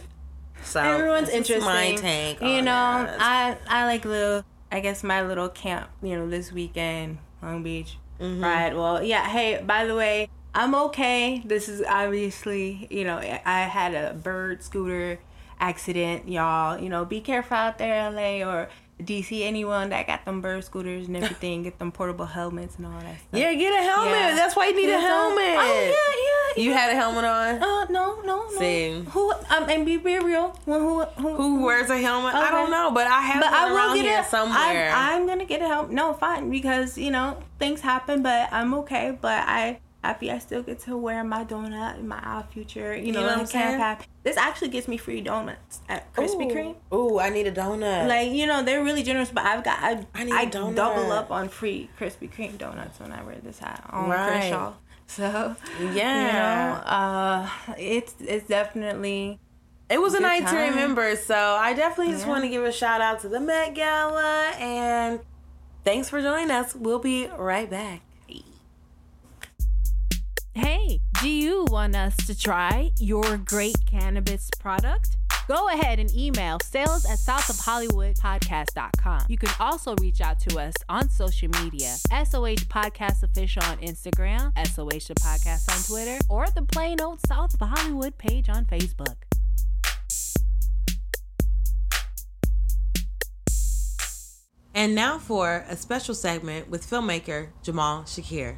So 0.63 0.79
everyone's 0.79 1.29
interesting. 1.29 1.65
My 1.65 1.95
tank, 1.95 2.41
You 2.41 2.61
know. 2.61 2.71
I 2.71 3.57
I 3.67 3.85
like 3.85 4.05
little. 4.05 4.43
I 4.71 4.79
guess 4.81 5.03
my 5.03 5.23
little 5.23 5.49
camp. 5.49 5.89
You 6.03 6.17
know, 6.17 6.29
this 6.29 6.51
weekend, 6.51 7.17
Long 7.41 7.63
Beach. 7.63 7.97
Mhm. 8.21 8.43
Right. 8.43 8.75
Well, 8.75 9.01
yeah. 9.01 9.25
Hey, 9.27 9.59
by 9.65 9.85
the 9.85 9.95
way, 9.95 10.29
I'm 10.53 10.73
okay. 10.75 11.41
This 11.45 11.69
is 11.69 11.83
obviously, 11.87 12.87
you 12.89 13.03
know, 13.03 13.17
I 13.17 13.61
had 13.61 13.93
a 13.93 14.13
bird 14.13 14.63
scooter 14.63 15.19
accident, 15.59 16.27
y'all. 16.27 16.79
You 16.79 16.89
know, 16.89 17.05
be 17.05 17.21
careful 17.21 17.57
out 17.57 17.77
there, 17.77 18.09
LA 18.09 18.43
or 18.43 18.69
DC. 19.01 19.43
Anyone 19.43 19.89
that 19.89 20.07
got 20.07 20.25
them 20.25 20.41
bird 20.41 20.63
scooters 20.63 21.07
and 21.07 21.17
everything, 21.17 21.63
get 21.63 21.79
them 21.79 21.91
portable 21.91 22.25
helmets 22.25 22.77
and 22.77 22.87
all 22.87 22.99
that 22.99 23.19
stuff. 23.19 23.39
Yeah, 23.39 23.53
get 23.53 23.73
a 23.79 23.83
helmet. 23.83 24.11
Yeah. 24.11 24.35
That's 24.35 24.55
why 24.55 24.67
you 24.67 24.75
need 24.75 24.89
a 24.89 24.99
helmet. 24.99 25.39
Oh 25.39 25.83
yeah, 25.85 26.57
yeah. 26.57 26.63
You 26.63 26.73
had 26.73 26.91
a 26.91 26.95
helmet 26.95 27.23
on. 27.23 27.61
Uh, 27.61 27.85
no, 27.85 28.21
no, 28.21 28.49
no. 28.49 28.59
See. 28.59 29.03
Who? 29.11 29.31
Um, 29.31 29.69
and 29.69 29.85
be, 29.85 29.97
real. 29.97 30.59
Who? 30.65 30.73
Who? 30.73 31.03
Who, 31.03 31.35
Who 31.35 31.63
wears 31.63 31.89
a 31.89 31.97
helmet? 31.97 32.33
I 32.33 32.49
don't 32.49 32.71
know, 32.71 32.91
but 32.91 33.07
I 33.07 33.21
have 33.21 33.41
but 33.41 33.53
I 33.53 33.71
will 33.71 33.95
get 33.95 34.05
here 34.05 34.19
it 34.19 34.25
somewhere. 34.25 34.91
I'm, 34.91 35.21
I'm 35.21 35.27
gonna 35.27 35.45
get 35.45 35.61
a 35.61 35.67
helmet. 35.67 35.91
No, 35.91 36.13
fine, 36.13 36.49
because 36.49 36.97
you 36.97 37.11
know 37.11 37.37
things 37.59 37.81
happen, 37.81 38.23
but 38.23 38.51
I'm 38.51 38.73
okay. 38.73 39.17
But 39.21 39.43
I 39.47 39.79
happy 40.03 40.31
I 40.31 40.37
still 40.39 40.63
get 40.63 40.79
to 40.81 40.95
wear 40.97 41.23
my 41.23 41.43
donut 41.43 41.99
in 41.99 42.07
my 42.07 42.19
our 42.19 42.43
future. 42.43 42.95
You 42.95 43.11
know, 43.11 43.27
in 43.27 43.39
I'm 43.39 43.45
saying? 43.45 43.97
This 44.23 44.37
actually 44.37 44.69
gets 44.69 44.87
me 44.87 44.97
free 44.97 45.21
donuts 45.21 45.79
at 45.89 46.11
Krispy. 46.13 46.51
Kreme. 46.51 46.75
Ooh, 46.93 47.19
I 47.19 47.29
need 47.29 47.47
a 47.47 47.51
donut. 47.51 48.07
Like 48.07 48.31
you 48.31 48.45
know, 48.47 48.63
they're 48.63 48.83
really 48.83 49.03
generous, 49.03 49.29
but 49.31 49.45
I've 49.45 49.63
got 49.63 49.79
I, 49.81 50.05
I 50.13 50.23
need 50.23 50.33
I 50.33 50.43
a 50.43 50.49
double 50.49 51.11
up 51.11 51.31
on 51.31 51.49
free 51.49 51.89
Krispy 51.99 52.29
Kreme 52.31 52.57
donuts 52.57 52.99
when 52.99 53.11
I 53.11 53.23
wear 53.23 53.35
this 53.43 53.59
hat 53.59 53.83
on 53.89 54.09
Right. 54.09 54.27
Crenshaw. 54.27 54.73
So 55.07 55.55
Yeah. 55.79 56.27
you 56.27 56.33
know, 56.33 56.75
uh, 56.85 57.49
it's 57.77 58.13
it's 58.19 58.47
definitely 58.47 59.39
It 59.89 59.99
was 59.99 60.13
a 60.13 60.17
Good 60.17 60.23
night 60.23 60.47
to 60.47 60.55
remember, 60.55 61.15
so 61.15 61.35
I 61.35 61.73
definitely 61.73 62.13
just 62.13 62.25
Yeah. 62.25 62.31
want 62.31 62.43
to 62.43 62.49
give 62.49 62.63
a 62.63 62.71
shout 62.71 63.01
out 63.01 63.19
to 63.21 63.29
the 63.29 63.39
Met 63.39 63.73
Gala 63.73 64.51
and 64.59 65.19
thanks 65.83 66.09
for 66.09 66.21
joining 66.21 66.51
us. 66.51 66.75
We'll 66.75 66.99
be 66.99 67.27
right 67.27 67.67
back. 67.69 68.01
Hey, 70.53 71.01
do 71.21 71.29
you 71.29 71.65
want 71.69 71.95
us 71.95 72.17
to 72.25 72.37
try 72.37 72.91
your 72.99 73.37
great 73.37 73.75
cannabis 73.85 74.49
product? 74.59 75.15
Go 75.47 75.69
ahead 75.69 75.99
and 75.99 76.11
email 76.15 76.57
sales 76.63 77.05
at 77.05 77.19
southofhollywoodpodcast.com. 77.19 79.21
You 79.27 79.37
can 79.37 79.51
also 79.59 79.93
reach 80.01 80.21
out 80.21 80.39
to 80.41 80.59
us 80.59 80.73
on 80.89 81.09
social 81.09 81.49
media 81.61 81.95
SOH 82.11 82.65
Podcast 82.67 83.21
Official 83.23 83.63
on 83.63 83.77
Instagram, 83.77 84.51
SOH 84.67 85.07
the 85.07 85.15
Podcast 85.15 85.71
on 85.71 85.81
Twitter, 85.83 86.17
or 86.29 86.47
the 86.53 86.63
plain 86.63 86.99
old 86.99 87.19
South 87.27 87.53
of 87.59 87.69
Hollywood 87.69 88.17
page 88.17 88.49
on 88.49 88.65
Facebook. 88.65 89.15
And 94.73 94.95
now 94.95 95.19
for 95.19 95.63
a 95.67 95.75
special 95.75 96.15
segment 96.15 96.69
with 96.69 96.89
filmmaker 96.89 97.49
Jamal 97.63 98.03
Shakir. 98.03 98.57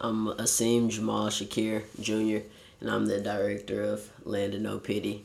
I'm 0.00 0.26
Asim 0.26 0.90
Jamal 0.90 1.28
Shakir 1.28 1.84
Jr., 2.00 2.46
and 2.80 2.90
I'm 2.90 3.06
the 3.06 3.20
director 3.20 3.82
of 3.82 4.08
Land 4.24 4.54
of 4.54 4.60
No 4.60 4.78
Pity. 4.78 5.24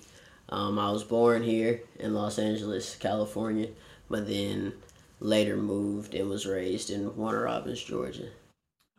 Um, 0.50 0.80
I 0.80 0.92
was 0.92 1.04
born 1.04 1.44
here 1.44 1.82
in 2.00 2.14
Los 2.14 2.40
Angeles, 2.40 2.96
California, 2.96 3.70
but 4.10 4.28
then 4.28 4.74
later 5.20 5.58
moved 5.58 6.14
and 6.16 6.30
was 6.30 6.46
raised 6.46 6.90
in 6.90 7.16
Warner 7.16 7.44
Robins, 7.44 7.84
Georgia. 7.84 8.30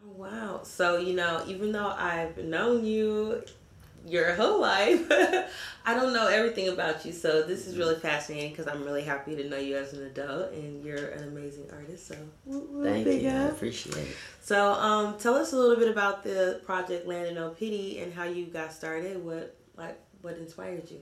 Oh, 0.05 0.13
Wow. 0.17 0.61
So, 0.65 0.99
you 0.99 1.15
know, 1.15 1.43
even 1.47 1.73
though 1.73 1.95
I've 1.97 2.37
known 2.39 2.85
you 2.85 3.43
your 4.07 4.35
whole 4.35 4.61
life, 4.61 5.07
I 5.87 5.95
don't 5.95 6.13
know 6.13 6.27
everything 6.27 6.69
about 6.69 7.05
you. 7.05 7.13
So, 7.13 7.43
this 7.43 7.67
is 7.67 7.79
really 7.79 7.97
fascinating 7.99 8.51
because 8.51 8.69
I'm 8.69 8.85
really 8.85 9.03
happy 9.03 9.35
to 9.37 9.49
know 9.49 9.59
you 9.59 9.77
as 9.77 9.93
an 9.93 10.05
adult 10.05 10.53
and 10.53 10.85
you're 10.85 11.09
an 11.09 11.25
amazing 11.25 11.71
artist. 11.73 12.09
So, 12.09 12.17
woo, 12.45 12.69
woo, 12.71 12.85
Thank 12.85 13.05
big 13.05 13.23
you. 13.23 13.29
I 13.31 13.45
appreciate 13.45 13.97
it. 13.97 14.17
So, 14.41 14.73
um, 14.73 15.19
tell 15.19 15.35
us 15.35 15.53
a 15.53 15.57
little 15.57 15.77
bit 15.77 15.89
about 15.89 16.25
the 16.25 16.61
project 16.65 17.07
Land 17.07 17.29
of 17.29 17.35
No 17.35 17.51
Pity 17.51 18.01
and 18.01 18.13
how 18.13 18.25
you 18.25 18.47
got 18.47 18.73
started. 18.73 19.23
What, 19.23 19.57
like, 19.77 19.99
what 20.23 20.37
inspired 20.39 20.91
you? 20.91 21.01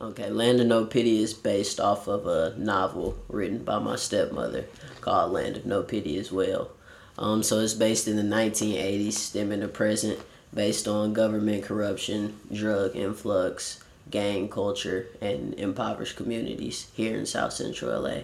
Okay, 0.00 0.30
Land 0.30 0.60
of 0.60 0.66
No 0.66 0.86
Pity 0.86 1.22
is 1.22 1.34
based 1.34 1.78
off 1.78 2.08
of 2.08 2.26
a 2.26 2.54
novel 2.58 3.16
written 3.28 3.62
by 3.64 3.78
my 3.78 3.96
stepmother 3.96 4.64
called 5.00 5.32
Land 5.32 5.58
of 5.58 5.66
No 5.66 5.82
Pity 5.82 6.18
as 6.18 6.32
well. 6.32 6.70
Um, 7.18 7.42
so 7.42 7.58
it's 7.60 7.74
based 7.74 8.08
in 8.08 8.16
the 8.16 8.22
1980s, 8.22 9.12
stemming 9.12 9.60
to 9.60 9.68
present, 9.68 10.18
based 10.54 10.88
on 10.88 11.12
government 11.12 11.64
corruption, 11.64 12.40
drug 12.52 12.96
influx, 12.96 13.84
gang 14.10 14.48
culture, 14.48 15.06
and 15.20 15.54
impoverished 15.54 16.16
communities 16.16 16.88
here 16.94 17.16
in 17.16 17.26
South 17.26 17.52
Central 17.52 18.02
LA. 18.02 18.22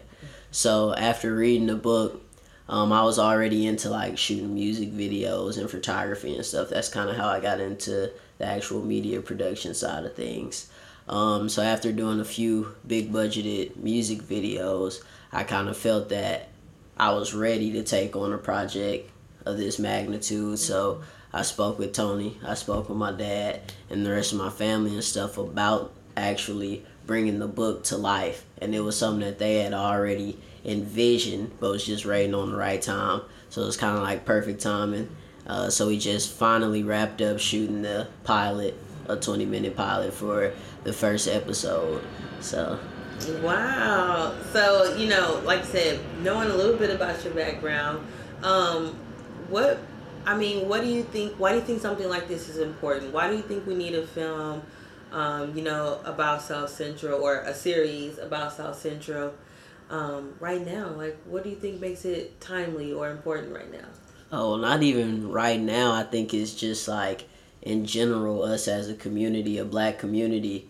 So 0.51 0.95
after 0.95 1.35
reading 1.35 1.67
the 1.67 1.77
book, 1.77 2.23
um, 2.69 2.93
I 2.93 3.03
was 3.03 3.19
already 3.19 3.67
into 3.67 3.91
like 3.91 4.19
shooting 4.19 4.55
music 4.55 4.93
videos 4.93 5.59
and 5.59 5.71
photography 5.71 6.35
and 6.35 6.45
stuff. 6.45 6.69
That's 6.69 6.89
kind 6.89 7.09
of 7.09 7.17
how 7.17 7.29
I 7.29 7.41
got 7.41 7.61
into 7.61 8.11
the 8.39 8.47
actual 8.47 8.83
media 8.83 9.21
production 9.21 9.75
side 9.75 10.05
of 10.05 10.15
things. 10.15 10.69
Um, 11.09 11.49
so 11.49 11.63
after 11.63 11.93
doing 11.93 12.19
a 12.19 12.25
few 12.25 12.75
big 12.87 13.13
budgeted 13.13 13.77
music 13.77 14.23
videos, 14.23 15.03
I 15.33 15.45
kind 15.45 15.69
of 15.69 15.77
felt 15.77 16.09
that 16.09 16.49
I 16.97 17.13
was 17.13 17.35
ready 17.35 17.73
to 17.73 17.85
take 17.85 18.17
on 18.17 18.33
a 18.33 18.39
project 18.39 19.11
of 19.45 19.57
this 19.57 19.79
magnitude. 19.79 20.59
So 20.59 21.03
I 21.33 21.43
spoke 21.43 21.79
with 21.79 21.93
Tony, 21.93 22.39
I 22.45 22.55
spoke 22.55 22.89
with 22.89 22.99
my 22.99 23.13
dad, 23.13 23.61
and 23.91 24.05
the 24.05 24.11
rest 24.11 24.33
of 24.33 24.39
my 24.39 24.51
family 24.51 24.95
and 24.95 25.05
stuff 25.05 25.39
about 25.39 25.93
actually 26.17 26.85
bringing 27.07 27.39
the 27.39 27.49
book 27.49 27.85
to 27.85 27.97
life. 27.97 28.45
And 28.59 28.75
it 28.75 28.81
was 28.81 28.99
something 28.99 29.21
that 29.21 29.39
they 29.39 29.57
had 29.57 29.73
already 29.73 30.39
envisioned, 30.65 31.53
but 31.61 31.71
was 31.71 31.87
just 31.87 32.05
waiting 32.05 32.35
on 32.35 32.51
the 32.51 32.57
right 32.57 32.81
time. 32.81 33.23
So 33.51 33.63
it 33.63 33.67
was 33.67 33.77
kind 33.77 33.97
of 33.97 34.03
like 34.03 34.25
perfect 34.25 34.61
timing. 34.61 35.09
Uh, 35.47 35.71
so 35.71 35.87
we 35.87 35.99
just 35.99 36.33
finally 36.33 36.83
wrapped 36.83 37.23
up 37.23 37.39
shooting 37.39 37.83
the 37.83 38.09
pilot, 38.25 38.75
a 39.09 39.17
20 39.17 39.45
minute 39.45 39.77
pilot 39.77 40.13
for 40.13 40.53
the 40.83 40.93
first 40.93 41.29
episode. 41.29 42.03
So 42.41 42.79
Wow. 43.43 44.35
So, 44.53 44.95
you 44.97 45.09
know, 45.09 45.41
like 45.45 45.61
I 45.61 45.65
said, 45.65 46.01
knowing 46.23 46.51
a 46.51 46.55
little 46.55 46.77
bit 46.77 46.91
about 46.91 47.23
your 47.25 47.33
background, 47.33 48.07
um, 48.43 48.89
what 49.49 49.79
I 50.27 50.37
mean, 50.37 50.69
what 50.69 50.83
do 50.83 50.89
you 50.89 51.03
think 51.03 51.35
why 51.35 51.53
do 51.53 51.59
you 51.59 51.65
think 51.65 51.81
something 51.81 52.09
like 52.09 52.29
this 52.29 52.49
is 52.49 52.59
important? 52.59 53.13
Why 53.13 53.31
do 53.31 53.37
you 53.37 53.43
think 53.43 53.67
we 53.67 53.75
need 53.75 53.95
a 53.95 54.07
film 54.07 54.63
um, 55.17 55.57
you 55.57 55.63
know, 55.63 55.99
about 56.05 56.43
South 56.43 56.69
Central 56.69 57.23
or 57.23 57.41
a 57.41 57.55
series 57.55 58.19
about 58.19 58.53
South 58.53 58.79
Central 58.79 59.33
um, 59.89 60.35
right 60.41 60.65
now? 60.65 60.89
Like 60.91 61.17
what 61.25 61.43
do 61.43 61.49
you 61.49 61.57
think 61.57 61.81
makes 61.81 62.05
it 62.05 62.39
timely 62.39 62.93
or 62.93 63.11
important 63.11 63.55
right 63.55 63.73
now? 63.73 63.89
Oh, 64.31 64.57
not 64.57 64.83
even 64.83 65.31
right 65.31 65.59
now. 65.59 65.93
I 65.93 66.03
think 66.03 66.35
it's 66.35 66.55
just 66.55 66.87
like 66.87 67.25
in 67.63 67.87
general, 67.87 68.43
us 68.43 68.69
as 68.69 68.91
a 68.91 68.95
community, 68.95 69.57
a 69.57 69.65
black 69.65 69.99
community, 69.99 70.69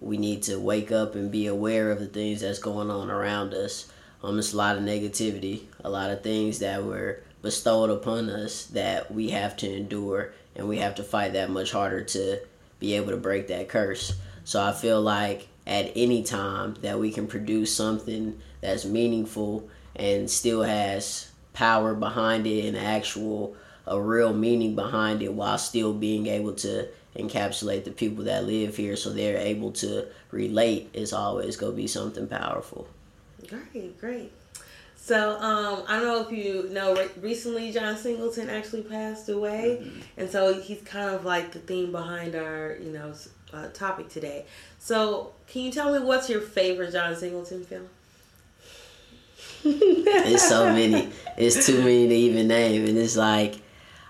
we 0.00 0.16
need 0.16 0.42
to 0.44 0.58
wake 0.58 0.90
up 0.90 1.14
and 1.14 1.30
be 1.30 1.46
aware 1.46 1.92
of 1.92 2.00
the 2.00 2.06
things 2.06 2.40
that's 2.40 2.58
going 2.58 2.90
on 2.90 3.10
around 3.10 3.52
us. 3.52 3.92
Um, 4.22 4.36
there's 4.36 4.54
a 4.54 4.56
lot 4.56 4.76
of 4.76 4.82
negativity, 4.82 5.64
a 5.84 5.90
lot 5.90 6.10
of 6.10 6.22
things 6.22 6.60
that 6.60 6.82
were 6.82 7.20
bestowed 7.42 7.90
upon 7.90 8.30
us 8.30 8.64
that 8.66 9.12
we 9.12 9.30
have 9.30 9.54
to 9.58 9.70
endure, 9.70 10.32
and 10.56 10.66
we 10.66 10.78
have 10.78 10.94
to 10.94 11.02
fight 11.02 11.34
that 11.34 11.50
much 11.50 11.72
harder 11.72 12.02
to 12.04 12.40
be 12.82 12.94
able 12.94 13.12
to 13.12 13.16
break 13.16 13.46
that 13.46 13.68
curse. 13.68 14.12
So 14.44 14.60
I 14.60 14.72
feel 14.72 15.00
like 15.00 15.46
at 15.66 15.92
any 15.94 16.24
time 16.24 16.74
that 16.82 16.98
we 16.98 17.12
can 17.12 17.28
produce 17.28 17.74
something 17.74 18.38
that's 18.60 18.84
meaningful 18.84 19.68
and 19.94 20.28
still 20.28 20.62
has 20.62 21.30
power 21.52 21.94
behind 21.94 22.46
it 22.46 22.66
and 22.66 22.76
actual 22.76 23.54
a 23.86 24.00
real 24.00 24.32
meaning 24.32 24.74
behind 24.74 25.22
it 25.22 25.32
while 25.32 25.58
still 25.58 25.94
being 25.94 26.26
able 26.26 26.54
to 26.54 26.88
encapsulate 27.16 27.84
the 27.84 27.90
people 27.90 28.24
that 28.24 28.44
live 28.46 28.76
here 28.76 28.96
so 28.96 29.10
they're 29.10 29.38
able 29.38 29.70
to 29.70 30.06
relate 30.30 30.90
is 30.92 31.12
always 31.12 31.56
going 31.56 31.72
to 31.72 31.76
be 31.76 31.86
something 31.86 32.26
powerful. 32.26 32.88
Great, 33.48 34.00
great. 34.00 34.32
So 35.02 35.32
um, 35.40 35.82
I 35.88 35.98
don't 35.98 36.04
know 36.04 36.20
if 36.20 36.30
you 36.30 36.68
know. 36.70 36.96
Recently, 37.20 37.72
John 37.72 37.96
Singleton 37.96 38.48
actually 38.48 38.82
passed 38.82 39.28
away, 39.28 39.80
mm-hmm. 39.82 40.00
and 40.16 40.30
so 40.30 40.60
he's 40.60 40.80
kind 40.82 41.12
of 41.12 41.24
like 41.24 41.50
the 41.50 41.58
theme 41.58 41.90
behind 41.90 42.36
our, 42.36 42.76
you 42.80 42.92
know, 42.92 43.12
uh, 43.52 43.66
topic 43.70 44.08
today. 44.10 44.46
So, 44.78 45.32
can 45.48 45.62
you 45.62 45.72
tell 45.72 45.92
me 45.92 45.98
what's 46.06 46.30
your 46.30 46.40
favorite 46.40 46.92
John 46.92 47.16
Singleton 47.16 47.64
film? 47.64 47.88
it's 49.64 50.48
so 50.48 50.72
many. 50.72 51.10
It's 51.36 51.66
too 51.66 51.78
many 51.78 52.06
to 52.06 52.14
even 52.14 52.46
name, 52.46 52.86
and 52.86 52.96
it's 52.96 53.16
like 53.16 53.56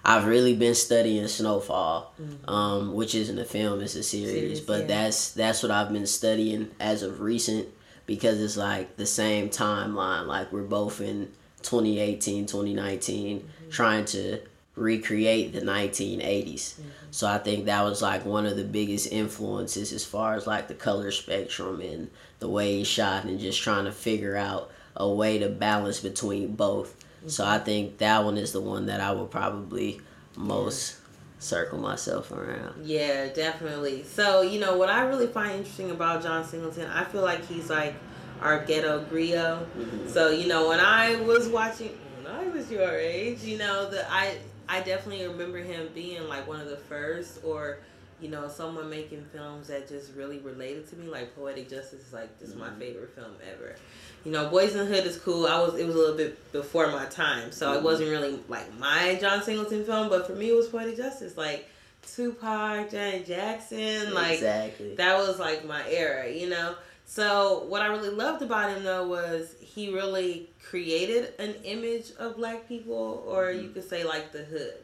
I've 0.05 0.27
really 0.27 0.55
been 0.55 0.75
studying 0.75 1.27
Snowfall, 1.27 2.13
mm-hmm. 2.21 2.51
um, 2.51 2.93
which 2.93 3.15
isn't 3.15 3.39
a 3.39 3.47
film; 3.47 3.81
it's 3.81 3.95
a 3.95 4.03
series. 4.03 4.31
series 4.31 4.61
but 4.61 4.81
yeah. 4.81 4.87
that's 4.89 5.31
that's 5.33 5.63
what 5.63 5.73
I've 5.73 5.91
been 5.91 6.07
studying 6.07 6.71
as 6.79 7.03
of 7.03 7.23
recent 7.23 7.67
because 8.07 8.41
it's 8.41 8.57
like 8.57 8.97
the 8.97 9.07
same 9.07 9.49
timeline. 9.49 10.27
Like 10.27 10.53
we're 10.53 10.63
both 10.63 11.01
in 11.01 11.33
2018, 11.63 12.47
2019, 12.47 13.41
mm-hmm. 13.41 13.71
trying 13.71 14.05
to 14.07 14.41
recreate 14.75 15.53
the 15.53 15.61
1980s. 15.61 16.55
Mm-hmm. 16.55 16.89
So 17.11 17.27
I 17.27 17.39
think 17.39 17.67
that 17.67 17.83
was 17.83 18.01
like 18.03 18.25
one 18.25 18.47
of 18.47 18.57
the 18.57 18.65
biggest 18.65 19.13
influences 19.13 19.93
as 19.93 20.05
far 20.05 20.35
as 20.35 20.47
like 20.47 20.69
the 20.69 20.75
color 20.75 21.11
spectrum 21.11 21.81
and 21.81 22.11
the 22.39 22.49
way 22.49 22.79
he 22.79 22.85
shot 22.85 23.25
and 23.25 23.39
just 23.39 23.63
trying 23.63 23.85
to 23.85 23.93
figure 23.93 24.37
out 24.37 24.71
a 24.97 25.09
way 25.09 25.39
to 25.39 25.49
balance 25.49 26.01
between 26.01 26.55
both. 26.55 26.97
So 27.27 27.47
I 27.47 27.59
think 27.59 27.99
that 27.99 28.25
one 28.25 28.37
is 28.37 28.53
the 28.53 28.61
one 28.61 28.87
that 28.87 29.01
I 29.01 29.13
will 29.13 29.27
probably 29.27 30.01
most 30.37 30.97
circle 31.43 31.79
myself 31.79 32.31
around. 32.31 32.87
Yeah, 32.87 33.27
definitely. 33.33 34.05
So, 34.05 34.43
you 34.43 34.61
know, 34.61 34.77
what 34.77 34.89
I 34.89 35.03
really 35.03 35.27
find 35.27 35.59
interesting 35.59 35.91
about 35.91 36.23
John 36.23 36.45
Singleton, 36.45 36.89
I 36.89 37.05
feel 37.05 37.23
like 37.23 37.45
he's 37.47 37.69
like 37.69 37.95
our 38.41 38.65
ghetto 38.65 39.05
griot. 39.05 39.65
Mm-hmm. 39.65 40.09
So, 40.09 40.31
you 40.31 40.47
know, 40.47 40.69
when 40.69 40.81
I 40.81 41.17
was 41.23 41.49
watching 41.49 41.91
when 42.23 42.33
I 42.33 42.49
was 42.49 42.71
your 42.71 42.91
age, 42.93 43.43
you 43.43 43.59
know, 43.59 43.91
that 43.91 44.07
I 44.11 44.39
I 44.69 44.81
definitely 44.81 45.27
remember 45.27 45.59
him 45.59 45.89
being 45.95 46.29
like 46.29 46.47
one 46.47 46.61
of 46.61 46.69
the 46.69 46.77
first 46.77 47.41
or 47.45 47.79
you 48.23 48.31
know, 48.31 48.49
someone 48.49 48.89
making 48.89 49.25
films 49.33 49.69
that 49.69 49.89
just 49.89 50.15
really 50.15 50.39
related 50.39 50.89
to 50.91 50.97
me, 50.97 51.09
like 51.09 51.35
Poetic 51.35 51.69
Justice 51.69 52.07
is 52.07 52.13
like 52.13 52.39
just 52.39 52.53
mm-hmm. 52.53 52.61
my 52.61 52.71
favorite 52.79 53.15
film 53.15 53.33
ever 53.53 53.77
you 54.25 54.31
know, 54.31 54.49
Boys 54.49 54.73
in 54.73 54.79
the 54.79 54.85
Hood 54.85 55.05
is 55.05 55.17
cool. 55.19 55.47
I 55.47 55.59
was 55.61 55.75
it 55.75 55.87
was 55.87 55.95
a 55.95 55.99
little 55.99 56.17
bit 56.17 56.53
before 56.53 56.89
my 56.89 57.07
time, 57.07 57.51
so 57.51 57.69
mm-hmm. 57.69 57.79
it 57.79 57.83
wasn't 57.83 58.11
really 58.11 58.39
like 58.49 58.73
my 58.79 59.19
John 59.21 59.43
Singleton 59.43 59.85
film. 59.85 60.09
But 60.09 60.27
for 60.27 60.35
me, 60.35 60.51
it 60.51 60.55
was 60.55 60.69
Poetic 60.69 60.97
Justice, 60.97 61.37
like 61.37 61.69
Tupac, 62.07 62.91
Janet 62.91 63.27
Jackson, 63.27 64.15
like 64.15 64.35
exactly. 64.35 64.95
that 64.95 65.19
was 65.19 65.39
like 65.39 65.65
my 65.65 65.83
era, 65.89 66.31
you 66.31 66.49
know. 66.49 66.77
So 67.05 67.65
what 67.69 67.83
I 67.83 67.87
really 67.87 68.11
loved 68.11 68.43
about 68.43 68.71
him 68.71 68.85
though 68.85 69.09
was 69.09 69.55
he 69.61 69.93
really 69.93 70.51
created 70.63 71.35
an 71.41 71.55
image 71.65 72.13
of 72.19 72.37
black 72.37 72.69
people, 72.69 73.25
or 73.27 73.47
mm-hmm. 73.47 73.65
you 73.65 73.71
could 73.71 73.89
say 73.89 74.05
like 74.05 74.31
the 74.31 74.45
hood. 74.45 74.75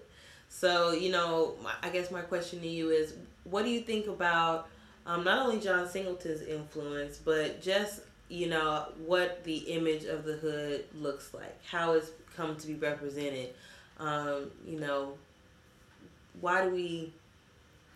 So 0.49 0.91
you 0.91 1.12
know, 1.12 1.55
I 1.82 1.91
guess 1.91 2.11
my 2.11 2.22
question 2.22 2.61
to 2.61 2.68
you 2.68 2.91
is, 2.91 3.14
what 3.51 3.64
do 3.64 3.70
you 3.70 3.80
think 3.80 4.07
about 4.07 4.68
um, 5.07 5.24
not 5.24 5.46
only 5.46 5.59
John 5.59 5.88
Singleton's 5.88 6.42
influence, 6.42 7.18
but 7.18 7.62
just 7.62 8.01
you 8.28 8.49
know 8.49 8.86
what 9.07 9.42
the 9.44 9.57
image 9.57 10.05
of 10.05 10.24
the 10.24 10.34
hood 10.34 10.84
looks 10.94 11.32
like, 11.32 11.59
how 11.64 11.94
it's 11.94 12.11
come 12.36 12.57
to 12.57 12.66
be 12.66 12.74
represented. 12.74 13.55
Um, 13.99 14.51
you 14.66 14.78
know, 14.78 15.14
why 16.40 16.62
do 16.64 16.70
we, 16.70 17.12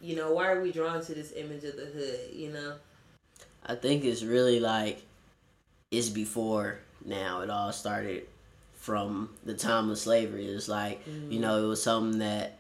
you 0.01 0.17
know, 0.17 0.33
why 0.33 0.51
are 0.51 0.61
we 0.61 0.73
drawn 0.73 1.05
to 1.05 1.15
this 1.15 1.33
image 1.33 1.65
of 1.65 1.77
the 1.77 1.85
hood? 1.85 2.31
You 2.33 2.53
know, 2.53 2.75
I 3.65 3.75
think 3.75 4.05
it's 4.05 4.23
really 4.23 4.59
like 4.59 5.03
it's 5.91 6.09
before 6.09 6.79
now. 7.05 7.43
It 7.43 7.51
all 7.51 7.73
started 7.73 8.27
from 8.75 9.31
the 9.45 9.55
time 9.55 9.91
of 9.91 9.99
slavery. 9.99 10.47
It's 10.47 10.69
like 10.69 11.05
mm-hmm. 11.05 11.31
you 11.31 11.41
know, 11.41 11.63
it 11.63 11.67
was 11.67 11.83
something 11.83 12.21
that 12.21 12.59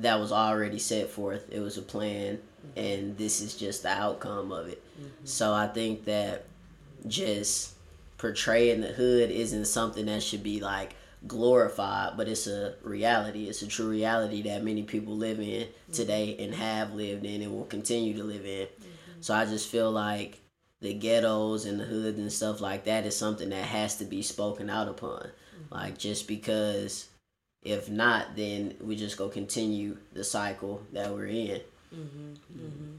that 0.00 0.18
was 0.18 0.32
already 0.32 0.78
set 0.78 1.10
forth. 1.10 1.48
It 1.50 1.60
was 1.60 1.78
a 1.78 1.82
plan, 1.82 2.36
mm-hmm. 2.36 2.78
and 2.78 3.18
this 3.18 3.40
is 3.40 3.54
just 3.54 3.82
the 3.82 3.90
outcome 3.90 4.52
of 4.52 4.68
it. 4.68 4.82
Mm-hmm. 4.98 5.24
So 5.24 5.52
I 5.52 5.66
think 5.66 6.04
that 6.04 6.46
just 7.06 7.74
portraying 8.18 8.80
the 8.80 8.88
hood 8.88 9.30
isn't 9.30 9.64
something 9.66 10.06
that 10.06 10.22
should 10.22 10.42
be 10.42 10.60
like 10.60 10.94
glorified, 11.26 12.16
but 12.16 12.28
it's 12.28 12.46
a 12.46 12.74
reality. 12.82 13.48
It's 13.48 13.62
a 13.62 13.66
true 13.66 13.90
reality 13.90 14.42
that 14.42 14.64
many 14.64 14.82
people 14.82 15.16
live 15.16 15.40
in 15.40 15.68
today 15.92 16.36
and 16.38 16.54
have 16.54 16.94
lived 16.94 17.24
in 17.24 17.42
and 17.42 17.52
will 17.52 17.64
continue 17.64 18.16
to 18.16 18.24
live 18.24 18.44
in. 18.44 18.66
Mm-hmm. 18.66 19.20
So 19.20 19.34
I 19.34 19.44
just 19.44 19.68
feel 19.68 19.90
like 19.90 20.40
the 20.80 20.94
ghettos 20.94 21.66
and 21.66 21.78
the 21.78 21.84
hood 21.84 22.16
and 22.16 22.32
stuff 22.32 22.60
like 22.62 22.84
that 22.84 23.04
is 23.04 23.14
something 23.14 23.50
that 23.50 23.64
has 23.64 23.96
to 23.98 24.06
be 24.06 24.22
spoken 24.22 24.70
out 24.70 24.88
upon. 24.88 25.20
Mm-hmm. 25.20 25.74
Like 25.74 25.98
just 25.98 26.26
because 26.26 27.09
if 27.62 27.90
not, 27.90 28.36
then 28.36 28.74
we 28.80 28.96
just 28.96 29.16
go 29.16 29.28
continue 29.28 29.96
the 30.12 30.24
cycle 30.24 30.82
that 30.92 31.12
we're 31.12 31.26
in. 31.26 31.60
Mm-hmm. 31.94 32.32
mm-hmm. 32.56 32.96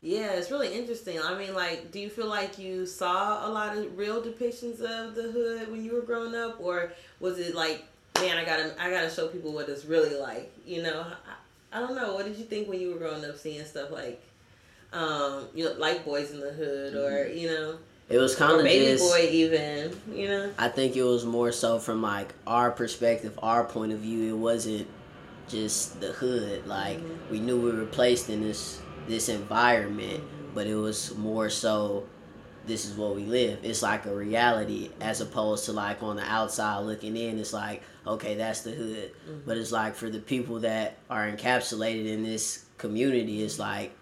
Yeah, 0.00 0.30
it's 0.34 0.50
really 0.52 0.72
interesting. 0.72 1.18
I 1.20 1.36
mean, 1.36 1.54
like, 1.54 1.90
do 1.90 1.98
you 1.98 2.08
feel 2.08 2.28
like 2.28 2.56
you 2.56 2.86
saw 2.86 3.48
a 3.48 3.50
lot 3.50 3.76
of 3.76 3.98
real 3.98 4.22
depictions 4.22 4.80
of 4.80 5.16
the 5.16 5.32
hood 5.32 5.72
when 5.72 5.84
you 5.84 5.92
were 5.92 6.02
growing 6.02 6.36
up, 6.36 6.60
or 6.60 6.92
was 7.18 7.40
it 7.40 7.56
like, 7.56 7.84
man, 8.20 8.36
I 8.36 8.44
gotta, 8.44 8.76
I 8.80 8.90
gotta 8.90 9.10
show 9.10 9.26
people 9.26 9.52
what 9.52 9.68
it's 9.68 9.84
really 9.84 10.16
like? 10.16 10.52
You 10.64 10.84
know, 10.84 11.04
I, 11.72 11.78
I 11.78 11.80
don't 11.80 11.96
know. 11.96 12.14
What 12.14 12.26
did 12.26 12.36
you 12.36 12.44
think 12.44 12.68
when 12.68 12.80
you 12.80 12.92
were 12.92 12.98
growing 12.98 13.24
up, 13.24 13.38
seeing 13.38 13.64
stuff 13.64 13.90
like, 13.90 14.22
um, 14.92 15.48
you 15.52 15.64
know, 15.64 15.72
like 15.72 16.04
Boys 16.04 16.30
in 16.30 16.38
the 16.38 16.52
Hood, 16.52 16.94
or 16.94 17.10
mm-hmm. 17.10 17.36
you 17.36 17.48
know? 17.48 17.78
It 18.08 18.16
was 18.16 18.34
kind 18.34 18.58
of 18.58 18.64
baby 18.64 18.86
just, 18.86 19.04
boy, 19.04 19.28
even 19.30 19.94
you 20.12 20.28
know. 20.28 20.50
I 20.58 20.68
think 20.68 20.96
it 20.96 21.02
was 21.02 21.26
more 21.26 21.52
so 21.52 21.78
from 21.78 22.00
like 22.00 22.34
our 22.46 22.70
perspective, 22.70 23.38
our 23.42 23.64
point 23.64 23.92
of 23.92 23.98
view. 23.98 24.34
It 24.34 24.38
wasn't 24.38 24.86
just 25.48 26.00
the 26.00 26.12
hood. 26.12 26.66
Like 26.66 26.98
mm-hmm. 26.98 27.30
we 27.30 27.40
knew 27.40 27.60
we 27.60 27.72
were 27.72 27.84
placed 27.84 28.30
in 28.30 28.40
this 28.40 28.80
this 29.06 29.28
environment, 29.28 30.24
but 30.54 30.66
it 30.66 30.76
was 30.76 31.14
more 31.16 31.50
so 31.50 32.06
this 32.68 32.84
is 32.84 32.96
what 32.96 33.16
we 33.16 33.24
live. 33.24 33.58
It's 33.62 33.82
like 33.82 34.06
a 34.06 34.14
reality 34.14 34.90
as 35.00 35.20
opposed 35.20 35.64
to 35.64 35.72
like 35.72 36.02
on 36.02 36.16
the 36.16 36.24
outside 36.24 36.80
looking 36.80 37.16
in, 37.16 37.38
it's 37.38 37.52
like, 37.52 37.82
okay, 38.06 38.34
that's 38.34 38.60
the 38.60 38.70
hood. 38.70 39.10
Mm-hmm. 39.28 39.40
But 39.46 39.56
it's 39.56 39.72
like 39.72 39.94
for 39.94 40.08
the 40.10 40.20
people 40.20 40.60
that 40.60 40.98
are 41.10 41.30
encapsulated 41.30 42.06
in 42.06 42.22
this 42.22 42.66
community, 42.76 43.42
it's 43.42 43.58
like, 43.58 43.92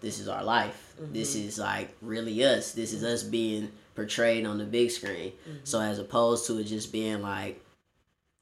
this 0.00 0.18
is 0.18 0.28
our 0.28 0.42
life. 0.42 0.91
Mm-hmm. 1.02 1.12
This 1.14 1.34
is 1.34 1.58
like 1.58 1.94
really 2.00 2.42
us. 2.44 2.72
This 2.72 2.92
is 2.92 3.02
us 3.04 3.22
being 3.22 3.70
portrayed 3.94 4.46
on 4.46 4.58
the 4.58 4.64
big 4.64 4.90
screen. 4.90 5.32
Mm-hmm. 5.48 5.58
So 5.64 5.80
as 5.80 5.98
opposed 5.98 6.46
to 6.46 6.58
it 6.58 6.64
just 6.64 6.92
being 6.92 7.22
like 7.22 7.60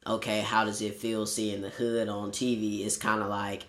okay, 0.06 0.40
how 0.40 0.64
does 0.64 0.80
it 0.80 0.94
feel 0.94 1.26
seeing 1.26 1.60
the 1.60 1.68
hood 1.68 2.08
on 2.08 2.30
TV? 2.30 2.84
It's 2.86 2.96
kind 2.96 3.20
of 3.22 3.28
like 3.28 3.64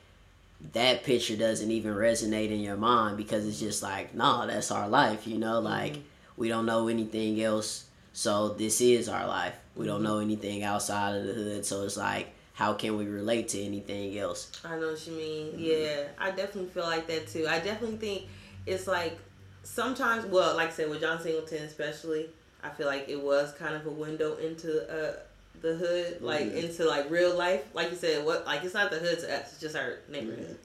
that 0.73 1.03
picture 1.03 1.35
doesn't 1.35 1.69
even 1.69 1.93
resonate 1.93 2.51
in 2.51 2.61
your 2.61 2.77
mind 2.77 3.17
because 3.17 3.45
it's 3.45 3.59
just 3.59 3.83
like, 3.83 4.15
nah, 4.15 4.45
that's 4.45 4.71
our 4.71 4.87
life, 4.87 5.27
you 5.27 5.37
know? 5.37 5.59
Like, 5.59 5.93
Mm-hmm. 5.93 6.01
we 6.37 6.47
don't 6.47 6.65
know 6.65 6.87
anything 6.87 7.41
else, 7.41 7.85
so 8.13 8.49
this 8.49 8.79
is 8.79 9.09
our 9.09 9.27
life. 9.27 9.55
We 9.75 9.85
don't 9.85 9.95
Mm-hmm. 9.97 10.03
know 10.05 10.19
anything 10.19 10.63
outside 10.63 11.15
of 11.17 11.27
the 11.27 11.33
hood, 11.33 11.65
so 11.65 11.83
it's 11.83 11.97
like, 11.97 12.33
how 12.53 12.73
can 12.73 12.95
we 12.97 13.07
relate 13.07 13.49
to 13.49 13.61
anything 13.61 14.17
else? 14.17 14.51
I 14.63 14.77
know 14.77 14.91
what 14.91 15.05
you 15.07 15.13
mean. 15.13 15.53
Yeah, 15.57 16.07
I 16.17 16.31
definitely 16.31 16.69
feel 16.69 16.83
like 16.83 17.07
that 17.07 17.27
too. 17.27 17.45
I 17.49 17.59
definitely 17.59 17.97
think 17.97 18.27
it's 18.66 18.88
like 18.88 19.18
sometimes, 19.64 20.26
well, 20.26 20.55
like 20.55 20.70
I 20.70 20.72
said, 20.72 20.89
with 20.89 21.01
John 21.01 21.20
Singleton 21.22 21.64
especially, 21.64 22.30
I 22.64 22.70
feel 22.70 22.88
like 22.88 23.09
it 23.09 23.22
was 23.22 23.53
kind 23.53 23.76
of 23.76 23.86
a 23.86 23.91
window 23.91 24.36
into 24.38 24.84
uh, 24.89 25.14
the 25.62 25.76
hood, 25.76 26.22
like 26.22 26.45
Mhm. 26.47 26.64
into 26.64 26.86
like 26.86 27.09
real 27.09 27.36
life. 27.38 27.64
Like 27.74 27.91
you 27.91 27.97
said, 27.97 28.26
what 28.26 28.45
like 28.45 28.64
it's 28.64 28.74
not 28.74 28.91
the 28.91 28.97
hood 28.99 29.20
to 29.20 29.34
us; 29.36 29.51
it's 29.51 29.59
just 29.62 29.76
our 29.76 29.97
neighborhood. 30.09 30.57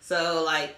So 0.00 0.42
like 0.44 0.76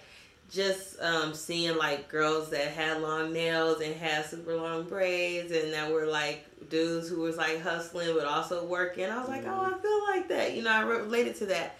just 0.49 0.99
um, 1.01 1.33
seeing 1.33 1.75
like 1.77 2.07
girls 2.07 2.49
that 2.51 2.69
had 2.69 3.01
long 3.01 3.33
nails 3.33 3.81
and 3.81 3.93
had 3.95 4.25
super 4.25 4.55
long 4.55 4.83
braids 4.83 5.51
and 5.51 5.73
that 5.73 5.91
were 5.91 6.05
like 6.05 6.45
dudes 6.69 7.09
who 7.09 7.19
was 7.19 7.35
like 7.35 7.61
hustling 7.61 8.13
but 8.15 8.25
also 8.25 8.63
working. 8.65 9.05
I 9.05 9.19
was 9.19 9.27
like, 9.27 9.43
oh, 9.45 9.73
I 9.75 9.77
feel 9.81 10.03
like 10.15 10.29
that. 10.29 10.55
You 10.55 10.63
know, 10.63 10.71
I 10.71 10.81
related 10.83 11.35
to 11.37 11.47
that. 11.47 11.77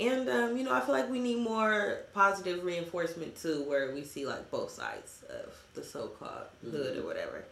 And 0.00 0.28
um, 0.28 0.56
you 0.56 0.64
know, 0.64 0.72
I 0.72 0.80
feel 0.80 0.94
like 0.94 1.10
we 1.10 1.20
need 1.20 1.38
more 1.38 1.98
positive 2.14 2.64
reinforcement 2.64 3.36
too, 3.36 3.64
where 3.68 3.92
we 3.94 4.02
see 4.02 4.26
like 4.26 4.50
both 4.50 4.70
sides 4.70 5.24
of 5.28 5.54
the 5.74 5.84
so-called 5.84 6.46
hood 6.70 6.96
or 6.96 7.06
whatever. 7.06 7.44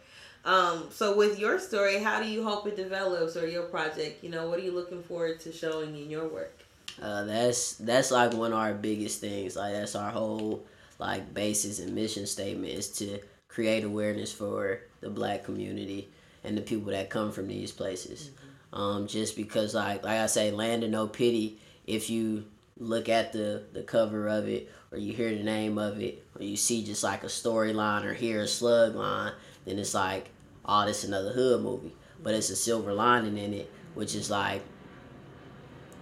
Um, 0.45 0.87
so 0.89 1.15
with 1.15 1.37
your 1.37 1.59
story, 1.59 1.99
how 1.99 2.21
do 2.21 2.27
you 2.27 2.43
hope 2.43 2.65
it 2.65 2.75
develops 2.75 3.35
or 3.35 3.47
your 3.47 3.63
project? 3.63 4.23
You 4.23 4.29
know, 4.29 4.49
what 4.49 4.59
are 4.59 4.63
you 4.63 4.71
looking 4.71 5.03
forward 5.03 5.39
to 5.41 5.51
showing 5.51 5.95
in 5.95 6.09
your 6.09 6.27
work? 6.27 6.57
Uh, 7.01 7.23
that's 7.25 7.75
that's 7.75 8.11
like 8.11 8.33
one 8.33 8.51
of 8.51 8.57
our 8.57 8.73
biggest 8.73 9.21
things. 9.21 9.55
Like 9.55 9.73
that's 9.73 9.95
our 9.95 10.09
whole 10.09 10.65
like 10.97 11.33
basis 11.33 11.79
and 11.79 11.93
mission 11.93 12.25
statement 12.25 12.73
is 12.73 12.89
to 12.97 13.19
create 13.47 13.83
awareness 13.83 14.31
for 14.31 14.81
the 15.01 15.09
black 15.09 15.43
community 15.43 16.09
and 16.43 16.57
the 16.57 16.61
people 16.61 16.91
that 16.91 17.09
come 17.09 17.31
from 17.31 17.47
these 17.47 17.71
places. 17.71 18.31
Um, 18.73 19.07
just 19.07 19.35
because 19.35 19.75
like 19.75 20.03
like 20.03 20.19
I 20.19 20.25
say, 20.25 20.51
Land 20.51 20.83
of 20.83 20.89
No 20.89 21.07
Pity. 21.07 21.59
If 21.89 22.11
you 22.11 22.45
look 22.77 23.09
at 23.09 23.33
the 23.33 23.63
the 23.73 23.81
cover 23.81 24.27
of 24.27 24.47
it, 24.47 24.69
or 24.91 24.99
you 24.99 25.13
hear 25.13 25.35
the 25.35 25.43
name 25.43 25.79
of 25.79 25.99
it, 25.99 26.23
or 26.35 26.43
you 26.43 26.55
see 26.55 26.83
just 26.83 27.03
like 27.03 27.23
a 27.23 27.27
storyline 27.27 28.05
or 28.05 28.13
hear 28.13 28.41
a 28.41 28.47
slug 28.47 28.95
line, 28.95 29.33
then 29.65 29.79
it's 29.79 29.95
like, 29.95 30.29
oh, 30.65 30.85
this 30.85 31.03
another 31.03 31.33
hood 31.33 31.63
movie. 31.63 31.95
But 32.21 32.35
it's 32.35 32.51
a 32.51 32.55
silver 32.55 32.93
lining 32.93 33.39
in 33.39 33.55
it, 33.55 33.71
which 33.95 34.13
is 34.13 34.29
like 34.29 34.61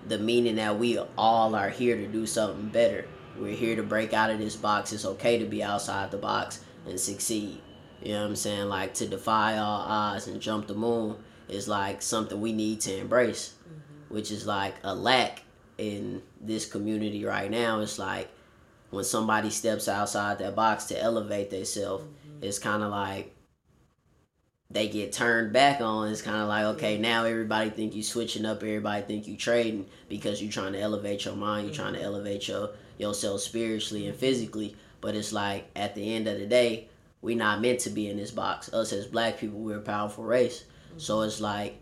the 0.08 0.20
meaning 0.20 0.58
that 0.58 0.78
we 0.78 1.00
all 1.18 1.56
are 1.56 1.70
here 1.70 1.96
to 1.96 2.08
do 2.08 2.26
something 2.26 2.68
better. 2.68 3.08
We're 3.38 3.56
here 3.56 3.78
to 3.78 3.84
break 3.84 4.14
out 4.14 4.30
of 4.30 4.40
this 4.40 4.58
box. 4.58 4.92
It's 4.92 5.06
okay 5.06 5.38
to 5.40 5.46
be 5.46 5.64
outside 5.64 6.12
the 6.12 6.18
box 6.18 6.60
and 6.86 7.00
succeed. 7.00 7.62
You 8.02 8.14
know 8.14 8.24
what 8.24 8.30
I'm 8.30 8.36
saying? 8.36 8.68
Like 8.68 8.94
to 8.96 9.08
defy 9.08 9.58
all 9.58 9.82
odds 9.82 10.28
and 10.28 10.42
jump 10.42 10.68
the 10.68 10.74
moon 10.74 11.16
is 11.48 11.70
like 11.70 12.02
something 12.02 12.42
we 12.42 12.52
need 12.52 12.82
to 12.82 12.98
embrace, 12.98 13.54
mm-hmm. 13.62 14.14
which 14.14 14.32
is 14.32 14.46
like 14.46 14.76
a 14.84 14.94
lack 14.94 15.44
in 15.78 16.22
this 16.42 16.66
community 16.66 17.26
right 17.26 17.50
now. 17.50 17.82
It's 17.82 18.00
like 18.00 18.30
when 18.90 19.04
somebody 19.04 19.50
steps 19.50 19.88
outside 19.88 20.40
that 20.40 20.56
box 20.56 20.86
to 20.86 21.00
elevate 21.00 21.50
themselves, 21.50 22.04
mm-hmm. 22.04 22.44
it's 22.44 22.60
kind 22.60 22.84
of 22.84 22.92
like 22.92 23.34
they 24.70 24.90
get 24.90 25.14
turned 25.14 25.54
back 25.54 25.82
on. 25.82 26.10
It's 26.10 26.22
kind 26.22 26.42
of 26.42 26.48
like 26.48 26.66
okay, 26.76 26.98
now 26.98 27.24
everybody 27.24 27.70
think 27.70 27.96
you 27.96 28.04
switching 28.04 28.46
up. 28.46 28.58
Everybody 28.58 29.02
think 29.04 29.28
you 29.28 29.38
trading 29.38 29.86
because 30.10 30.42
you're 30.42 30.52
trying 30.52 30.74
to 30.74 30.80
elevate 30.80 31.26
your 31.26 31.36
mind. 31.36 31.68
You're 31.68 31.76
trying 31.76 31.94
to 31.94 32.00
mm-hmm. 32.00 32.08
elevate 32.08 32.48
your 32.48 32.72
yourself 32.98 33.42
spiritually 33.42 34.08
and 34.08 34.16
physically. 34.16 34.76
But 35.00 35.16
it's 35.16 35.32
like 35.32 35.70
at 35.76 35.96
the 35.96 36.16
end 36.16 36.28
of 36.28 36.40
the 36.40 36.48
day, 36.48 36.90
we 37.22 37.36
not 37.36 37.62
meant 37.62 37.80
to 37.82 37.90
be 37.90 38.10
in 38.10 38.18
this 38.18 38.32
box. 38.32 38.74
Us 38.74 38.94
as 38.94 39.06
black 39.06 39.38
people, 39.38 39.60
we're 39.60 39.78
a 39.78 39.82
powerful 39.82 40.24
race. 40.24 40.66
So 40.98 41.18
mm-hmm. 41.18 41.28
it's 41.28 41.42
like 41.42 41.80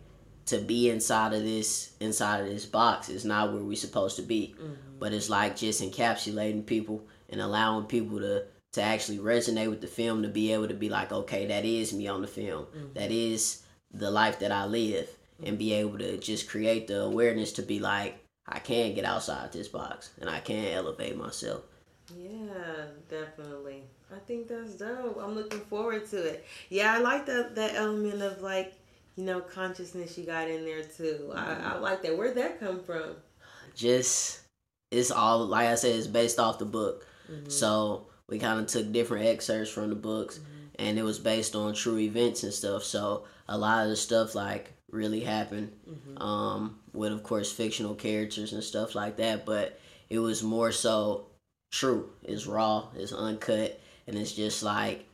to 0.47 0.59
be 0.59 0.89
inside 0.89 1.33
of 1.33 1.43
this 1.43 1.93
inside 1.99 2.41
of 2.41 2.47
this 2.47 2.65
box 2.65 3.09
is 3.09 3.25
not 3.25 3.51
where 3.51 3.63
we're 3.63 3.75
supposed 3.75 4.15
to 4.17 4.21
be. 4.21 4.55
Mm-hmm. 4.57 4.73
But 4.99 5.13
it's 5.13 5.29
like 5.29 5.55
just 5.55 5.81
encapsulating 5.81 6.65
people 6.65 7.05
and 7.29 7.41
allowing 7.41 7.85
people 7.85 8.19
to 8.19 8.45
to 8.73 8.81
actually 8.81 9.19
resonate 9.19 9.69
with 9.69 9.81
the 9.81 9.87
film 9.87 10.21
to 10.23 10.27
be 10.27 10.51
able 10.51 10.67
to 10.67 10.73
be 10.73 10.89
like, 10.89 11.11
okay, 11.11 11.45
that 11.47 11.63
is 11.65 11.93
me 11.93 12.07
on 12.07 12.21
the 12.21 12.27
film. 12.27 12.65
Mm-hmm. 12.65 12.93
That 12.93 13.11
is 13.11 13.63
the 13.91 14.11
life 14.11 14.39
that 14.39 14.51
I 14.51 14.65
live. 14.65 15.09
And 15.43 15.57
be 15.57 15.73
able 15.73 15.97
to 15.97 16.17
just 16.17 16.49
create 16.49 16.87
the 16.87 17.01
awareness 17.01 17.51
to 17.53 17.61
be 17.61 17.79
like, 17.79 18.17
I 18.47 18.59
can 18.59 18.93
get 18.95 19.03
outside 19.03 19.51
this 19.51 19.67
box 19.67 20.11
and 20.21 20.29
I 20.29 20.39
can 20.39 20.65
elevate 20.73 21.17
myself. 21.17 21.63
Yeah, 22.15 22.85
definitely. 23.09 23.83
I 24.15 24.19
think 24.19 24.47
that's 24.47 24.75
dope. 24.75 25.19
I'm 25.21 25.35
looking 25.35 25.59
forward 25.59 26.05
to 26.11 26.23
it. 26.23 26.45
Yeah, 26.69 26.93
I 26.93 26.99
like 26.99 27.25
that 27.25 27.55
that 27.55 27.75
element 27.75 28.21
of 28.21 28.41
like, 28.41 28.73
you 29.15 29.23
know, 29.23 29.41
consciousness 29.41 30.17
you 30.17 30.25
got 30.25 30.49
in 30.49 30.65
there 30.65 30.83
too. 30.83 31.31
I, 31.33 31.73
I 31.73 31.77
like 31.77 32.01
that. 32.03 32.17
Where'd 32.17 32.35
that 32.35 32.59
come 32.59 32.81
from? 32.81 33.15
just 33.75 34.41
it's 34.91 35.11
all 35.11 35.45
like 35.45 35.67
I 35.67 35.75
said, 35.75 35.95
it's 35.95 36.07
based 36.07 36.39
off 36.39 36.59
the 36.59 36.65
book. 36.65 37.05
Mm-hmm. 37.31 37.49
So 37.49 38.07
we 38.27 38.39
kind 38.39 38.59
of 38.59 38.67
took 38.67 38.91
different 38.91 39.27
excerpts 39.27 39.69
from 39.69 39.89
the 39.89 39.95
books, 39.95 40.39
mm-hmm. 40.39 40.65
and 40.79 40.97
it 40.97 41.03
was 41.03 41.19
based 41.19 41.55
on 41.55 41.73
true 41.73 41.99
events 41.99 42.43
and 42.43 42.53
stuff. 42.53 42.83
So 42.83 43.25
a 43.47 43.57
lot 43.57 43.83
of 43.83 43.89
the 43.89 43.95
stuff 43.95 44.33
like 44.33 44.71
really 44.91 45.19
happened, 45.19 45.73
mm-hmm. 45.87 46.21
um, 46.21 46.79
with 46.93 47.11
of 47.11 47.23
course 47.23 47.51
fictional 47.51 47.95
characters 47.95 48.53
and 48.53 48.63
stuff 48.63 48.95
like 48.95 49.17
that. 49.17 49.45
But 49.45 49.79
it 50.09 50.19
was 50.19 50.41
more 50.41 50.71
so 50.71 51.27
true. 51.71 52.09
It's 52.23 52.47
raw. 52.47 52.87
It's 52.95 53.13
uncut, 53.13 53.79
and 54.07 54.17
it's 54.17 54.31
just 54.31 54.63
like 54.63 55.05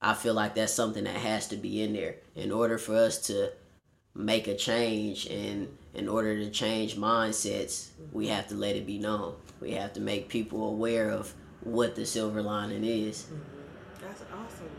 I 0.00 0.14
feel 0.14 0.34
like 0.34 0.54
that's 0.54 0.72
something 0.72 1.04
that 1.04 1.16
has 1.16 1.48
to 1.48 1.56
be 1.56 1.82
in 1.82 1.92
there 1.92 2.16
in 2.38 2.52
order 2.52 2.78
for 2.78 2.96
us 2.96 3.18
to 3.26 3.50
make 4.14 4.48
a 4.48 4.56
change 4.56 5.26
and 5.26 5.68
in 5.94 6.08
order 6.08 6.38
to 6.38 6.50
change 6.50 6.96
mindsets 6.96 7.88
we 8.12 8.28
have 8.28 8.46
to 8.48 8.54
let 8.54 8.76
it 8.76 8.86
be 8.86 8.98
known 8.98 9.34
we 9.60 9.72
have 9.72 9.92
to 9.92 10.00
make 10.00 10.28
people 10.28 10.68
aware 10.68 11.10
of 11.10 11.34
what 11.62 11.94
the 11.94 12.06
silver 12.06 12.42
lining 12.42 12.84
is 12.84 13.26
That's 14.00 14.22
awesome. 14.32 14.70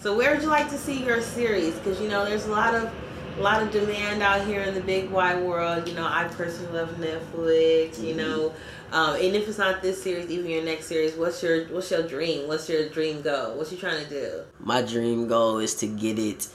So 0.00 0.16
where 0.16 0.34
would 0.34 0.42
you 0.42 0.48
like 0.48 0.68
to 0.70 0.78
see 0.78 1.04
your 1.04 1.20
series? 1.20 1.74
Because 1.74 2.00
you 2.00 2.08
know, 2.08 2.24
there's 2.24 2.46
a 2.46 2.50
lot 2.50 2.74
of 2.74 2.92
a 3.38 3.42
lot 3.42 3.62
of 3.62 3.70
demand 3.70 4.22
out 4.22 4.46
here 4.46 4.62
in 4.62 4.74
the 4.74 4.80
big 4.80 5.10
wide 5.10 5.42
world. 5.42 5.88
You 5.88 5.94
know, 5.94 6.06
I 6.06 6.28
personally 6.32 6.72
love 6.72 6.90
Netflix. 6.96 8.02
You 8.02 8.14
know, 8.14 8.52
um, 8.92 9.16
and 9.16 9.34
if 9.34 9.48
it's 9.48 9.58
not 9.58 9.82
this 9.82 10.02
series, 10.02 10.30
even 10.30 10.50
your 10.50 10.64
next 10.64 10.86
series, 10.86 11.14
what's 11.14 11.42
your 11.42 11.64
what's 11.66 11.90
your 11.90 12.02
dream? 12.02 12.48
What's 12.48 12.68
your 12.68 12.88
dream 12.88 13.22
goal? 13.22 13.56
What 13.56 13.70
you 13.72 13.78
trying 13.78 14.04
to 14.04 14.10
do? 14.10 14.42
my 14.60 14.82
dream 14.82 15.28
goal 15.28 15.58
is 15.58 15.74
to 15.76 15.86
get 15.86 16.18
it 16.18 16.48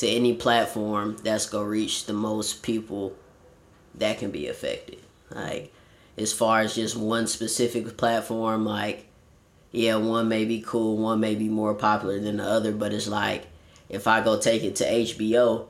to 0.00 0.08
any 0.08 0.34
platform 0.34 1.16
that's 1.22 1.46
gonna 1.48 1.68
reach 1.68 2.06
the 2.06 2.12
most 2.12 2.62
people 2.62 3.14
that 3.94 4.18
can 4.18 4.30
be 4.30 4.48
affected. 4.48 4.98
Like 5.30 5.72
as 6.20 6.32
far 6.32 6.60
as 6.60 6.74
just 6.74 6.96
one 6.96 7.26
specific 7.26 7.96
platform 7.96 8.64
like 8.64 9.06
yeah 9.72 9.96
one 9.96 10.28
may 10.28 10.44
be 10.44 10.60
cool 10.60 10.96
one 10.96 11.20
may 11.20 11.34
be 11.34 11.48
more 11.48 11.74
popular 11.74 12.18
than 12.20 12.36
the 12.36 12.44
other 12.44 12.72
but 12.72 12.92
it's 12.92 13.08
like 13.08 13.46
if 13.88 14.06
i 14.06 14.20
go 14.20 14.38
take 14.38 14.62
it 14.62 14.76
to 14.76 14.84
hbo 14.84 15.66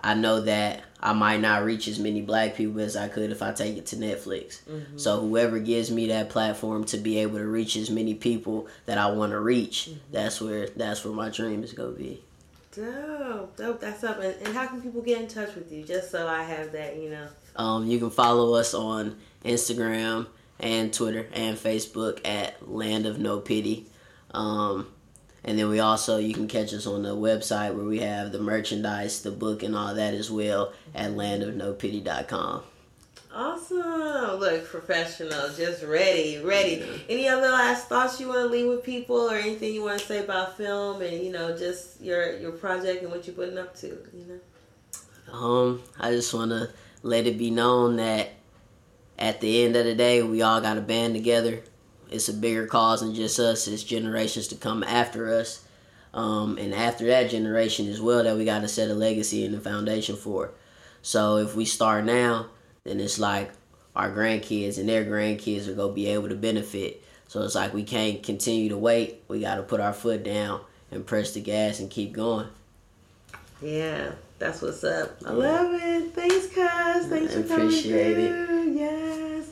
i 0.00 0.14
know 0.14 0.40
that 0.40 0.82
i 1.00 1.12
might 1.12 1.40
not 1.40 1.64
reach 1.64 1.86
as 1.86 1.98
many 1.98 2.20
black 2.22 2.56
people 2.56 2.80
as 2.80 2.96
i 2.96 3.06
could 3.06 3.30
if 3.30 3.42
i 3.42 3.52
take 3.52 3.76
it 3.76 3.86
to 3.86 3.96
netflix. 3.96 4.62
Mm-hmm. 4.64 4.98
So 4.98 5.20
whoever 5.20 5.58
gives 5.58 5.90
me 5.90 6.08
that 6.08 6.30
platform 6.30 6.84
to 6.84 6.96
be 6.96 7.18
able 7.18 7.38
to 7.38 7.46
reach 7.46 7.76
as 7.76 7.90
many 7.90 8.14
people 8.14 8.68
that 8.86 8.98
I 8.98 9.10
want 9.10 9.32
to 9.32 9.40
reach, 9.40 9.88
mm-hmm. 9.90 9.98
that's 10.12 10.40
where 10.40 10.68
that's 10.68 11.04
where 11.04 11.14
my 11.14 11.28
dream 11.28 11.62
is 11.64 11.72
gonna 11.72 11.90
be. 11.90 12.22
Dope, 12.74 13.56
dope. 13.56 13.80
That's 13.80 14.02
up. 14.02 14.20
And, 14.20 14.34
and 14.46 14.56
how 14.56 14.66
can 14.66 14.80
people 14.80 15.02
get 15.02 15.20
in 15.20 15.28
touch 15.28 15.54
with 15.54 15.70
you? 15.70 15.84
Just 15.84 16.10
so 16.10 16.26
I 16.26 16.42
have 16.42 16.72
that, 16.72 16.96
you 16.96 17.10
know. 17.10 17.28
Um, 17.54 17.86
you 17.86 17.98
can 17.98 18.10
follow 18.10 18.54
us 18.54 18.72
on 18.72 19.18
Instagram 19.44 20.26
and 20.58 20.92
Twitter 20.92 21.28
and 21.34 21.56
Facebook 21.56 22.26
at 22.26 22.66
Land 22.66 23.04
of 23.04 23.18
No 23.18 23.40
Pity. 23.40 23.86
Um, 24.30 24.86
and 25.44 25.58
then 25.58 25.68
we 25.68 25.80
also 25.80 26.18
you 26.18 26.32
can 26.32 26.48
catch 26.48 26.72
us 26.72 26.86
on 26.86 27.02
the 27.02 27.14
website 27.14 27.74
where 27.74 27.84
we 27.84 27.98
have 28.00 28.32
the 28.32 28.38
merchandise, 28.38 29.22
the 29.22 29.32
book, 29.32 29.62
and 29.62 29.76
all 29.76 29.94
that 29.94 30.14
as 30.14 30.30
well 30.30 30.72
at 30.94 31.10
landofnopity.com. 31.10 32.62
Awesome. 33.34 34.38
Look, 34.38 34.66
professional, 34.66 35.48
just 35.56 35.82
ready, 35.84 36.38
ready. 36.44 36.84
Any 37.08 37.28
other 37.28 37.48
last 37.48 37.88
thoughts 37.88 38.20
you 38.20 38.28
want 38.28 38.40
to 38.40 38.46
leave 38.46 38.66
with 38.66 38.84
people 38.84 39.16
or 39.16 39.36
anything 39.36 39.72
you 39.72 39.82
want 39.82 40.00
to 40.00 40.06
say 40.06 40.18
about 40.22 40.58
film 40.58 41.00
and, 41.00 41.22
you 41.22 41.32
know, 41.32 41.56
just 41.56 42.00
your 42.00 42.36
your 42.38 42.52
project 42.52 43.02
and 43.02 43.10
what 43.10 43.26
you're 43.26 43.34
putting 43.34 43.56
up 43.56 43.74
to, 43.76 43.86
you 43.86 44.26
know? 44.26 45.34
Um, 45.34 45.82
I 45.98 46.10
just 46.10 46.34
want 46.34 46.50
to 46.50 46.70
let 47.02 47.26
it 47.26 47.38
be 47.38 47.50
known 47.50 47.96
that 47.96 48.32
at 49.18 49.40
the 49.40 49.64
end 49.64 49.76
of 49.76 49.86
the 49.86 49.94
day, 49.94 50.22
we 50.22 50.42
all 50.42 50.60
got 50.60 50.74
to 50.74 50.82
band 50.82 51.14
together. 51.14 51.62
It's 52.10 52.28
a 52.28 52.34
bigger 52.34 52.66
cause 52.66 53.00
than 53.00 53.14
just 53.14 53.38
us. 53.38 53.66
It's 53.66 53.82
generations 53.82 54.48
to 54.48 54.56
come 54.56 54.82
after 54.82 55.32
us, 55.34 55.64
um, 56.12 56.58
and 56.58 56.74
after 56.74 57.06
that 57.06 57.30
generation 57.30 57.88
as 57.88 57.98
well 57.98 58.24
that 58.24 58.36
we 58.36 58.44
got 58.44 58.60
to 58.60 58.68
set 58.68 58.90
a 58.90 58.94
legacy 58.94 59.46
and 59.46 59.54
a 59.54 59.60
foundation 59.60 60.16
for. 60.16 60.50
So 61.00 61.38
if 61.38 61.56
we 61.56 61.64
start 61.64 62.04
now, 62.04 62.48
then 62.84 63.00
it's 63.00 63.18
like 63.18 63.52
our 63.94 64.10
grandkids 64.10 64.78
and 64.78 64.88
their 64.88 65.04
grandkids 65.04 65.68
are 65.68 65.74
gonna 65.74 65.92
be 65.92 66.06
able 66.08 66.28
to 66.28 66.34
benefit. 66.34 67.02
So 67.28 67.42
it's 67.42 67.54
like 67.54 67.72
we 67.72 67.84
can't 67.84 68.22
continue 68.22 68.68
to 68.70 68.76
wait. 68.76 69.22
We 69.28 69.40
got 69.40 69.54
to 69.54 69.62
put 69.62 69.80
our 69.80 69.94
foot 69.94 70.22
down 70.22 70.60
and 70.90 71.06
press 71.06 71.32
the 71.32 71.40
gas 71.40 71.80
and 71.80 71.88
keep 71.88 72.12
going. 72.12 72.46
Yeah, 73.62 74.12
that's 74.38 74.60
what's 74.60 74.84
up. 74.84 75.16
I 75.24 75.30
love 75.30 75.72
it. 75.72 76.14
Thanks, 76.14 76.48
cuz. 76.48 77.06
Thanks 77.06 77.32
for 77.32 77.42
coming 77.44 77.68
Appreciate 77.68 78.18
it. 78.18 78.74
Yes. 78.74 79.48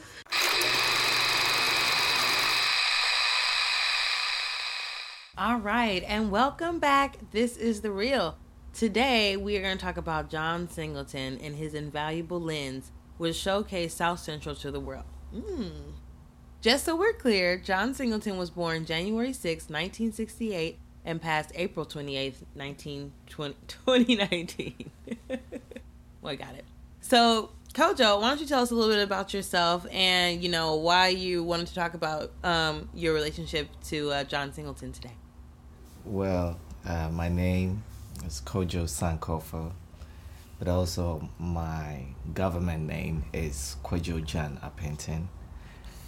All 5.38 5.56
right, 5.56 6.04
and 6.06 6.30
welcome 6.30 6.80
back. 6.80 7.16
This 7.30 7.56
is 7.56 7.80
the 7.80 7.90
real. 7.90 8.36
Today 8.74 9.38
we 9.38 9.56
are 9.56 9.62
going 9.62 9.78
to 9.78 9.82
talk 9.82 9.96
about 9.96 10.28
John 10.28 10.68
Singleton 10.68 11.38
and 11.42 11.56
his 11.56 11.72
invaluable 11.72 12.40
lens, 12.40 12.92
which 13.20 13.36
showcased 13.36 13.90
South 13.90 14.18
Central 14.18 14.54
to 14.54 14.70
the 14.70 14.80
world. 14.80 15.04
Mm. 15.34 15.92
Just 16.62 16.86
so 16.86 16.96
we're 16.96 17.12
clear, 17.12 17.58
John 17.58 17.92
Singleton 17.92 18.38
was 18.38 18.48
born 18.48 18.86
January 18.86 19.34
6, 19.34 19.64
1968, 19.64 20.78
and 21.04 21.20
passed 21.20 21.52
April 21.54 21.84
28, 21.84 22.36
19, 22.54 23.12
2019. 23.26 24.90
well, 25.28 26.32
I 26.32 26.34
got 26.34 26.54
it. 26.54 26.64
So, 27.02 27.50
Kojo, 27.74 28.22
why 28.22 28.30
don't 28.30 28.40
you 28.40 28.46
tell 28.46 28.62
us 28.62 28.70
a 28.70 28.74
little 28.74 28.90
bit 28.90 29.02
about 29.02 29.34
yourself 29.34 29.86
and, 29.92 30.42
you 30.42 30.48
know, 30.48 30.76
why 30.76 31.08
you 31.08 31.44
wanted 31.44 31.66
to 31.66 31.74
talk 31.74 31.92
about 31.92 32.32
um, 32.42 32.88
your 32.94 33.12
relationship 33.12 33.68
to 33.88 34.12
uh, 34.12 34.24
John 34.24 34.54
Singleton 34.54 34.92
today? 34.92 35.12
Well, 36.06 36.58
uh, 36.86 37.10
my 37.10 37.28
name 37.28 37.82
is 38.24 38.40
Kojo 38.40 38.84
Sankofa, 38.84 39.72
but 40.60 40.68
also 40.68 41.28
my 41.38 42.04
government 42.34 42.86
name 42.86 43.24
is 43.32 43.76
Kojo 43.82 44.24
Jan 44.24 44.60
Apentin. 44.62 45.26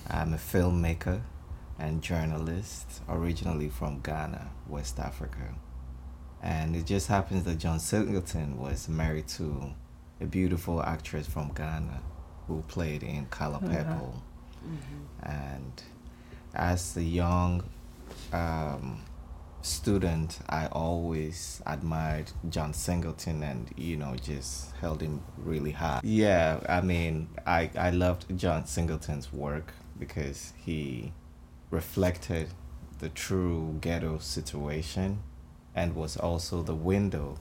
I'm 0.09 0.35
a 0.35 0.37
filmmaker 0.37 1.23
and 1.79 2.03
journalist, 2.03 3.01
originally 3.09 3.69
from 3.71 4.01
Ghana, 4.03 4.51
West 4.69 5.01
Africa. 5.01 5.55
And 6.43 6.77
it 6.77 6.85
just 6.87 7.09
happens 7.09 7.45
that 7.45 7.59
John 7.59 7.81
Singleton 7.81 8.59
was 8.59 8.89
married 8.89 9.27
to 9.29 9.73
a 10.21 10.27
beautiful 10.27 10.83
actress 10.83 11.27
from 11.27 11.53
Ghana 11.55 12.01
who 12.47 12.63
played 12.69 13.03
in 13.03 13.27
Color 13.27 13.59
Mhm. 13.61 13.71
Purple. 13.73 14.23
And 15.23 15.83
as 16.55 16.97
a 16.97 17.03
young 17.03 17.65
um, 18.33 19.01
student, 19.63 20.39
I 20.49 20.67
always 20.67 21.63
admired 21.67 22.33
John 22.49 22.75
Singleton 22.75 23.43
and, 23.43 23.71
you 23.77 23.97
know, 23.97 24.15
just 24.17 24.73
held 24.77 25.01
him 25.01 25.23
really 25.39 25.73
high. 25.73 26.01
Yeah, 26.03 26.61
I 26.69 26.81
mean, 26.81 27.29
I, 27.47 27.71
I 27.77 27.91
loved 27.91 28.37
John 28.39 28.67
Singleton's 28.67 29.33
work 29.33 29.73
because 29.99 30.53
he 30.57 31.13
reflected 31.71 32.49
the 32.99 33.09
true 33.09 33.79
ghetto 33.81 34.19
situation 34.19 35.23
and 35.75 35.95
was 35.95 36.17
also 36.17 36.63
the 36.63 36.75
window 36.75 37.39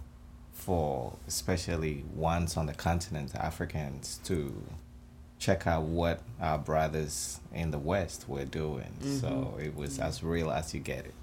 for 0.54 1.18
especially 1.28 2.06
ones 2.14 2.56
on 2.56 2.68
the 2.68 2.74
continent, 2.74 3.34
Africans, 3.36 4.20
to 4.24 4.64
check 5.40 5.66
out 5.66 5.84
what 5.84 6.22
our 6.40 6.60
brothers 6.60 7.40
in 7.52 7.72
the 7.72 7.80
West 7.80 8.30
were 8.30 8.46
doing. 8.46 8.94
So 9.02 9.56
Mhm. 9.58 9.60
it 9.66 9.76
was 9.76 9.98
as 9.98 10.22
real 10.22 10.52
as 10.52 10.74
you 10.74 10.80
get 10.80 11.06
it 11.06 11.16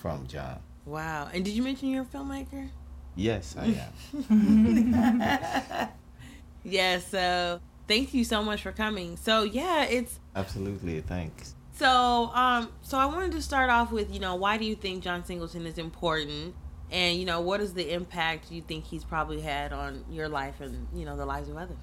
from 0.00 0.26
John. 0.26 0.60
Wow. 0.86 1.28
And 1.32 1.44
did 1.44 1.52
you 1.52 1.62
mention 1.62 1.90
you're 1.90 2.02
a 2.02 2.06
filmmaker? 2.06 2.70
Yes, 3.16 3.54
I 3.58 3.76
am. 4.16 5.88
yeah, 6.64 6.98
so 6.98 7.60
thank 7.86 8.14
you 8.14 8.24
so 8.24 8.42
much 8.42 8.62
for 8.62 8.72
coming. 8.72 9.16
So, 9.16 9.42
yeah, 9.42 9.84
it's 9.84 10.18
Absolutely, 10.34 11.00
thanks. 11.00 11.54
So, 11.72 12.30
um, 12.34 12.70
so 12.82 12.98
I 12.98 13.06
wanted 13.06 13.32
to 13.32 13.42
start 13.42 13.70
off 13.70 13.90
with, 13.90 14.12
you 14.12 14.20
know, 14.20 14.34
why 14.36 14.58
do 14.58 14.64
you 14.64 14.74
think 14.74 15.02
John 15.02 15.24
Singleton 15.24 15.66
is 15.66 15.78
important, 15.78 16.54
and 16.90 17.18
you 17.18 17.24
know, 17.24 17.40
what 17.40 17.60
is 17.60 17.72
the 17.72 17.92
impact 17.92 18.50
you 18.50 18.60
think 18.60 18.84
he's 18.84 19.02
probably 19.02 19.40
had 19.40 19.72
on 19.72 20.04
your 20.10 20.28
life 20.28 20.60
and 20.60 20.88
you 20.94 21.04
know 21.04 21.16
the 21.16 21.24
lives 21.24 21.48
of 21.48 21.56
others? 21.56 21.78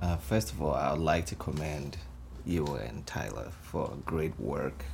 Uh, 0.00 0.16
first 0.16 0.52
of 0.52 0.62
all, 0.62 0.74
I 0.74 0.92
would 0.92 1.00
like 1.00 1.26
to 1.26 1.34
commend 1.34 1.96
you 2.44 2.66
and 2.66 3.06
Tyler 3.06 3.50
for 3.62 3.96
great 4.04 4.38
work. 4.38 4.84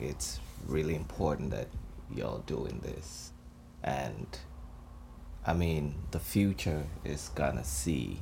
It's 0.00 0.40
really 0.66 0.94
important 0.94 1.50
that 1.50 1.68
y'all 2.14 2.38
doing 2.40 2.80
this. 2.82 3.32
And 3.82 4.26
I 5.46 5.54
mean, 5.54 5.94
the 6.10 6.20
future 6.20 6.84
is 7.04 7.30
gonna 7.34 7.64
see 7.64 8.20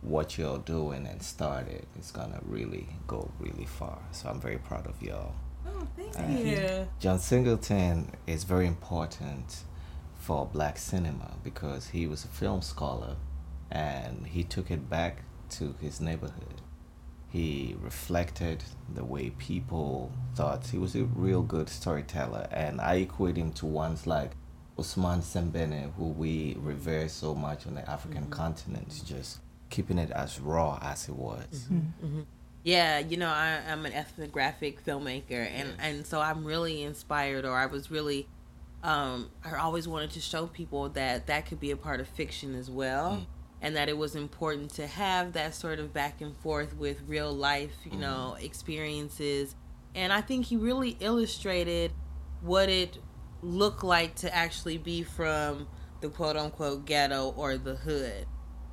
what 0.00 0.36
you're 0.36 0.58
doing 0.58 1.06
and 1.06 1.22
started. 1.22 1.86
It's 1.96 2.10
gonna 2.10 2.40
really 2.44 2.88
go 3.06 3.30
really 3.38 3.66
far. 3.66 3.98
So 4.12 4.28
I'm 4.28 4.40
very 4.40 4.58
proud 4.58 4.86
of 4.86 5.00
y'all. 5.02 5.34
Oh, 5.66 5.86
thank 5.96 6.18
And 6.18 6.38
you. 6.38 6.88
John 6.98 7.18
Singleton 7.18 8.10
is 8.26 8.44
very 8.44 8.66
important 8.66 9.62
for 10.16 10.46
black 10.46 10.78
cinema 10.78 11.32
because 11.42 11.88
he 11.88 12.06
was 12.06 12.24
a 12.24 12.28
film 12.28 12.62
scholar 12.62 13.16
and 13.70 14.26
he 14.26 14.44
took 14.44 14.70
it 14.70 14.88
back 14.88 15.22
to 15.50 15.74
his 15.80 16.00
neighborhood. 16.00 16.61
He 17.32 17.74
reflected 17.80 18.62
the 18.94 19.04
way 19.04 19.30
people 19.30 20.12
thought. 20.34 20.66
He 20.66 20.76
was 20.78 20.94
a 20.94 21.04
real 21.04 21.42
good 21.42 21.68
storyteller, 21.70 22.46
and 22.50 22.78
I 22.80 22.96
equate 22.96 23.36
him 23.36 23.52
to 23.54 23.66
ones 23.66 24.06
like 24.06 24.32
Ousmane 24.78 25.22
Sembene, 25.22 25.94
who 25.94 26.08
we 26.08 26.56
revere 26.60 27.08
so 27.08 27.34
much 27.34 27.66
on 27.66 27.74
the 27.76 27.88
African 27.90 28.26
continent, 28.28 29.02
just 29.06 29.38
keeping 29.70 29.98
it 29.98 30.10
as 30.10 30.40
raw 30.40 30.78
as 30.82 31.08
it 31.08 31.14
was. 31.16 31.68
Mhm. 31.72 32.26
Yeah, 32.64 32.98
you 33.00 33.16
know, 33.16 33.28
I, 33.30 33.60
I'm 33.66 33.86
an 33.86 33.92
ethnographic 33.94 34.84
filmmaker, 34.84 35.48
and 35.50 35.70
and 35.80 36.06
so 36.06 36.20
I'm 36.20 36.44
really 36.44 36.82
inspired, 36.82 37.44
or 37.46 37.56
I 37.56 37.66
was 37.66 37.90
really, 37.90 38.28
um, 38.82 39.30
I 39.42 39.56
always 39.56 39.88
wanted 39.88 40.10
to 40.12 40.20
show 40.20 40.46
people 40.46 40.90
that 40.90 41.26
that 41.28 41.46
could 41.46 41.60
be 41.60 41.70
a 41.70 41.76
part 41.76 41.98
of 42.00 42.08
fiction 42.08 42.54
as 42.54 42.70
well, 42.70 43.26
and 43.62 43.76
that 43.76 43.88
it 43.88 43.96
was 43.96 44.14
important 44.14 44.70
to 44.72 44.86
have 44.86 45.32
that 45.32 45.54
sort 45.54 45.78
of 45.78 45.94
back 45.94 46.20
and 46.20 46.36
forth 46.38 46.76
with 46.76 47.00
real 47.06 47.32
life, 47.32 47.72
you 47.84 47.92
mm-hmm. 47.92 48.00
know, 48.00 48.36
experiences, 48.38 49.54
and 49.94 50.12
I 50.12 50.20
think 50.20 50.46
he 50.46 50.56
really 50.56 50.96
illustrated 51.00 51.92
what 52.40 52.68
it 52.68 52.98
looked 53.42 53.84
like 53.84 54.14
to 54.16 54.34
actually 54.34 54.78
be 54.78 55.02
from 55.02 55.66
the 56.00 56.08
quote 56.08 56.36
unquote 56.36 56.84
ghetto 56.86 57.34
or 57.36 57.56
the 57.56 57.76
hood. 57.76 58.26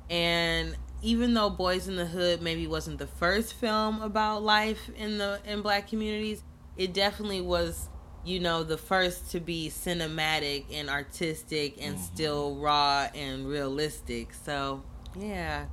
And 0.08 0.76
even 1.02 1.34
though 1.34 1.50
Boys 1.50 1.88
in 1.88 1.96
the 1.96 2.06
Hood 2.06 2.42
maybe 2.42 2.66
wasn't 2.66 2.98
the 2.98 3.06
first 3.06 3.54
film 3.54 4.02
about 4.02 4.42
life 4.42 4.90
in 4.96 5.18
the 5.18 5.40
in 5.46 5.62
black 5.62 5.88
communities, 5.88 6.42
it 6.76 6.92
definitely 6.92 7.40
was, 7.40 7.88
you 8.24 8.40
know, 8.40 8.62
the 8.62 8.76
first 8.76 9.30
to 9.32 9.40
be 9.40 9.70
cinematic 9.70 10.64
and 10.72 10.88
artistic 10.90 11.76
and 11.80 11.98
still 11.98 12.56
raw 12.56 13.08
and 13.14 13.46
realistic. 13.46 14.34
So, 14.34 14.82
yeah. 15.18 15.66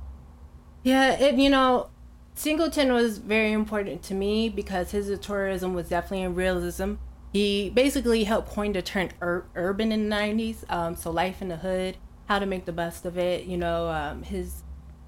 Yeah, 0.82 1.12
it 1.12 1.34
you 1.34 1.50
know, 1.50 1.90
Singleton 2.34 2.92
was 2.92 3.18
very 3.18 3.52
important 3.52 4.02
to 4.04 4.14
me 4.14 4.48
because 4.48 4.92
his 4.92 5.16
tourism 5.18 5.74
was 5.74 5.88
definitely 5.88 6.22
in 6.22 6.34
realism. 6.34 6.94
He 7.32 7.70
basically 7.70 8.24
helped 8.24 8.48
coin 8.48 8.72
the 8.72 8.80
term 8.80 9.10
ur- 9.20 9.44
urban 9.54 9.92
in 9.92 10.08
the 10.08 10.16
'90s. 10.16 10.64
Um, 10.70 10.96
so 10.96 11.10
life 11.10 11.42
in 11.42 11.48
the 11.48 11.56
hood, 11.56 11.96
how 12.26 12.38
to 12.38 12.46
make 12.46 12.64
the 12.64 12.72
best 12.72 13.04
of 13.04 13.18
it. 13.18 13.44
You 13.44 13.58
know, 13.58 13.88
um, 13.88 14.22
his 14.22 14.62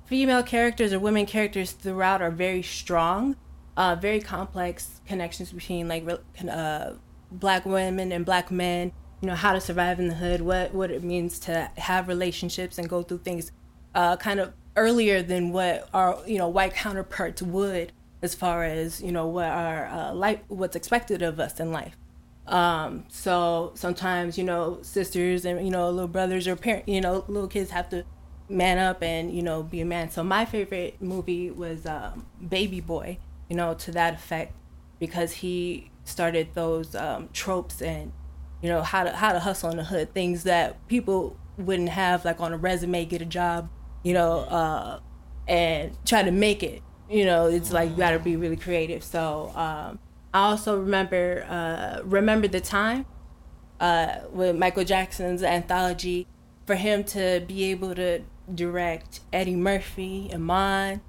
female 0.04 0.42
characters 0.42 0.92
or 0.92 0.98
women 0.98 1.24
characters 1.24 1.70
throughout 1.72 2.20
are 2.20 2.32
very 2.32 2.62
strong, 2.62 3.36
uh, 3.76 3.94
very 3.94 4.20
complex 4.20 5.00
connections 5.06 5.52
between 5.52 5.86
like 5.88 6.04
uh, 6.46 6.90
black 7.30 7.64
women 7.64 8.12
and 8.12 8.24
black 8.24 8.50
men. 8.50 8.92
You 9.20 9.28
know 9.28 9.34
how 9.34 9.52
to 9.52 9.60
survive 9.60 10.00
in 10.00 10.08
the 10.08 10.14
hood, 10.14 10.40
what 10.40 10.72
what 10.72 10.90
it 10.90 11.02
means 11.02 11.38
to 11.40 11.70
have 11.76 12.08
relationships 12.08 12.78
and 12.78 12.88
go 12.88 13.02
through 13.02 13.18
things, 13.18 13.52
uh, 13.94 14.16
kind 14.16 14.40
of 14.40 14.54
earlier 14.76 15.22
than 15.22 15.52
what 15.52 15.88
our 15.92 16.18
you 16.26 16.38
know 16.38 16.48
white 16.48 16.74
counterparts 16.74 17.42
would, 17.42 17.92
as 18.22 18.34
far 18.34 18.64
as 18.64 19.02
you 19.02 19.12
know 19.12 19.26
what 19.26 19.46
our 19.46 19.86
uh, 19.86 20.14
life, 20.14 20.40
what's 20.48 20.74
expected 20.74 21.20
of 21.22 21.38
us 21.38 21.60
in 21.60 21.70
life. 21.70 21.96
Um, 22.46 23.04
so 23.08 23.72
sometimes 23.74 24.38
you 24.38 24.44
know 24.44 24.78
sisters 24.82 25.44
and 25.44 25.64
you 25.64 25.70
know 25.70 25.90
little 25.90 26.08
brothers 26.08 26.48
or 26.48 26.56
parent, 26.56 26.88
you 26.88 27.00
know 27.00 27.24
little 27.28 27.48
kids 27.48 27.70
have 27.70 27.90
to 27.90 28.04
man 28.48 28.78
up 28.78 29.02
and 29.02 29.32
you 29.32 29.42
know 29.42 29.62
be 29.62 29.80
a 29.80 29.84
man. 29.84 30.10
So 30.10 30.24
my 30.24 30.44
favorite 30.44 31.00
movie 31.00 31.50
was 31.50 31.84
um, 31.84 32.26
Baby 32.48 32.80
Boy, 32.80 33.18
you 33.48 33.56
know 33.56 33.74
to 33.74 33.92
that 33.92 34.14
effect, 34.14 34.54
because 34.98 35.32
he 35.32 35.89
started 36.04 36.48
those 36.54 36.94
um, 36.94 37.28
tropes 37.32 37.80
and 37.80 38.12
you 38.62 38.68
know 38.68 38.82
how 38.82 39.04
to 39.04 39.12
how 39.12 39.32
to 39.32 39.40
hustle 39.40 39.70
in 39.70 39.76
the 39.78 39.84
hood, 39.84 40.12
things 40.12 40.44
that 40.44 40.86
people 40.88 41.36
wouldn't 41.56 41.90
have 41.90 42.24
like 42.24 42.40
on 42.40 42.52
a 42.52 42.56
resume, 42.56 43.04
get 43.04 43.22
a 43.22 43.26
job, 43.26 43.70
you 44.02 44.12
know, 44.12 44.40
uh, 44.40 45.00
and 45.48 45.96
try 46.04 46.22
to 46.22 46.30
make 46.30 46.62
it. 46.62 46.82
You 47.08 47.24
know, 47.24 47.46
it's 47.46 47.72
like 47.72 47.90
you 47.90 47.96
got 47.96 48.10
to 48.12 48.18
be 48.18 48.36
really 48.36 48.56
creative. 48.56 49.02
So 49.02 49.52
um, 49.54 49.98
I 50.32 50.50
also 50.50 50.78
remember 50.78 51.44
uh, 51.48 52.02
remember 52.04 52.48
the 52.48 52.60
time 52.60 53.06
uh, 53.80 54.20
with 54.30 54.56
Michael 54.56 54.84
Jackson's 54.84 55.42
anthology 55.42 56.26
for 56.66 56.74
him 56.74 57.02
to 57.04 57.42
be 57.48 57.64
able 57.64 57.94
to 57.94 58.20
direct 58.54 59.20
Eddie 59.32 59.56
Murphy, 59.56 60.28
and 60.30 60.42
Iman 60.50 61.00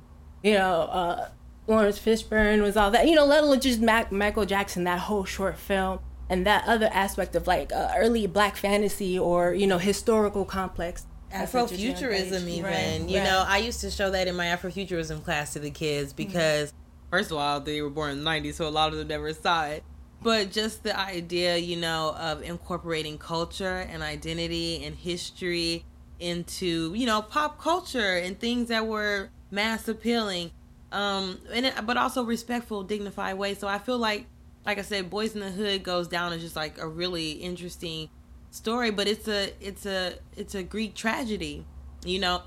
you 0.43 0.53
know, 0.53 0.81
uh, 0.81 1.29
Laurence 1.71 1.97
Fishburne 1.97 2.61
was 2.61 2.75
all 2.75 2.91
that, 2.91 3.07
you 3.07 3.15
know, 3.15 3.25
let 3.25 3.43
alone 3.43 3.59
just 3.61 3.79
Mac- 3.79 4.11
Michael 4.11 4.45
Jackson, 4.45 4.83
that 4.83 4.99
whole 4.99 5.23
short 5.25 5.57
film, 5.57 5.99
and 6.29 6.45
that 6.45 6.67
other 6.67 6.89
aspect 6.93 7.35
of 7.35 7.47
like 7.47 7.71
uh, 7.71 7.93
early 7.97 8.27
black 8.27 8.57
fantasy 8.57 9.17
or, 9.17 9.53
you 9.53 9.65
know, 9.65 9.77
historical 9.77 10.43
complex. 10.45 11.07
Afrofuturism, 11.33 12.47
even. 12.47 12.63
Right, 12.65 12.99
You 13.07 13.19
right. 13.19 13.23
know, 13.23 13.45
I 13.47 13.59
used 13.59 13.79
to 13.81 13.89
show 13.89 14.09
that 14.11 14.27
in 14.27 14.35
my 14.35 14.47
Afrofuturism 14.47 15.23
class 15.23 15.53
to 15.53 15.59
the 15.59 15.71
kids 15.71 16.11
because, 16.11 16.73
first 17.09 17.31
of 17.31 17.37
all, 17.37 17.61
they 17.61 17.81
were 17.81 17.89
born 17.89 18.11
in 18.11 18.23
the 18.23 18.29
90s, 18.29 18.55
so 18.55 18.67
a 18.67 18.69
lot 18.69 18.91
of 18.91 18.97
them 18.99 19.07
never 19.07 19.33
saw 19.33 19.65
it. 19.65 19.83
But 20.21 20.51
just 20.51 20.83
the 20.83 20.97
idea, 20.99 21.55
you 21.57 21.77
know, 21.77 22.15
of 22.19 22.43
incorporating 22.43 23.17
culture 23.17 23.87
and 23.89 24.03
identity 24.03 24.83
and 24.83 24.95
history 24.95 25.85
into, 26.19 26.93
you 26.93 27.05
know, 27.05 27.21
pop 27.21 27.59
culture 27.59 28.17
and 28.17 28.37
things 28.39 28.67
that 28.67 28.85
were 28.85 29.29
mass 29.49 29.87
appealing, 29.87 30.51
um, 30.91 31.39
and 31.53 31.73
but 31.85 31.97
also 31.97 32.23
respectful, 32.23 32.83
dignified 32.83 33.37
way. 33.37 33.53
So 33.53 33.67
I 33.67 33.77
feel 33.77 33.97
like, 33.97 34.25
like 34.65 34.77
I 34.77 34.81
said, 34.81 35.09
Boys 35.09 35.33
in 35.33 35.41
the 35.41 35.51
Hood 35.51 35.83
goes 35.83 36.07
down 36.07 36.33
as 36.33 36.41
just 36.41 36.55
like 36.55 36.77
a 36.77 36.87
really 36.87 37.31
interesting 37.31 38.09
story, 38.51 38.91
but 38.91 39.07
it's 39.07 39.27
a 39.27 39.53
it's 39.59 39.85
a 39.85 40.15
it's 40.35 40.55
a 40.55 40.63
Greek 40.63 40.93
tragedy, 40.93 41.65
you 42.05 42.19
know, 42.19 42.41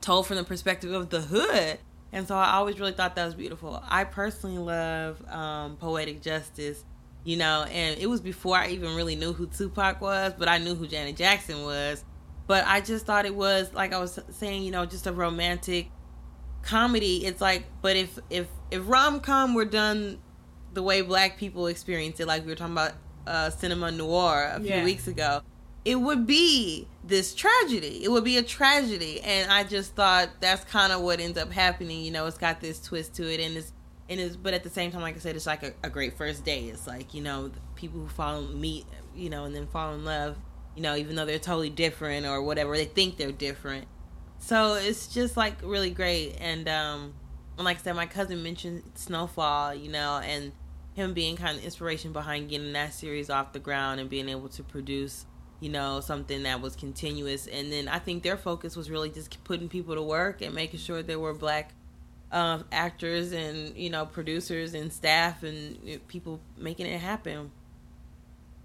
told 0.00 0.26
from 0.26 0.36
the 0.36 0.44
perspective 0.44 0.92
of 0.92 1.10
the 1.10 1.20
hood. 1.20 1.78
And 2.14 2.28
so 2.28 2.36
I 2.36 2.54
always 2.54 2.78
really 2.78 2.92
thought 2.92 3.16
that 3.16 3.24
was 3.24 3.34
beautiful. 3.34 3.82
I 3.88 4.04
personally 4.04 4.58
love 4.58 5.26
um, 5.30 5.76
poetic 5.76 6.20
justice, 6.20 6.84
you 7.24 7.36
know, 7.36 7.64
and 7.70 7.98
it 7.98 8.06
was 8.06 8.20
before 8.20 8.56
I 8.56 8.68
even 8.68 8.94
really 8.94 9.16
knew 9.16 9.32
who 9.32 9.46
Tupac 9.46 10.00
was, 10.02 10.34
but 10.38 10.46
I 10.46 10.58
knew 10.58 10.74
who 10.74 10.86
Janet 10.86 11.16
Jackson 11.16 11.64
was. 11.64 12.04
But 12.46 12.66
I 12.66 12.82
just 12.82 13.06
thought 13.06 13.24
it 13.24 13.34
was 13.34 13.72
like 13.72 13.94
I 13.94 13.98
was 13.98 14.18
saying, 14.30 14.62
you 14.62 14.72
know, 14.72 14.84
just 14.84 15.06
a 15.06 15.12
romantic 15.12 15.88
comedy. 16.62 17.24
It's 17.26 17.40
like, 17.40 17.64
but 17.82 17.96
if 17.96 18.18
if 18.30 18.46
if 18.70 18.82
rom 18.86 19.20
com 19.20 19.54
were 19.54 19.64
done 19.64 20.18
the 20.72 20.82
way 20.82 21.02
black 21.02 21.36
people 21.36 21.66
experience 21.66 22.18
it, 22.20 22.26
like 22.26 22.42
we 22.44 22.48
were 22.50 22.56
talking 22.56 22.72
about 22.74 22.92
uh, 23.26 23.50
cinema 23.50 23.90
noir 23.90 24.52
a 24.54 24.60
few 24.60 24.68
Yeah. 24.70 24.84
weeks 24.84 25.06
ago, 25.06 25.42
it 25.84 25.96
would 25.96 26.26
be 26.26 26.86
this 27.04 27.34
tragedy. 27.34 28.02
It 28.04 28.10
would 28.10 28.24
be 28.24 28.36
a 28.38 28.42
tragedy, 28.42 29.20
and 29.20 29.50
I 29.50 29.64
just 29.64 29.94
thought 29.94 30.30
that's 30.40 30.64
kind 30.64 30.92
of 30.92 31.00
what 31.02 31.20
ends 31.20 31.38
up 31.38 31.52
happening. 31.52 32.00
You 32.04 32.10
know, 32.10 32.26
it's 32.26 32.38
got 32.38 32.60
this 32.60 32.80
twist 32.80 33.14
to 33.16 33.32
it, 33.32 33.40
and 33.40 33.56
it's 33.56 33.72
and 34.08 34.20
it's 34.20 34.36
but 34.36 34.54
at 34.54 34.62
the 34.62 34.70
same 34.70 34.90
time, 34.90 35.02
like 35.02 35.16
I 35.16 35.18
said, 35.18 35.36
it's 35.36 35.46
like 35.46 35.62
a, 35.62 35.72
a 35.82 35.90
great 35.90 36.16
first 36.16 36.44
day. 36.44 36.64
It's 36.64 36.86
like 36.86 37.14
you 37.14 37.22
know, 37.22 37.50
people 37.74 38.00
who 38.00 38.08
fall 38.08 38.42
meet, 38.42 38.86
you 39.14 39.28
know, 39.30 39.44
and 39.44 39.54
then 39.54 39.66
fall 39.66 39.94
in 39.94 40.04
love. 40.04 40.36
You 40.74 40.82
know, 40.82 40.96
even 40.96 41.16
though 41.16 41.26
they're 41.26 41.38
totally 41.38 41.68
different 41.70 42.24
or 42.24 42.42
whatever, 42.42 42.74
they 42.76 42.86
think 42.86 43.18
they're 43.18 43.30
different. 43.30 43.86
So 44.42 44.74
it's 44.74 45.06
just 45.06 45.36
like 45.36 45.54
really 45.62 45.90
great, 45.90 46.36
and 46.40 46.68
um, 46.68 47.14
like 47.56 47.78
I 47.78 47.80
said, 47.80 47.94
my 47.94 48.06
cousin 48.06 48.42
mentioned 48.42 48.82
Snowfall, 48.94 49.72
you 49.72 49.88
know, 49.88 50.18
and 50.18 50.50
him 50.94 51.14
being 51.14 51.36
kind 51.36 51.56
of 51.56 51.64
inspiration 51.64 52.12
behind 52.12 52.50
getting 52.50 52.72
that 52.72 52.92
series 52.92 53.30
off 53.30 53.52
the 53.52 53.60
ground 53.60 54.00
and 54.00 54.10
being 54.10 54.28
able 54.28 54.48
to 54.48 54.64
produce, 54.64 55.26
you 55.60 55.70
know, 55.70 56.00
something 56.00 56.42
that 56.42 56.60
was 56.60 56.74
continuous. 56.74 57.46
And 57.46 57.72
then 57.72 57.86
I 57.86 58.00
think 58.00 58.24
their 58.24 58.36
focus 58.36 58.76
was 58.76 58.90
really 58.90 59.10
just 59.10 59.42
putting 59.44 59.68
people 59.68 59.94
to 59.94 60.02
work 60.02 60.42
and 60.42 60.52
making 60.52 60.80
sure 60.80 61.04
there 61.04 61.20
were 61.20 61.34
black 61.34 61.72
um, 62.32 62.64
actors 62.72 63.32
and 63.32 63.76
you 63.76 63.90
know 63.90 64.06
producers 64.06 64.74
and 64.74 64.92
staff 64.92 65.42
and 65.44 65.78
you 65.84 65.94
know, 65.94 66.00
people 66.08 66.40
making 66.56 66.86
it 66.86 67.00
happen. 67.00 67.52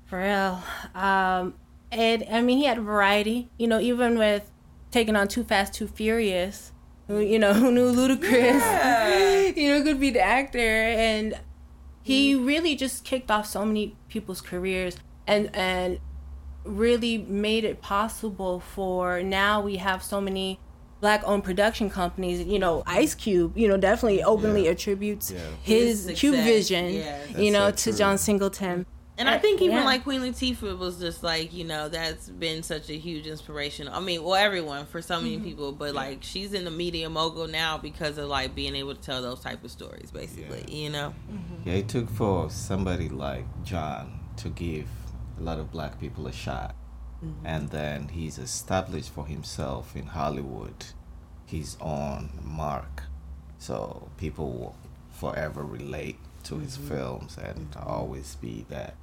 For 0.06 0.20
real. 0.20 0.64
Um, 0.96 1.54
and 1.92 2.26
I 2.32 2.42
mean, 2.42 2.58
he 2.58 2.66
had 2.66 2.80
variety. 2.80 3.50
You 3.60 3.68
know, 3.68 3.80
even 3.80 4.18
with 4.18 4.50
taking 4.98 5.16
on 5.16 5.28
Too 5.28 5.44
Fast, 5.44 5.74
Too 5.76 5.88
Furious. 5.88 6.72
Who 7.08 7.20
you 7.20 7.40
know 7.40 7.54
who 7.62 7.72
knew 7.72 7.94
Ludacris? 7.94 9.56
you 9.58 9.70
know, 9.70 9.84
could 9.84 10.00
be 10.00 10.10
the 10.10 10.22
actor, 10.22 10.60
and 10.60 11.40
he 12.02 12.34
mm. 12.34 12.46
really 12.46 12.76
just 12.76 13.04
kicked 13.04 13.30
off 13.30 13.46
so 13.46 13.64
many 13.66 13.96
people's 14.10 14.42
careers, 14.42 14.98
and 15.26 15.56
and 15.56 16.00
really 16.64 17.18
made 17.18 17.64
it 17.64 17.82
possible 17.82 18.60
for 18.60 19.24
now 19.24 19.62
we 19.62 19.78
have 19.78 20.04
so 20.04 20.20
many 20.20 20.60
black 21.00 21.22
owned 21.24 21.42
production 21.42 21.90
companies 21.90 22.46
you 22.46 22.60
know 22.60 22.84
ice 22.86 23.16
cube 23.16 23.58
you 23.58 23.70
know 23.70 23.78
definitely 23.78 24.22
openly 24.22 24.68
attributes 24.68 25.30
his, 25.62 26.08
His 26.08 26.20
CubeVision 26.20 26.96
yeah. 26.96 27.38
you 27.38 27.52
know 27.52 27.70
so 27.70 27.76
to 27.76 27.84
true. 27.84 27.94
john 27.94 28.18
singleton 28.18 28.86
And 29.20 29.28
I 29.28 29.40
think 29.40 29.62
even 29.62 29.78
Yeah. 29.78 29.84
like 29.86 30.04
Queen 30.04 30.22
Latifah 30.22 30.78
was 30.78 31.00
just 31.00 31.24
like, 31.24 31.52
you 31.52 31.64
know, 31.64 31.90
that's 31.90 32.30
been 32.30 32.62
such 32.62 32.90
a 32.92 32.98
huge 32.98 33.26
inspiration. 33.26 33.88
I 33.88 34.00
mean, 34.00 34.24
well, 34.24 34.36
everyone 34.36 34.86
for 34.86 35.02
so 35.02 35.20
many 35.20 35.40
Mhm. 35.40 35.44
people, 35.44 35.72
but 35.72 35.96
like 35.96 36.20
she's 36.22 36.54
in 36.54 36.66
the 36.66 36.72
media 36.72 37.10
mogul 37.10 37.48
now 37.48 37.78
because 37.80 38.20
of 38.20 38.30
like 38.30 38.54
being 38.54 38.76
able 38.76 38.94
to 38.94 39.02
tell 39.02 39.22
those 39.24 39.40
type 39.40 39.64
of 39.64 39.72
stories, 39.72 40.12
basically. 40.12 40.66
You 40.72 40.92
know. 40.92 41.14
Yeah, 41.66 41.74
it 41.74 41.88
took 41.90 42.10
for 42.12 42.50
somebody 42.52 43.10
like 43.10 43.46
John 43.64 44.20
to 44.38 44.50
give 44.50 44.88
a 45.40 45.42
lot 45.42 45.58
of 45.60 45.72
black 45.72 46.00
people 46.00 46.28
a 46.28 46.32
shot. 46.32 46.76
Mhm. 47.24 47.34
And 47.44 47.70
then 47.70 48.10
he's 48.10 48.38
established 48.38 49.10
for 49.10 49.26
himself 49.26 49.96
in 49.96 50.06
Hollywood 50.08 50.86
his 51.48 51.76
own 51.82 52.30
mark. 52.44 53.04
So 53.58 54.10
people 54.18 54.52
will 54.52 54.76
forever 55.10 55.64
relate 55.64 56.20
to 56.44 56.60
his 56.60 56.78
Mhm. 56.78 56.88
films 56.90 57.38
and 57.38 57.76
always 57.84 58.36
be 58.36 58.66
that. 58.70 58.94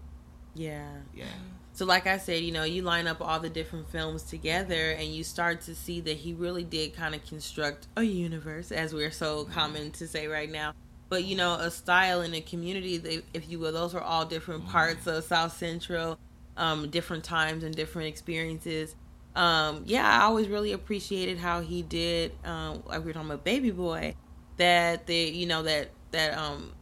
Yeah. 0.54 0.88
Yeah. 1.14 1.26
So, 1.72 1.84
like 1.84 2.06
I 2.06 2.18
said, 2.18 2.44
you 2.44 2.52
know, 2.52 2.62
you 2.62 2.82
line 2.82 3.08
up 3.08 3.20
all 3.20 3.40
the 3.40 3.48
different 3.50 3.88
films 3.88 4.22
together 4.22 4.92
and 4.92 5.08
you 5.08 5.24
start 5.24 5.60
to 5.62 5.74
see 5.74 6.00
that 6.02 6.18
he 6.18 6.32
really 6.32 6.62
did 6.62 6.94
kind 6.94 7.16
of 7.16 7.26
construct 7.26 7.88
a 7.96 8.04
universe, 8.04 8.70
as 8.70 8.94
we're 8.94 9.10
so 9.10 9.44
common 9.46 9.90
to 9.92 10.06
say 10.06 10.28
right 10.28 10.50
now. 10.50 10.72
But, 11.08 11.24
you 11.24 11.36
know, 11.36 11.54
a 11.54 11.72
style 11.72 12.20
and 12.20 12.32
a 12.34 12.40
community, 12.40 12.98
they, 12.98 13.22
if 13.34 13.50
you 13.50 13.58
will, 13.58 13.72
those 13.72 13.92
are 13.94 14.00
all 14.00 14.24
different 14.24 14.68
parts 14.68 15.08
of 15.08 15.24
South 15.24 15.56
Central, 15.56 16.18
um, 16.56 16.90
different 16.90 17.24
times 17.24 17.64
and 17.64 17.74
different 17.74 18.06
experiences. 18.06 18.94
Um, 19.34 19.82
yeah, 19.84 20.08
I 20.08 20.22
always 20.26 20.46
really 20.46 20.70
appreciated 20.70 21.38
how 21.38 21.60
he 21.60 21.82
did, 21.82 22.32
um, 22.44 22.84
like 22.86 23.00
we 23.00 23.06
were 23.06 23.12
talking 23.14 23.30
about 23.30 23.42
Baby 23.42 23.72
Boy, 23.72 24.14
that 24.58 25.08
the, 25.08 25.16
you 25.16 25.46
know, 25.46 25.64
that, 25.64 25.90
that, 26.12 26.38
um, 26.38 26.72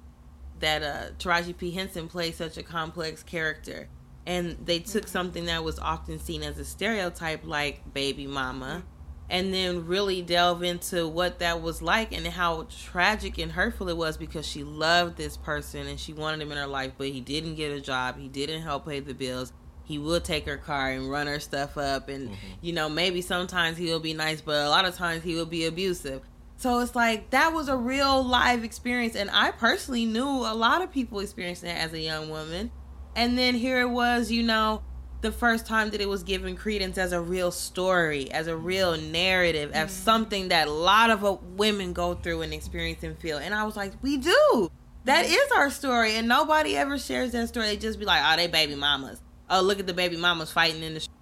that 0.62 0.82
uh, 0.82 1.10
Taraji 1.18 1.56
P. 1.56 1.72
Henson 1.72 2.08
plays 2.08 2.36
such 2.36 2.56
a 2.56 2.62
complex 2.62 3.22
character. 3.22 3.88
And 4.24 4.56
they 4.64 4.78
took 4.78 5.02
mm-hmm. 5.02 5.10
something 5.10 5.44
that 5.46 5.62
was 5.62 5.78
often 5.78 6.18
seen 6.18 6.42
as 6.42 6.58
a 6.58 6.64
stereotype, 6.64 7.44
like 7.44 7.92
baby 7.92 8.26
mama, 8.26 8.66
mm-hmm. 8.66 8.86
and 9.28 9.52
then 9.52 9.86
really 9.86 10.22
delve 10.22 10.62
into 10.62 11.08
what 11.08 11.40
that 11.40 11.60
was 11.60 11.82
like 11.82 12.12
and 12.12 12.24
how 12.28 12.68
tragic 12.84 13.38
and 13.38 13.52
hurtful 13.52 13.88
it 13.88 13.96
was 13.96 14.16
because 14.16 14.46
she 14.46 14.62
loved 14.62 15.16
this 15.16 15.36
person 15.36 15.88
and 15.88 15.98
she 15.98 16.12
wanted 16.12 16.40
him 16.40 16.52
in 16.52 16.58
her 16.58 16.68
life, 16.68 16.92
but 16.96 17.08
he 17.08 17.20
didn't 17.20 17.56
get 17.56 17.72
a 17.72 17.80
job. 17.80 18.16
He 18.16 18.28
didn't 18.28 18.62
help 18.62 18.86
pay 18.86 19.00
the 19.00 19.14
bills. 19.14 19.52
He 19.82 19.98
would 19.98 20.22
take 20.24 20.46
her 20.46 20.56
car 20.56 20.92
and 20.92 21.10
run 21.10 21.26
her 21.26 21.40
stuff 21.40 21.76
up. 21.76 22.08
And, 22.08 22.28
mm-hmm. 22.28 22.46
you 22.60 22.72
know, 22.72 22.88
maybe 22.88 23.20
sometimes 23.20 23.76
he 23.76 23.86
will 23.86 23.98
be 23.98 24.14
nice, 24.14 24.40
but 24.40 24.64
a 24.64 24.70
lot 24.70 24.84
of 24.84 24.94
times 24.94 25.24
he 25.24 25.34
will 25.34 25.46
be 25.46 25.66
abusive. 25.66 26.22
So 26.56 26.78
it's 26.78 26.94
like 26.94 27.30
that 27.30 27.52
was 27.52 27.68
a 27.68 27.76
real 27.76 28.22
live 28.22 28.64
experience. 28.64 29.16
And 29.16 29.30
I 29.30 29.50
personally 29.50 30.06
knew 30.06 30.26
a 30.26 30.54
lot 30.54 30.82
of 30.82 30.92
people 30.92 31.20
experiencing 31.20 31.68
that 31.68 31.78
as 31.78 31.92
a 31.92 32.00
young 32.00 32.30
woman. 32.30 32.70
And 33.16 33.36
then 33.36 33.54
here 33.54 33.80
it 33.80 33.90
was, 33.90 34.30
you 34.30 34.42
know, 34.42 34.82
the 35.22 35.32
first 35.32 35.66
time 35.66 35.90
that 35.90 36.00
it 36.00 36.08
was 36.08 36.22
given 36.22 36.56
credence 36.56 36.98
as 36.98 37.12
a 37.12 37.20
real 37.20 37.50
story, 37.50 38.30
as 38.32 38.48
a 38.48 38.56
real 38.56 38.96
narrative, 38.96 39.70
as 39.72 39.92
something 39.92 40.48
that 40.48 40.66
a 40.66 40.72
lot 40.72 41.10
of 41.10 41.24
uh, 41.24 41.36
women 41.56 41.92
go 41.92 42.14
through 42.14 42.42
and 42.42 42.52
experience 42.52 43.02
and 43.02 43.16
feel. 43.18 43.38
And 43.38 43.54
I 43.54 43.64
was 43.64 43.76
like, 43.76 43.92
we 44.02 44.16
do. 44.16 44.70
That 45.04 45.26
is 45.26 45.52
our 45.56 45.70
story. 45.70 46.16
And 46.16 46.28
nobody 46.28 46.76
ever 46.76 46.98
shares 46.98 47.32
that 47.32 47.48
story. 47.48 47.66
They 47.66 47.76
just 47.76 47.98
be 47.98 48.04
like, 48.04 48.22
oh, 48.24 48.36
they 48.36 48.48
baby 48.48 48.74
mamas. 48.74 49.20
Oh, 49.48 49.60
look 49.60 49.78
at 49.78 49.86
the 49.86 49.94
baby 49.94 50.16
mamas 50.16 50.50
fighting 50.50 50.82
in 50.82 50.94
the 50.94 51.00
street. 51.00 51.16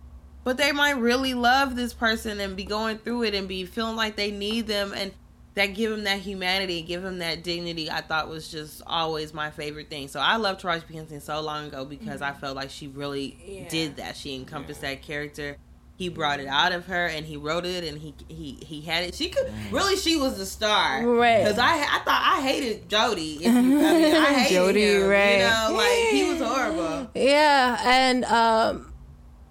But 0.45 0.57
they 0.57 0.72
might 0.72 0.97
really 0.97 1.35
love 1.35 1.76
this 1.76 1.93
person 1.93 2.41
and 2.41 2.57
be 2.57 2.64
going 2.64 2.99
through 2.99 3.24
it 3.24 3.35
and 3.35 3.47
be 3.47 3.66
feeling 3.66 3.97
like 3.97 4.16
they 4.16 4.31
need 4.31 4.66
them. 4.66 4.93
And 4.95 5.12
that 5.61 5.74
give 5.74 5.92
him 5.92 6.04
that 6.04 6.18
humanity, 6.20 6.82
give 6.82 7.04
him 7.04 7.18
that 7.18 7.42
dignity, 7.42 7.90
I 7.90 8.00
thought 8.00 8.28
was 8.28 8.48
just 8.50 8.82
always 8.86 9.34
my 9.34 9.50
favorite 9.50 9.88
thing. 9.90 10.08
So 10.08 10.18
I 10.20 10.36
loved 10.36 10.62
Taraji 10.62 10.86
P. 10.86 10.94
Henson 10.96 11.20
so 11.20 11.40
long 11.40 11.66
ago 11.66 11.84
because 11.84 12.22
I 12.22 12.32
felt 12.32 12.56
like 12.56 12.70
she 12.70 12.88
really 12.88 13.66
did 13.70 13.96
that. 13.96 14.16
She 14.16 14.34
encompassed 14.34 14.80
that 14.80 15.02
character. 15.02 15.56
He 15.96 16.08
brought 16.08 16.40
it 16.40 16.46
out 16.46 16.72
of 16.72 16.86
her, 16.86 17.06
and 17.08 17.26
he 17.26 17.36
wrote 17.36 17.66
it, 17.66 17.84
and 17.84 17.98
he 17.98 18.14
he 18.28 18.52
he 18.64 18.80
had 18.80 19.04
it. 19.04 19.14
She 19.14 19.28
could 19.28 19.52
really, 19.70 19.96
she 19.96 20.16
was 20.16 20.38
the 20.38 20.46
star, 20.46 21.06
Right. 21.06 21.40
Because 21.44 21.58
I 21.58 21.74
I 21.76 21.98
thought 22.06 22.36
I 22.38 22.40
hated 22.40 22.88
Jody. 22.88 23.34
If 23.34 23.42
you, 23.42 23.48
I 23.50 23.61
mean, 23.61 24.14
I 24.16 24.24
hated 24.32 24.54
Jody, 24.54 24.82
him. 24.94 25.06
right. 25.08 25.32
You 25.32 25.38
know, 25.40 25.76
like 25.76 26.08
he 26.14 26.24
was 26.32 26.40
horrible. 26.40 27.11
Yeah, 27.14 27.78
and 27.84 28.24
um, 28.24 28.94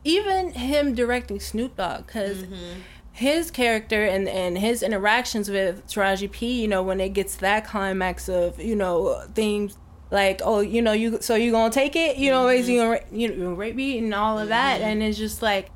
even 0.04 0.52
him 0.54 0.96
directing 0.96 1.40
Snoop 1.40 1.76
Dogg, 1.78 2.08
because 2.08 2.38
Mm-hmm. 2.40 2.80
His 3.20 3.52
character 3.52 4.04
and, 4.06 4.28
and 4.30 4.58
his 4.58 4.82
interactions 4.82 5.50
with 5.50 5.86
Taraji 5.88 6.32
P, 6.32 6.62
you 6.62 6.68
know, 6.68 6.82
when 6.82 7.00
it 7.02 7.10
gets 7.10 7.36
that 7.38 7.66
climax 7.68 8.30
of, 8.30 8.60
you 8.60 8.76
know, 8.76 9.22
things 9.36 9.78
like, 10.12 10.42
oh, 10.44 10.62
you 10.62 10.82
know, 10.82 10.94
you 10.94 11.20
so 11.22 11.36
you 11.36 11.52
gonna 11.52 11.72
take 11.72 11.96
it, 11.96 12.18
you 12.18 12.32
know, 12.32 12.48
is 12.48 12.68
you 12.70 12.80
gonna 12.82 13.00
you 13.12 13.28
know, 13.30 13.36
gonna 13.44 13.56
rape 13.56 13.76
me 13.76 13.98
and 14.00 14.14
all 14.14 14.40
of 14.40 14.48
that, 14.50 14.80
Mhm. 14.82 14.84
and 14.86 15.04
it's 15.04 15.18
just 15.18 15.42
like, 15.42 15.70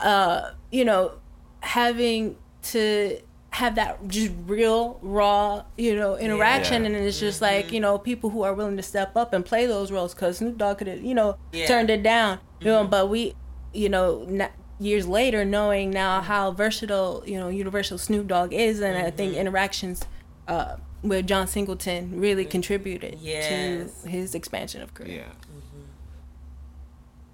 uh, 0.00 0.50
you 0.70 0.84
know, 0.84 1.12
having 1.62 2.36
to 2.62 3.18
have 3.52 3.74
that 3.74 4.06
just 4.06 4.30
real 4.46 4.98
raw 5.02 5.64
you 5.76 5.96
know 5.96 6.16
interaction 6.16 6.84
Yeah. 6.84 6.90
and 6.90 6.96
it's 7.04 7.18
just 7.18 7.42
like 7.42 7.72
you 7.72 7.80
know 7.80 7.98
people 7.98 8.30
who 8.30 8.42
are 8.42 8.54
willing 8.54 8.76
to 8.76 8.82
step 8.82 9.16
up 9.16 9.32
and 9.32 9.44
play 9.44 9.66
those 9.66 9.90
roles 9.90 10.14
because 10.14 10.38
snoop 10.38 10.56
dogg 10.56 10.78
could 10.78 10.86
have 10.86 11.02
you 11.02 11.14
know 11.14 11.36
Yeah. 11.52 11.66
turned 11.66 11.90
it 11.90 12.02
down 12.04 12.38
you 12.60 12.68
know 12.68 12.84
but 12.84 13.08
we 13.10 13.34
you 13.74 13.88
know 13.88 14.24
na- 14.28 14.54
years 14.80 15.06
later 15.06 15.44
knowing 15.44 15.90
now 15.90 16.20
how 16.22 16.50
versatile 16.50 17.22
you 17.26 17.38
know 17.38 17.48
universal 17.48 17.98
snoop 17.98 18.26
dogg 18.26 18.52
is 18.52 18.80
and 18.80 18.96
i 18.96 19.10
think 19.10 19.36
interactions 19.36 20.02
uh 20.48 20.76
with 21.02 21.26
john 21.26 21.46
singleton 21.46 22.18
really 22.18 22.44
contributed 22.46 23.18
Yes. 23.20 24.02
to 24.02 24.08
his 24.08 24.34
expansion 24.34 24.80
of 24.82 24.94
career 24.94 25.26
Yeah, 25.26 25.32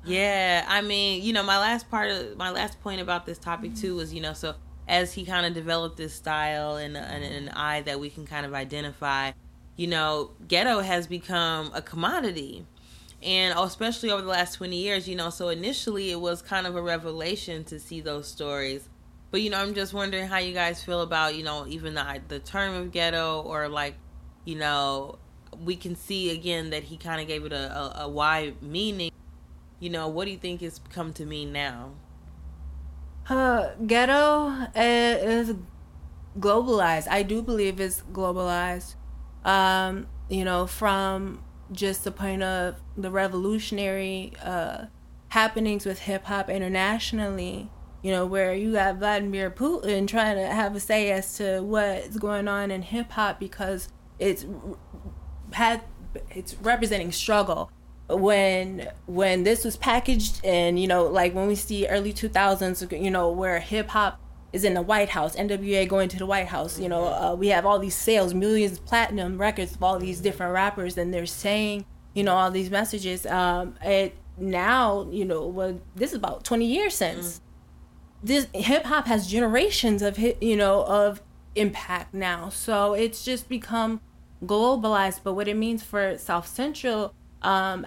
yeah. 0.04 0.64
I 0.68 0.82
mean, 0.82 1.22
you 1.24 1.32
know, 1.32 1.42
my 1.42 1.58
last 1.58 1.90
part 1.90 2.10
of 2.10 2.36
my 2.36 2.50
last 2.50 2.80
point 2.80 3.00
about 3.00 3.26
this 3.26 3.38
topic 3.38 3.74
too 3.74 3.96
was, 3.96 4.14
you 4.14 4.20
know, 4.20 4.34
so 4.34 4.54
as 4.86 5.12
he 5.14 5.24
kind 5.24 5.44
of 5.46 5.52
developed 5.54 5.96
this 5.96 6.14
style 6.14 6.76
and, 6.76 6.96
and 6.96 7.24
an 7.24 7.48
eye 7.50 7.80
that 7.82 7.98
we 7.98 8.08
can 8.08 8.24
kind 8.24 8.46
of 8.46 8.54
identify, 8.54 9.32
you 9.76 9.88
know, 9.88 10.30
ghetto 10.46 10.78
has 10.80 11.08
become 11.08 11.70
a 11.74 11.82
commodity. 11.82 12.64
And 13.26 13.58
especially 13.58 14.10
over 14.10 14.22
the 14.22 14.28
last 14.28 14.54
20 14.54 14.76
years, 14.76 15.08
you 15.08 15.16
know, 15.16 15.30
so 15.30 15.48
initially 15.48 16.10
it 16.12 16.20
was 16.20 16.40
kind 16.42 16.66
of 16.66 16.76
a 16.76 16.82
revelation 16.82 17.64
to 17.64 17.80
see 17.80 18.00
those 18.00 18.28
stories. 18.28 18.88
But, 19.32 19.42
you 19.42 19.50
know, 19.50 19.58
I'm 19.58 19.74
just 19.74 19.92
wondering 19.92 20.28
how 20.28 20.38
you 20.38 20.54
guys 20.54 20.82
feel 20.82 21.02
about, 21.02 21.34
you 21.34 21.42
know, 21.42 21.66
even 21.66 21.94
the, 21.94 22.22
the 22.28 22.38
term 22.38 22.74
of 22.74 22.92
ghetto 22.92 23.42
or 23.42 23.68
like, 23.68 23.96
you 24.44 24.54
know, 24.54 25.18
we 25.64 25.74
can 25.74 25.96
see 25.96 26.30
again 26.30 26.70
that 26.70 26.84
he 26.84 26.96
kind 26.96 27.20
of 27.20 27.26
gave 27.26 27.44
it 27.44 27.52
a, 27.52 27.76
a, 27.76 28.02
a 28.04 28.08
wide 28.08 28.62
meaning 28.62 29.10
you 29.78 29.90
know, 29.90 30.08
what 30.08 30.24
do 30.24 30.30
you 30.30 30.38
think 30.38 30.62
it's 30.62 30.80
come 30.90 31.12
to 31.14 31.26
mean 31.26 31.52
now? 31.52 31.90
Uh, 33.28 33.70
ghetto 33.86 34.68
is 34.74 35.54
globalized. 36.38 37.08
I 37.08 37.22
do 37.22 37.42
believe 37.42 37.80
it's 37.80 38.02
globalized. 38.12 38.94
Um, 39.44 40.06
you 40.28 40.44
know, 40.44 40.66
from 40.66 41.42
just 41.72 42.04
the 42.04 42.10
point 42.10 42.42
of 42.42 42.76
the 42.96 43.10
revolutionary 43.10 44.32
uh, 44.42 44.86
happenings 45.28 45.84
with 45.84 46.00
hip 46.00 46.24
hop 46.24 46.48
internationally. 46.48 47.70
You 48.02 48.12
know, 48.12 48.26
where 48.26 48.54
you 48.54 48.72
got 48.72 48.96
Vladimir 48.96 49.50
Putin 49.50 50.06
trying 50.06 50.36
to 50.36 50.46
have 50.46 50.76
a 50.76 50.80
say 50.80 51.10
as 51.10 51.36
to 51.38 51.60
what's 51.60 52.16
going 52.18 52.46
on 52.46 52.70
in 52.70 52.82
hip 52.82 53.10
hop 53.10 53.40
because 53.40 53.88
it's 54.18 54.46
had 55.52 55.82
it's 56.30 56.54
representing 56.56 57.12
struggle 57.12 57.70
when 58.08 58.88
when 59.06 59.42
this 59.42 59.64
was 59.64 59.76
packaged 59.76 60.40
and 60.44 60.78
you 60.78 60.86
know 60.86 61.04
like 61.04 61.34
when 61.34 61.46
we 61.46 61.54
see 61.54 61.86
early 61.88 62.12
2000s 62.12 63.02
you 63.02 63.10
know 63.10 63.30
where 63.30 63.58
hip 63.58 63.88
hop 63.88 64.20
is 64.56 64.64
in 64.64 64.74
the 64.74 64.82
White 64.82 65.10
House 65.10 65.36
NWA 65.36 65.86
going 65.86 66.08
to 66.08 66.16
the 66.16 66.26
White 66.26 66.48
House 66.48 66.80
you 66.80 66.88
know 66.88 67.04
uh, 67.04 67.36
we 67.38 67.48
have 67.48 67.66
all 67.66 67.78
these 67.78 67.94
sales 67.94 68.34
millions 68.34 68.78
of 68.78 68.86
platinum 68.86 69.38
records 69.38 69.74
of 69.74 69.82
all 69.82 69.98
these 69.98 70.20
different 70.20 70.52
rappers 70.54 70.96
and 70.96 71.12
they're 71.12 71.26
saying 71.26 71.84
you 72.14 72.24
know 72.24 72.34
all 72.34 72.50
these 72.50 72.70
messages 72.70 73.26
um 73.26 73.74
it 73.84 74.16
now 74.38 75.06
you 75.10 75.24
know 75.24 75.46
well 75.46 75.78
this 75.94 76.10
is 76.10 76.16
about 76.16 76.42
20 76.42 76.64
years 76.64 76.94
since. 76.94 77.40
This 78.22 78.48
hip 78.54 78.84
hop 78.84 79.06
has 79.06 79.28
generations 79.28 80.02
of 80.02 80.16
hit, 80.16 80.42
you 80.42 80.56
know 80.56 80.84
of 80.84 81.22
impact 81.54 82.12
now. 82.12 82.48
So 82.48 82.94
it's 82.94 83.24
just 83.24 83.48
become 83.48 84.00
globalized 84.44 85.20
but 85.22 85.34
what 85.34 85.48
it 85.48 85.56
means 85.56 85.82
for 85.82 86.18
South 86.18 86.46
Central 86.46 87.14
um 87.42 87.86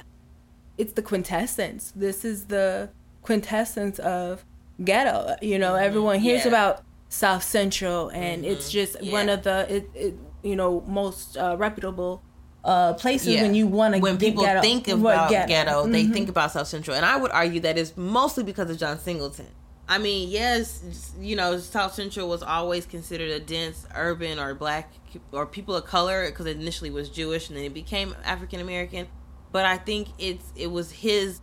it's 0.77 0.93
the 0.93 1.01
quintessence. 1.01 1.91
This 1.95 2.23
is 2.23 2.45
the 2.45 2.89
quintessence 3.21 3.99
of 3.99 4.45
ghetto 4.83 5.35
you 5.41 5.59
know 5.59 5.75
everyone 5.75 6.19
hears 6.19 6.41
Mm-hmm. 6.41 6.51
Yeah. 6.53 6.69
about 6.69 6.83
South 7.09 7.43
Central 7.43 8.09
and 8.09 8.45
it's 8.45 8.69
just 8.71 9.01
one 9.03 9.29
of 9.29 9.43
the 9.43 9.65
it, 9.75 9.89
it 9.93 10.13
you 10.43 10.55
know 10.55 10.81
most 10.87 11.35
uh, 11.37 11.55
reputable 11.57 12.21
uh 12.63 12.93
places 12.93 13.29
Yeah. 13.29 13.41
when 13.43 13.55
you 13.55 13.67
want 13.67 13.95
to 13.95 13.99
when 13.99 14.17
people 14.17 14.43
ghetto, 14.43 14.61
think 14.61 14.87
about 14.87 15.29
ghetto, 15.29 15.87
they 15.87 16.03
Mhm. 16.05 16.13
think 16.13 16.29
about 16.29 16.51
South 16.51 16.67
Central, 16.67 16.95
and 16.95 17.05
I 17.05 17.17
would 17.17 17.31
argue 17.31 17.59
that 17.61 17.77
it's 17.77 17.95
mostly 17.97 18.43
because 18.43 18.69
of 18.69 18.77
John 18.77 18.99
Singleton. 18.99 19.47
I 19.87 19.97
mean, 19.97 20.29
yes, 20.29 20.83
you 21.19 21.35
know, 21.35 21.57
South 21.57 21.93
Central 21.95 22.29
was 22.29 22.43
always 22.43 22.85
considered 22.85 23.31
a 23.31 23.39
dense 23.39 23.87
urban 23.95 24.37
or 24.39 24.53
black 24.53 24.91
or 25.31 25.45
people 25.47 25.73
of 25.75 25.85
color 25.85 26.27
because 26.29 26.45
it 26.45 26.57
initially 26.57 26.91
was 26.91 27.09
Jewish 27.09 27.47
and 27.49 27.57
then 27.57 27.63
it 27.65 27.73
became 27.73 28.13
African 28.23 28.59
American. 28.59 29.07
But 29.51 29.65
I 29.65 29.77
think 29.77 30.09
it's 30.19 30.45
it 30.55 30.67
was 30.71 30.91
his 30.91 31.39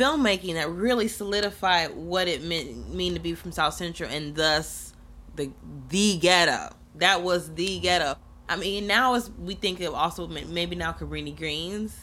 filmmaking 0.00 0.54
that 0.54 0.70
really 0.70 1.08
solidified 1.08 1.94
what 1.94 2.26
it 2.26 2.42
meant 2.42 2.94
mean 2.94 3.12
to 3.12 3.20
be 3.20 3.34
from 3.34 3.52
South 3.52 3.74
Central 3.74 4.10
and 4.10 4.34
thus 4.34 4.94
the 5.36 5.52
the 5.90 6.16
ghetto. 6.18 6.74
That 6.96 7.22
was 7.22 7.54
the 7.54 7.78
ghetto. 7.80 8.16
I 8.48 8.56
mean, 8.56 8.86
now 8.86 9.14
as 9.14 9.30
we 9.30 9.54
think 9.54 9.80
of 9.80 9.94
also 9.94 10.26
maybe 10.26 10.74
now 10.74 10.92
Cabrini 10.92 11.36
Greens, 11.36 11.94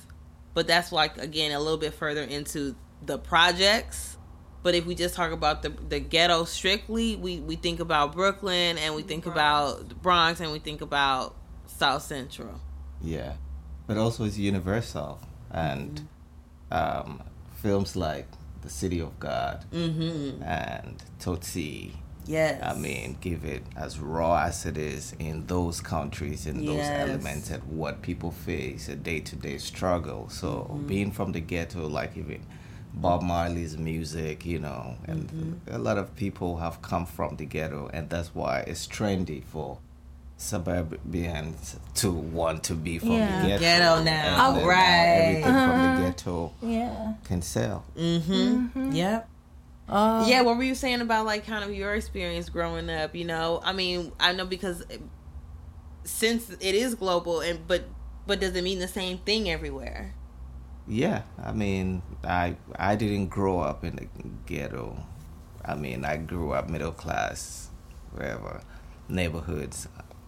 but 0.54 0.68
that's 0.68 0.92
like 0.92 1.18
again 1.18 1.52
a 1.52 1.60
little 1.60 1.80
bit 1.80 1.94
further 1.96 2.22
into 2.22 2.76
the 3.04 3.18
projects. 3.18 4.18
But 4.62 4.76
if 4.76 4.86
we 4.86 4.94
just 4.94 5.16
talk 5.16 5.32
about 5.32 5.64
the 5.64 5.70
the 5.70 6.00
ghetto 6.00 6.44
strictly, 6.44 7.16
we 7.16 7.40
we 7.40 7.56
think 7.56 7.80
about 7.80 8.14
Brooklyn 8.14 8.78
and 8.78 8.94
we 8.94 9.02
think 9.02 9.26
about 9.26 9.90
the 9.90 9.96
Bronx 9.96 10.40
and 10.40 10.52
we 10.52 10.60
think 10.60 10.82
about 10.82 11.36
South 11.66 12.04
Central. 12.04 12.62
Yeah, 13.02 13.34
but 13.88 13.98
also 13.98 14.24
it's 14.26 14.38
universal, 14.38 15.20
and 15.52 16.08
um, 16.72 17.24
films 17.62 17.96
like 17.96 18.28
The 18.62 18.70
City 18.70 19.00
of 19.00 19.20
God 19.20 19.66
Mhm. 19.72 20.42
and 20.44 21.04
Tsotsi. 21.20 21.92
Yes. 22.26 22.62
I 22.62 22.74
mean, 22.78 23.18
give 23.22 23.46
it 23.46 23.64
as 23.76 24.00
raw 24.00 24.44
as 24.44 24.66
it 24.66 24.78
is 24.78 25.14
in 25.18 25.46
those 25.48 25.80
countries, 25.80 26.46
in 26.46 26.66
those 26.66 26.90
elements, 26.90 27.50
and 27.50 27.64
what 27.64 28.02
people 28.02 28.32
face, 28.32 28.90
a 28.90 28.96
day 28.96 29.22
to 29.22 29.36
day 29.38 29.58
struggle. 29.58 30.28
So, 30.30 30.50
Mm-hmm. 30.70 30.88
being 30.88 31.12
from 31.12 31.32
the 31.32 31.40
ghetto, 31.40 31.88
like 31.88 32.18
even 32.18 32.42
Bob 32.94 33.22
Marley's 33.22 33.78
music, 33.78 34.46
you 34.46 34.60
know, 34.60 34.96
and 35.08 35.30
Mm-hmm. 35.32 35.74
a 35.76 35.78
lot 35.78 35.98
of 35.98 36.16
people 36.16 36.58
have 36.58 36.82
come 36.82 37.06
from 37.06 37.38
the 37.38 37.46
ghetto, 37.46 37.90
and 37.94 38.10
that's 38.10 38.36
why 38.36 38.60
it's 38.68 38.88
trendy 38.88 39.42
for 39.44 39.78
suburbians 40.38 41.78
to 41.96 42.12
want 42.12 42.64
to 42.66 42.76
be 42.76 43.00
from 43.00 43.12
Yeah. 43.14 43.42
the 43.42 43.48
ghetto. 43.48 43.60
Ghetto 43.62 44.04
now. 44.04 44.48
And 44.50 44.58
then 44.58 44.64
now 44.64 44.68
Right. 44.68 44.86
Everything 44.86 45.44
from 45.44 45.54
Uh-huh. 45.56 45.96
the 45.98 46.02
ghetto 46.04 46.52
yeah 46.62 47.14
can 47.24 47.42
sell. 47.42 47.84
Mm-hmm. 47.98 48.92
Yep. 48.92 49.30
Uh, 49.90 50.26
yeah, 50.28 50.42
what 50.42 50.58
were 50.58 50.64
you 50.64 50.76
saying 50.76 51.00
about 51.02 51.26
like 51.26 51.46
kind 51.48 51.64
of 51.64 51.74
your 51.74 51.96
experience 51.96 52.50
growing 52.50 52.90
up? 52.90 53.16
You 53.16 53.24
know, 53.26 53.62
I 53.64 53.72
mean, 53.74 54.12
I 54.20 54.34
know 54.34 54.46
because 54.46 54.84
since 56.04 56.50
it 56.50 56.76
is 56.76 56.96
global, 56.96 57.40
and 57.42 57.66
but 57.68 57.86
but 58.26 58.40
does 58.40 58.56
it 58.56 58.64
mean 58.64 58.80
the 58.80 58.88
same 58.88 59.18
thing 59.20 59.50
everywhere? 59.50 60.14
Yeah, 60.88 61.24
I 61.44 61.52
mean, 61.54 62.02
I 62.24 62.56
I 62.78 62.96
didn't 62.96 63.28
grow 63.28 63.60
up 63.60 63.84
in 63.84 63.96
the 63.96 64.08
ghetto. 64.46 64.98
I 65.64 65.76
mean, 65.76 66.06
I 66.06 66.18
grew 66.18 66.52
up 66.52 66.70
middle 66.70 66.92
class, 66.92 67.70
wherever 68.12 68.62
neighborhoods 69.10 69.88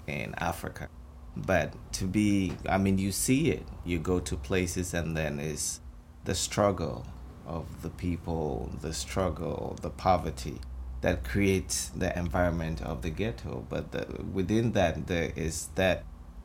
in 0.10 0.34
Africa. 0.38 0.89
But 1.36 1.74
to 1.93 2.05
be, 2.05 2.53
I 2.68 2.78
mean, 2.78 2.97
you 2.97 3.12
see 3.12 3.49
it. 3.51 3.66
You 3.86 3.99
go 3.99 4.20
to 4.20 4.36
places, 4.36 4.93
and 4.93 5.16
then 5.16 5.39
it's 5.39 5.80
the 6.26 6.36
struggle 6.36 7.05
of 7.45 7.82
the 7.82 7.89
people, 7.89 8.72
the 8.82 8.93
struggle, 8.93 9.78
the 9.82 9.89
poverty 9.89 10.60
that 11.01 11.24
creates 11.24 11.89
the 11.89 12.18
environment 12.18 12.82
of 12.82 13.01
the 13.01 13.10
ghetto. 13.10 13.66
But 13.70 13.91
the, 13.91 14.05
within 14.34 14.74
that, 14.74 15.07
there 15.07 15.32
is 15.36 15.70
that 15.76 16.03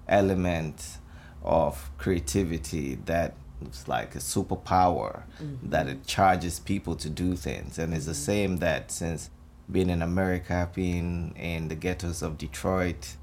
element 0.08 0.98
of 1.42 1.90
creativity 1.98 2.94
that 3.06 3.34
it's 3.60 3.88
like 3.88 4.14
a 4.14 4.18
superpower 4.18 5.22
mm-hmm. 5.40 5.70
that 5.70 5.88
it 5.88 6.06
charges 6.06 6.60
people 6.60 6.96
to 6.96 7.10
do 7.10 7.36
things. 7.36 7.78
And 7.78 7.94
it's 7.94 8.06
the 8.06 8.12
mm-hmm. 8.12 8.20
same 8.20 8.56
that 8.58 8.90
since 8.90 9.30
being 9.70 9.90
in 9.90 10.02
America, 10.02 10.70
being 10.74 11.34
in 11.36 11.68
the 11.68 11.74
ghettos 11.74 12.22
of 12.22 12.38
Detroit, 12.38 13.16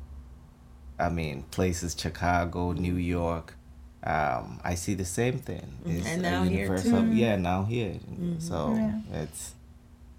I 1.02 1.10
mean, 1.10 1.44
places 1.52 1.96
Chicago, 2.00 2.72
New 2.74 2.96
York, 2.96 3.56
um, 4.04 4.60
I 4.64 4.76
see 4.76 4.94
the 4.94 5.06
same 5.06 5.40
thing. 5.40 5.68
It's 5.86 6.08
And 6.08 6.26
a 6.26 6.30
now 6.32 6.44
here 6.44 6.78
too. 6.78 7.12
Yeah, 7.14 7.36
now 7.38 7.64
here. 7.64 7.94
Mhm. 8.12 8.42
So 8.42 8.74
Yeah. 8.76 9.22
it's 9.24 9.54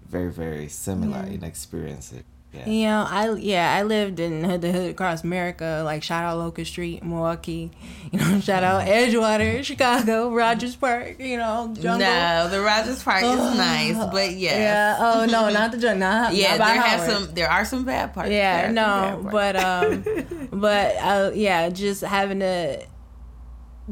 very, 0.07 0.31
very 0.31 0.67
similar 0.69 1.23
Yeah. 1.25 1.33
in 1.35 1.43
experience. 1.43 2.13
Yeah. 2.53 2.69
You 2.69 2.85
know, 2.85 3.07
I 3.09 3.33
yeah, 3.35 3.73
I 3.73 3.81
lived 3.81 4.19
in 4.19 4.43
hood 4.43 4.61
to 4.61 4.71
hood 4.71 4.91
across 4.91 5.23
America, 5.23 5.81
like 5.83 6.03
shout 6.03 6.23
out 6.23 6.37
Locust 6.37 6.71
Street, 6.71 7.03
Milwaukee, 7.03 7.71
you 8.11 8.19
know, 8.19 8.39
shout 8.41 8.63
out 8.63 8.85
Edgewater, 8.85 9.63
Chicago, 9.63 10.29
Rogers 10.31 10.75
Park, 10.75 11.19
you 11.19 11.37
know, 11.37 11.73
jungle. 11.73 11.99
No, 11.99 12.47
the 12.49 12.61
Rogers 12.61 13.01
Park 13.03 13.23
is 13.23 13.37
nice, 13.57 13.97
but 14.11 14.33
yes. 14.33 14.59
Yeah. 14.59 14.97
Oh 14.99 15.25
no, 15.25 15.49
not 15.53 15.71
the 15.71 15.79
jungle. 15.79 15.99
Not, 16.07 16.35
yeah, 16.35 16.57
not 16.57 16.67
there 16.67 16.81
have 16.81 17.09
some. 17.09 17.33
There 17.33 17.49
are 17.49 17.65
some 17.65 17.85
bad 17.85 18.13
parts. 18.13 18.29
Yeah, 18.29 18.69
no, 18.71 19.27
but 19.31 19.55
um, 19.55 20.03
but 20.51 20.95
uh, 20.97 21.31
yeah, 21.33 21.69
just 21.69 22.01
having 22.01 22.39
to 22.41 22.85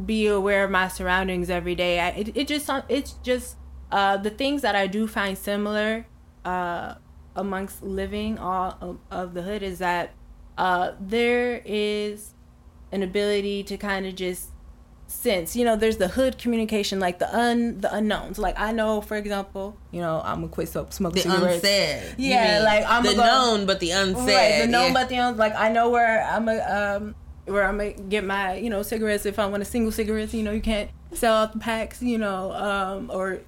be 0.05 0.27
aware 0.27 0.63
of 0.63 0.71
my 0.71 0.87
surroundings 0.87 1.49
every 1.49 1.75
day. 1.75 1.99
I, 1.99 2.09
it 2.09 2.37
it 2.37 2.47
just 2.47 2.69
it's 2.89 3.13
just 3.23 3.57
uh 3.91 4.17
the 4.17 4.29
things 4.29 4.61
that 4.61 4.75
I 4.75 4.87
do 4.87 5.07
find 5.07 5.37
similar 5.37 6.05
uh 6.45 6.95
amongst 7.35 7.81
living 7.83 8.37
all 8.37 8.77
of, 8.81 8.97
of 9.09 9.33
the 9.33 9.41
hood 9.41 9.63
is 9.63 9.79
that 9.79 10.11
uh, 10.57 10.91
there 10.99 11.61
is 11.65 12.33
an 12.91 13.03
ability 13.03 13.63
to 13.63 13.77
kind 13.77 14.05
of 14.05 14.15
just 14.15 14.49
sense. 15.07 15.55
You 15.55 15.65
know, 15.65 15.75
there's 15.75 15.97
the 15.97 16.07
hood 16.09 16.37
communication, 16.37 16.99
like 16.99 17.19
the 17.19 17.33
un 17.37 17.79
the 17.81 17.93
unknowns. 17.93 18.37
Like 18.37 18.59
I 18.59 18.71
know, 18.71 19.01
for 19.01 19.17
example, 19.17 19.77
you 19.91 20.01
know, 20.01 20.21
I'm 20.23 20.35
gonna 20.41 20.47
quit 20.49 20.69
so- 20.69 20.87
smoking 20.89 21.23
The 21.23 21.29
cigarettes. 21.31 21.55
unsaid. 21.63 22.15
Yeah, 22.17 22.61
like 22.63 22.85
I'm 22.85 23.03
the 23.03 23.09
gonna 23.15 23.17
go- 23.21 23.25
known 23.55 23.65
but 23.65 23.79
the 23.79 23.91
unsaid. 23.91 24.27
Right, 24.27 24.61
the 24.65 24.67
known 24.71 24.87
yeah. 24.87 24.93
but 24.93 25.09
the 25.09 25.17
un. 25.17 25.37
Like 25.37 25.55
I 25.55 25.71
know 25.71 25.89
where 25.89 26.23
I'm 26.23 26.47
a 26.49 26.59
um 26.59 27.15
where 27.45 27.63
I'm 27.63 27.77
gonna 27.77 27.91
get 27.93 28.23
my 28.23 28.55
you 28.55 28.69
know 28.69 28.83
cigarettes 28.83 29.25
if 29.25 29.39
I 29.39 29.45
want 29.47 29.61
a 29.61 29.65
single 29.65 29.91
cigarettes. 29.91 30.33
You 30.33 30.43
know, 30.43 30.51
you 30.51 30.61
can't 30.61 30.89
sell 31.13 31.33
out 31.35 31.53
the 31.53 31.59
packs. 31.59 32.01
You 32.01 32.17
know, 32.17 32.51
um 32.53 33.09
or 33.13 33.39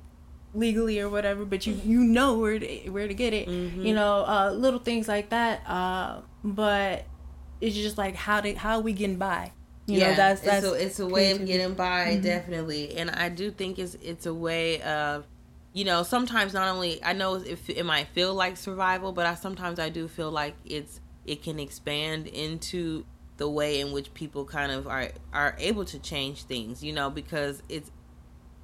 legally 0.53 0.99
or 0.99 1.09
whatever, 1.09 1.45
but 1.45 1.65
you 1.65 1.79
you 1.85 1.99
know 1.99 2.37
where 2.37 2.59
to 2.59 2.89
where 2.89 3.07
to 3.07 3.13
get 3.13 3.33
it. 3.33 3.47
Mm-hmm. 3.47 3.85
You 3.85 3.93
know, 3.95 4.25
uh, 4.25 4.51
little 4.51 4.79
things 4.79 5.07
like 5.07 5.29
that. 5.29 5.67
Uh, 5.67 6.21
but 6.43 7.05
it's 7.61 7.75
just 7.75 7.97
like 7.97 8.15
how 8.15 8.41
to 8.41 8.53
how 8.55 8.79
we 8.79 8.93
getting 8.93 9.17
by. 9.17 9.51
You 9.85 9.99
yeah, 9.99 10.11
know, 10.11 10.15
that's 10.17 10.41
that's 10.41 10.65
it's 10.65 10.73
a, 10.73 10.85
it's 10.85 10.99
a 10.99 11.07
way 11.07 11.31
of 11.31 11.45
getting 11.45 11.73
by, 11.73 12.17
Mhm. 12.17 12.23
definitely. 12.23 12.95
And 12.95 13.09
I 13.09 13.29
do 13.29 13.51
think 13.51 13.79
it's 13.79 13.95
it's 14.01 14.25
a 14.25 14.33
way 14.33 14.81
of, 14.81 15.25
you 15.73 15.83
know, 15.83 16.03
sometimes 16.03 16.53
not 16.53 16.69
only 16.73 17.03
I 17.03 17.13
know 17.13 17.35
if 17.35 17.69
it 17.69 17.85
might 17.85 18.07
feel 18.09 18.33
like 18.33 18.55
survival, 18.57 19.11
but 19.11 19.25
I 19.25 19.35
sometimes 19.35 19.79
I 19.79 19.89
do 19.89 20.07
feel 20.07 20.31
like 20.31 20.55
it's 20.65 21.01
it 21.25 21.41
can 21.43 21.59
expand 21.59 22.27
into 22.27 23.05
the 23.37 23.49
way 23.49 23.79
in 23.81 23.91
which 23.91 24.13
people 24.13 24.45
kind 24.45 24.71
of 24.71 24.87
are 24.87 25.09
are 25.33 25.55
able 25.59 25.83
to 25.85 25.99
change 25.99 26.43
things. 26.43 26.81
You 26.83 26.93
know, 26.93 27.09
because 27.09 27.61
it's 27.67 27.91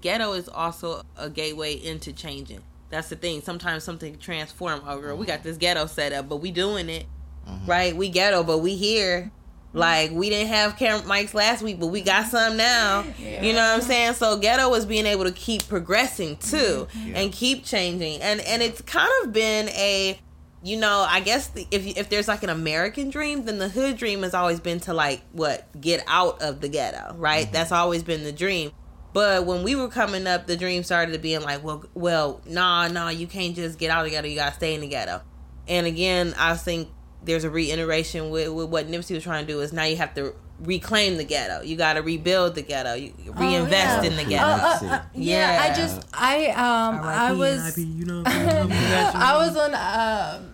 ghetto 0.01 0.33
is 0.33 0.49
also 0.49 1.03
a 1.17 1.29
gateway 1.29 1.73
into 1.73 2.13
changing. 2.13 2.61
That's 2.89 3.09
the 3.09 3.15
thing. 3.15 3.41
Sometimes 3.41 3.83
something 3.83 4.17
transform. 4.17 4.81
Oh, 4.85 4.99
girl, 4.99 5.15
we 5.15 5.25
got 5.25 5.39
mm-hmm. 5.39 5.49
this 5.49 5.57
ghetto 5.57 5.85
set 5.85 6.11
up, 6.13 6.27
but 6.27 6.37
we 6.37 6.51
doing 6.51 6.89
it, 6.89 7.05
mm-hmm. 7.47 7.69
right? 7.69 7.95
We 7.95 8.09
ghetto, 8.09 8.43
but 8.43 8.59
we 8.59 8.75
here. 8.75 9.31
Like 9.71 10.09
we 10.11 10.31
didn't 10.31 10.47
have 10.47 10.77
camera 10.77 11.01
mics 11.01 11.35
last 11.35 11.61
week, 11.61 11.79
but 11.79 11.87
we 11.87 12.01
got 12.01 12.25
some 12.25 12.57
now. 12.57 13.03
You 13.19 13.53
know 13.53 13.59
what 13.59 13.75
I'm 13.75 13.81
saying? 13.81 14.13
So 14.13 14.37
ghetto 14.39 14.73
is 14.73 14.85
being 14.85 15.05
able 15.05 15.25
to 15.25 15.31
keep 15.31 15.67
progressing 15.67 16.37
too, 16.37 16.87
mm-hmm. 16.91 17.15
and 17.15 17.31
keep 17.31 17.65
changing, 17.65 18.19
and 18.21 18.41
and 18.41 18.63
it's 18.63 18.81
kind 18.81 19.11
of 19.21 19.31
been 19.31 19.69
a, 19.69 20.19
you 20.63 20.75
know, 20.77 21.05
I 21.07 21.19
guess 21.19 21.47
the, 21.49 21.67
if 21.69 21.85
if 21.85 22.09
there's 22.09 22.27
like 22.27 22.41
an 22.41 22.49
American 22.49 23.11
dream, 23.11 23.45
then 23.45 23.59
the 23.59 23.69
hood 23.69 23.97
dream 23.97 24.23
has 24.23 24.33
always 24.33 24.59
been 24.59 24.79
to 24.81 24.93
like 24.95 25.21
what 25.33 25.67
get 25.79 26.03
out 26.07 26.41
of 26.41 26.61
the 26.61 26.67
ghetto, 26.67 27.13
right? 27.17 27.51
That's 27.51 27.71
always 27.71 28.01
been 28.01 28.23
the 28.23 28.31
dream. 28.31 28.71
But 29.13 29.45
when 29.45 29.63
we 29.63 29.75
were 29.75 29.87
coming 29.87 30.27
up, 30.27 30.45
the 30.47 30.55
dream 30.55 30.83
started 30.83 31.13
to 31.13 31.19
being 31.19 31.41
like, 31.41 31.63
well, 31.63 31.83
well, 31.93 32.41
nah, 32.45 32.87
nah, 32.87 33.09
you 33.09 33.25
can't 33.27 33.55
just 33.55 33.79
get 33.79 33.89
out 33.89 33.99
of 33.99 34.05
the 34.05 34.11
ghetto. 34.11 34.27
You 34.27 34.35
gotta 34.35 34.55
stay 34.55 34.75
in 34.75 34.81
the 34.81 34.87
ghetto. 34.87 35.21
And 35.67 35.87
again, 35.87 36.33
I 36.37 36.55
think 36.55 36.89
there's 37.23 37.43
a 37.43 37.49
reiteration 37.49 38.29
with, 38.29 38.49
with 38.49 38.69
what 38.69 38.87
Nipsey 38.87 39.13
was 39.15 39.23
trying 39.23 39.45
to 39.45 39.51
do 39.51 39.59
is 39.61 39.73
now 39.73 39.83
you 39.83 39.97
have 39.97 40.13
to 40.15 40.33
reclaim 40.59 41.17
the 41.17 41.23
ghetto. 41.23 41.61
You 41.63 41.75
got 41.75 41.93
to 41.93 42.01
rebuild 42.01 42.55
the 42.55 42.61
ghetto. 42.61 42.93
You 42.93 43.13
reinvest 43.35 43.99
Oh, 43.99 44.03
yeah. 44.03 44.09
in 44.09 44.15
the 44.17 44.23
ghetto. 44.25 44.45
Uh, 44.45 44.79
uh, 44.83 44.93
uh, 44.95 45.01
yeah, 45.13 45.67
I 45.69 45.75
just 45.75 46.07
I 46.13 46.47
um 46.49 46.99
I 47.03 47.31
was 47.33 47.77
I 48.27 49.33
was 49.37 49.55
on 49.57 49.73
um 49.73 50.53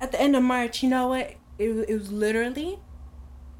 at 0.00 0.12
the 0.12 0.20
end 0.20 0.36
of 0.36 0.42
March. 0.42 0.82
You 0.82 0.88
know 0.90 1.08
what? 1.08 1.34
It 1.58 1.70
it 1.88 1.94
was 1.98 2.10
literally 2.12 2.78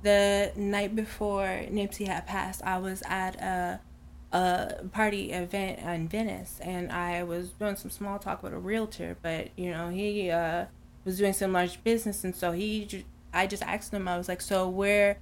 the 0.02 0.52
night 0.56 0.94
before 0.94 1.46
Nipsey 1.70 2.06
had 2.06 2.26
passed. 2.26 2.62
I 2.62 2.78
was 2.78 3.02
at 3.08 3.36
a 3.36 3.80
a 4.36 4.88
party 4.92 5.32
event 5.32 5.78
in 5.78 6.08
Venice, 6.08 6.58
and 6.60 6.92
I 6.92 7.22
was 7.22 7.50
doing 7.50 7.76
some 7.76 7.90
small 7.90 8.18
talk 8.18 8.42
with 8.42 8.52
a 8.52 8.58
realtor. 8.58 9.16
But 9.22 9.48
you 9.56 9.70
know, 9.70 9.88
he 9.88 10.30
uh 10.30 10.66
was 11.04 11.18
doing 11.18 11.32
some 11.32 11.52
large 11.52 11.82
business, 11.84 12.24
and 12.24 12.34
so 12.34 12.52
he 12.52 13.04
I 13.32 13.46
just 13.46 13.62
asked 13.62 13.92
him. 13.92 14.08
I 14.08 14.18
was 14.18 14.28
like, 14.28 14.40
so 14.40 14.68
where 14.68 15.18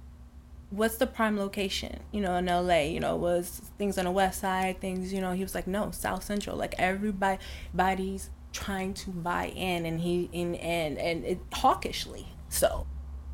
what's 0.71 0.97
the 0.97 1.05
prime 1.05 1.37
location 1.37 1.99
you 2.11 2.19
know 2.19 2.35
in 2.35 2.47
la 2.47 2.75
you 2.75 2.99
know 2.99 3.15
was 3.15 3.61
things 3.77 3.99
on 3.99 4.05
the 4.05 4.11
west 4.11 4.41
side 4.41 4.81
things 4.81 5.13
you 5.13 5.21
know 5.21 5.31
he 5.31 5.43
was 5.43 5.53
like 5.53 5.67
no 5.67 5.91
south 5.91 6.23
central 6.23 6.57
like 6.57 6.73
everybody 6.79 7.39
body's 7.71 8.31
trying 8.51 8.91
to 8.91 9.11
buy 9.11 9.45
in 9.49 9.85
and 9.85 10.01
he 10.01 10.27
in 10.33 10.55
and 10.55 10.97
and 10.97 11.23
it 11.23 11.39
hawkishly 11.53 12.27
so 12.49 12.85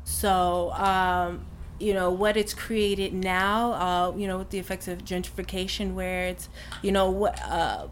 so 0.04 0.70
um 0.72 1.44
you 1.82 1.92
know 1.92 2.10
what 2.10 2.36
it's 2.36 2.54
created 2.54 3.12
now 3.12 3.72
uh 3.72 4.16
you 4.16 4.26
know 4.28 4.38
with 4.38 4.50
the 4.50 4.58
effects 4.58 4.86
of 4.88 5.04
gentrification 5.04 5.94
where 5.94 6.26
it's 6.28 6.48
you 6.82 6.92
know 6.92 7.10
what 7.10 7.38
uh 7.42 7.86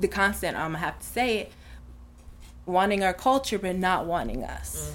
the 0.00 0.08
constant 0.08 0.56
i'm 0.56 0.72
gonna 0.72 0.78
have 0.78 0.98
to 0.98 1.06
say 1.06 1.38
it 1.38 1.52
wanting 2.66 3.02
our 3.02 3.12
culture 3.14 3.58
but 3.58 3.76
not 3.76 4.06
wanting 4.06 4.44
us 4.44 4.92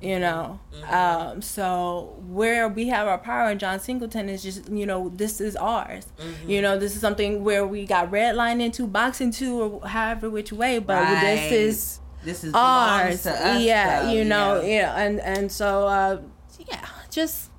you 0.00 0.18
know? 0.18 0.60
Um 0.90 1.40
so 1.40 2.14
where 2.28 2.68
we 2.68 2.88
have 2.88 3.06
our 3.08 3.16
power 3.16 3.48
and 3.48 3.58
john 3.58 3.80
singleton 3.80 4.28
is 4.28 4.42
just 4.42 4.68
you 4.70 4.84
know 4.84 5.08
this 5.14 5.40
is 5.40 5.56
ours. 5.56 6.04
You 6.46 6.60
know 6.60 6.78
this 6.78 6.94
is 6.94 7.00
something 7.00 7.42
where 7.42 7.66
we 7.66 7.86
got 7.86 8.10
red 8.10 8.36
line 8.36 8.60
into 8.60 8.86
box 8.86 9.20
into 9.22 9.46
or 9.62 9.88
however 9.88 10.28
which 10.28 10.52
way 10.52 10.78
but 10.78 11.02
Right. 11.02 11.20
this 11.22 11.52
is 11.52 12.00
This 12.22 12.44
is 12.44 12.52
ours. 12.54 13.22
to 13.22 13.30
us, 13.32 13.62
yeah 13.62 14.02
though, 14.02 14.12
you 14.12 14.24
know 14.24 14.60
yeah. 14.60 14.66
yeah 14.96 15.02
and 15.04 15.20
and 15.20 15.50
so 15.50 15.86
uh 15.88 16.20
yeah 16.68 16.86
just 17.10 17.50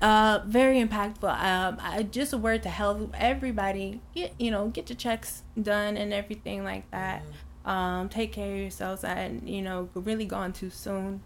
uh 0.00 0.40
very 0.46 0.82
impactful. 0.82 1.24
Um 1.24 1.78
I, 1.80 2.04
just 2.04 2.32
a 2.32 2.38
word 2.38 2.62
to 2.62 2.68
help 2.68 3.12
everybody 3.18 4.00
get 4.14 4.32
you 4.38 4.50
know 4.50 4.68
get 4.68 4.88
your 4.88 4.96
checks 4.96 5.42
done 5.60 5.96
and 5.96 6.12
everything 6.12 6.64
like 6.64 6.88
that. 6.90 7.22
Mm-hmm. 7.22 7.70
um 7.70 8.08
take 8.08 8.32
care 8.32 8.52
of 8.52 8.60
yourselves. 8.60 9.02
And 9.04 9.48
you 9.48 9.62
know 9.62 9.88
really 9.94 10.24
gone 10.24 10.52
too 10.52 10.70
soon. 10.70 11.22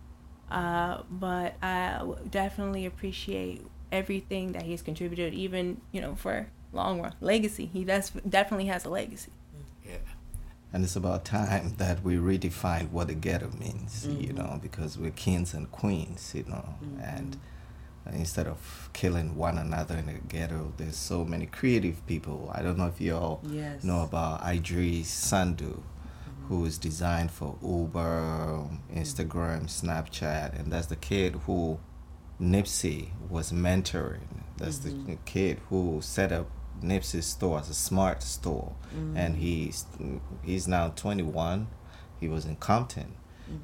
Uh 0.51 1.03
but 1.11 1.57
I 1.63 2.03
definitely 2.31 2.87
appreciate 2.87 3.63
everything 3.91 4.53
that 4.53 4.63
he's 4.63 4.81
contributed 4.81 5.35
even 5.35 5.83
you 5.93 6.01
know 6.01 6.15
for 6.15 6.49
long 6.73 7.03
run 7.03 7.15
legacy. 7.21 7.67
He 7.67 7.85
does 7.85 8.11
definitely 8.27 8.67
has 8.67 8.87
a 8.87 8.91
legacy 8.91 9.33
And 10.73 10.85
it's 10.85 10.97
about 10.97 11.25
time 11.25 11.75
that 11.77 12.03
we 12.03 12.17
redefine 12.17 12.91
what 12.91 13.09
the 13.09 13.15
ghetto 13.15 13.51
means, 13.59 14.07
you 14.07 14.29
Mhm. 14.33 14.37
know, 14.37 14.59
because 14.63 14.97
we're 14.97 15.11
kings 15.11 15.53
and 15.55 15.71
queens, 15.71 16.33
you 16.35 16.45
know, 16.45 16.77
mm-hmm. 16.83 17.01
and 17.01 17.37
uh, 18.07 18.11
instead 18.15 18.47
of 18.49 18.89
killing 18.93 19.37
one 19.37 19.59
another 19.59 19.97
in 19.99 20.07
the 20.07 20.15
ghetto, 20.29 20.73
there's 20.79 20.97
so 20.97 21.25
many 21.25 21.47
creative 21.47 22.05
people. 22.07 22.51
I 22.55 22.63
don't 22.63 22.77
know 22.79 22.87
if 22.87 23.01
you 23.01 23.15
all 23.17 23.41
Yes. 23.49 23.85
know 23.85 24.03
about 24.03 24.41
Idris 24.45 25.09
Sandu, 25.09 25.67
mm-hmm. 25.75 26.47
who 26.49 26.65
is 26.65 26.79
designed 26.79 27.31
for 27.31 27.57
Uber, 27.63 28.65
Instagram, 28.95 29.67
mm-hmm. 29.67 29.89
Snapchat, 29.89 30.59
and 30.59 30.73
that's 30.73 30.87
the 30.87 30.97
kid 30.97 31.37
who 31.47 31.79
Nipsey 32.41 33.11
was 33.29 33.53
mentoring. 33.53 34.43
That's 34.57 34.79
the 34.79 35.17
kid 35.25 35.61
who 35.69 36.01
set 36.03 36.33
up 36.33 36.49
Nipsey's 36.83 37.27
store 37.27 37.59
as 37.61 37.69
a 37.71 37.75
smart 37.75 38.23
store, 38.23 38.73
and 39.15 39.37
he's 39.37 39.87
he's 40.43 40.67
now 40.69 40.89
21. 40.97 41.69
He 42.21 42.29
was 42.29 42.45
in 42.45 42.57
Compton, 42.57 43.15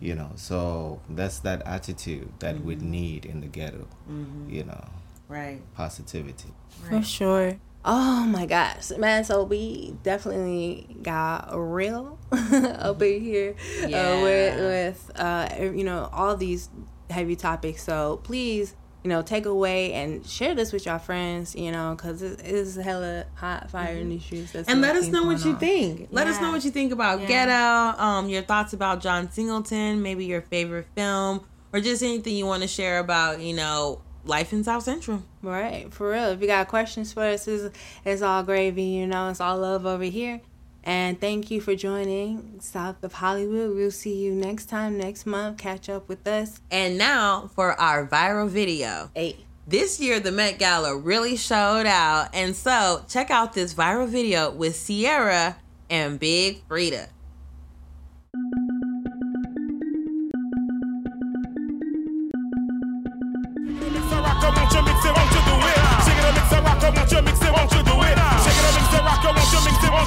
you 0.01 0.15
know. 0.15 0.33
So 0.37 1.01
that's 1.09 1.39
that 1.41 1.63
attitude 1.67 2.33
that 2.41 2.63
we 2.65 2.77
need 2.77 3.25
in 3.25 3.41
the 3.41 3.47
ghetto, 3.47 3.87
Mhm. 4.11 4.51
you 4.53 4.65
know. 4.65 4.85
Right. 5.29 5.61
Positivity. 5.75 6.53
For 6.89 7.03
sure. 7.03 7.59
Oh 7.85 8.25
my 8.27 8.45
gosh, 8.47 8.91
man! 8.99 9.25
So 9.25 9.45
we 9.45 9.95
definitely 10.03 10.97
got 11.03 11.51
real 11.55 12.19
up 12.33 13.01
in 13.03 13.21
here 13.23 13.55
uh, 13.85 14.21
with 14.23 14.59
with 14.59 15.11
uh, 15.15 15.49
you 15.61 15.85
know 15.85 16.09
all 16.13 16.37
these 16.37 16.69
heavy 17.09 17.37
topics. 17.37 17.85
So 17.85 18.19
please, 18.25 18.75
you 19.05 19.09
know, 19.09 19.23
take 19.23 19.47
away 19.47 19.93
and 19.93 20.27
share 20.27 20.55
this 20.55 20.73
with 20.73 20.87
your 20.87 20.99
friends. 20.99 21.55
You 21.55 21.73
know, 21.73 21.95
because 21.97 22.23
it 22.23 22.41
is 22.41 22.77
hella 22.77 23.27
hot 23.35 23.71
fire 23.71 23.97
in 23.97 24.09
these 24.09 24.25
streets. 24.25 24.53
That's 24.53 24.69
and 24.69 24.81
let 24.81 24.97
us 24.97 25.09
know 25.09 25.25
what 25.25 25.45
you 25.45 25.53
on. 25.53 25.59
think. 25.59 26.09
Let 26.11 26.27
us 26.27 26.41
know 26.41 26.51
what 26.53 26.65
you 26.65 26.71
think 26.71 26.93
about 26.93 27.21
Yeah. 27.21 27.27
Ghetto, 27.27 28.03
um, 28.03 28.29
your 28.29 28.43
thoughts 28.43 28.73
about 28.73 29.01
John 29.01 29.31
Singleton, 29.31 30.03
maybe 30.03 30.25
your 30.25 30.43
favorite 30.43 30.87
film, 30.95 31.41
or 31.73 31.81
just 31.81 32.03
anything 32.03 32.37
you 32.37 32.47
want 32.47 32.63
to 32.63 32.69
share 32.69 32.99
about, 32.99 33.41
you 33.41 33.55
know, 33.55 34.01
life 34.25 34.53
in 34.53 34.63
South 34.65 34.83
Central. 34.83 35.23
Right, 35.43 35.93
for 35.93 36.11
real. 36.11 36.25
If 36.31 36.41
you 36.41 36.47
got 36.47 36.69
questions 36.69 37.13
for 37.13 37.23
us, 37.23 37.49
it's, 37.49 37.75
it's 38.05 38.21
all 38.23 38.43
gravy, 38.43 38.83
you 38.83 39.07
know, 39.07 39.31
it's 39.31 39.41
all 39.41 39.59
love 39.59 39.87
over 39.87 40.05
here. 40.05 40.41
And 40.89 41.21
thank 41.21 41.51
you 41.51 41.61
for 41.61 41.77
joining 41.77 42.61
South 42.61 43.05
of 43.05 43.13
Hollywood. 43.13 43.77
We'll 43.77 43.91
see 43.91 44.15
you 44.15 44.33
next 44.33 44.71
time, 44.71 44.97
next 44.97 45.27
month. 45.27 45.59
Catch 45.59 45.91
up 45.91 46.09
with 46.09 46.27
us. 46.27 46.63
And 46.71 46.97
now 46.97 47.51
for 47.55 47.79
our 47.79 48.07
viral 48.07 48.49
video. 48.49 49.11
Hey. 49.15 49.37
This 49.67 50.01
year, 50.01 50.19
the 50.19 50.33
Met 50.33 50.59
Gala 50.59 50.97
really 50.97 51.37
showed 51.37 51.85
out. 51.85 52.31
And 52.33 52.57
so, 52.57 53.05
check 53.07 53.31
out 53.31 53.53
this 53.53 53.75
viral 53.75 54.09
video 54.09 54.51
with 54.51 54.77
Sierra 54.77 55.59
and 55.91 56.19
Big 56.19 56.67
Freedia. 56.67 57.09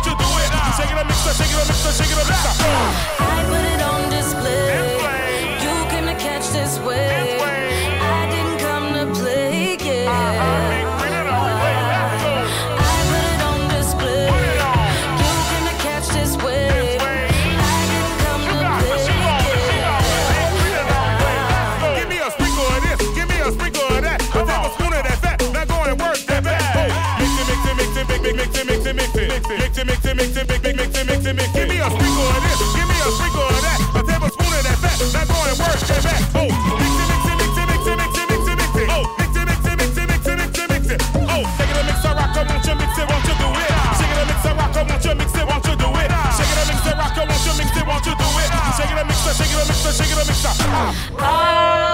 you 0.06 0.16
do 0.16 0.28
it. 0.42 0.52
Shake 0.78 0.92
it 0.92 0.98
up, 0.98 1.08
mix 1.08 1.26
it, 1.26 1.30
up, 1.30 1.36
shake 1.36 2.12
it 2.12 2.18
up, 2.18 2.28
mix 2.28 2.46
it. 2.46 4.11
It, 31.26 31.36
it, 31.36 31.38
it, 31.38 31.38
mix 31.38 31.50
it. 31.50 31.54
Give 31.54 31.70
me 31.70 31.78
a 31.78 31.90
sprinkle 31.90 32.28
of 32.28 32.42
this, 32.42 32.60
give 32.74 32.88
me 32.88 32.98
a 32.98 33.10
sprinkle 33.12 33.46
of 33.46 33.62
that. 33.62 33.80
A 33.94 34.02
tablespoon 34.02 34.54
of 34.54 34.64
that 34.66 34.78
fat, 34.82 34.98
now 35.14 35.26
go 35.30 35.38
and 35.46 35.58
work 35.62 35.80
that 35.82 36.02
back. 36.02 36.22
Oh, 36.34 36.50
mix 36.50 36.94
it, 36.98 37.08
mix 37.12 37.26
it, 37.30 37.38
mix 37.42 37.54
it, 37.58 37.68
mix 37.70 37.84
it, 37.86 37.98
mix 38.02 38.14
it, 38.18 38.28
mix 38.32 38.44
it, 38.48 38.58
mix 38.58 38.74
it. 38.82 38.88
Oh, 38.90 39.04
mix 39.20 39.32
it, 39.38 39.46
mix 39.46 39.62
it, 39.62 39.76
mix 39.78 39.98
it, 39.98 40.08
mix 40.10 40.24
it, 40.26 40.38
mix 40.42 40.58
it, 40.58 40.68
mix 40.72 40.86
it. 40.90 41.02
Oh, 41.30 41.44
shake 41.58 41.72
it, 41.72 41.86
it, 42.02 42.18
rock, 42.18 42.36
you 42.66 42.74
mix 42.82 42.94
it, 42.98 43.06
it? 43.54 43.72
Shake 43.98 44.14
it, 44.18 44.26
mix 44.32 44.42
it, 44.46 44.56
rock, 44.58 44.76
won't 44.76 45.04
you 45.06 45.14
mix 45.14 45.32
it, 45.38 45.46
won't 45.46 45.66
you 45.68 45.76
do 45.78 45.90
it? 45.94 46.10
Shake 46.38 46.56
it, 46.58 46.66
mix 46.72 46.82
it, 46.90 46.96
rock, 46.98 47.18
won't 47.18 47.44
you 47.46 47.54
mix 47.60 47.70
it, 47.78 47.86
won't 47.86 48.06
you 48.06 48.16
do 48.18 48.28
it? 48.42 48.50
Shake 48.78 48.92
it, 48.92 49.06
mix 49.06 49.22
it, 49.22 49.36
shake 49.38 49.54
it, 49.54 49.66
mix 49.70 49.86
it, 49.86 49.94
shake 50.00 50.14
it, 50.14 50.26
mix 50.26 50.42
it. 50.42 50.56
Ah. 51.22 51.91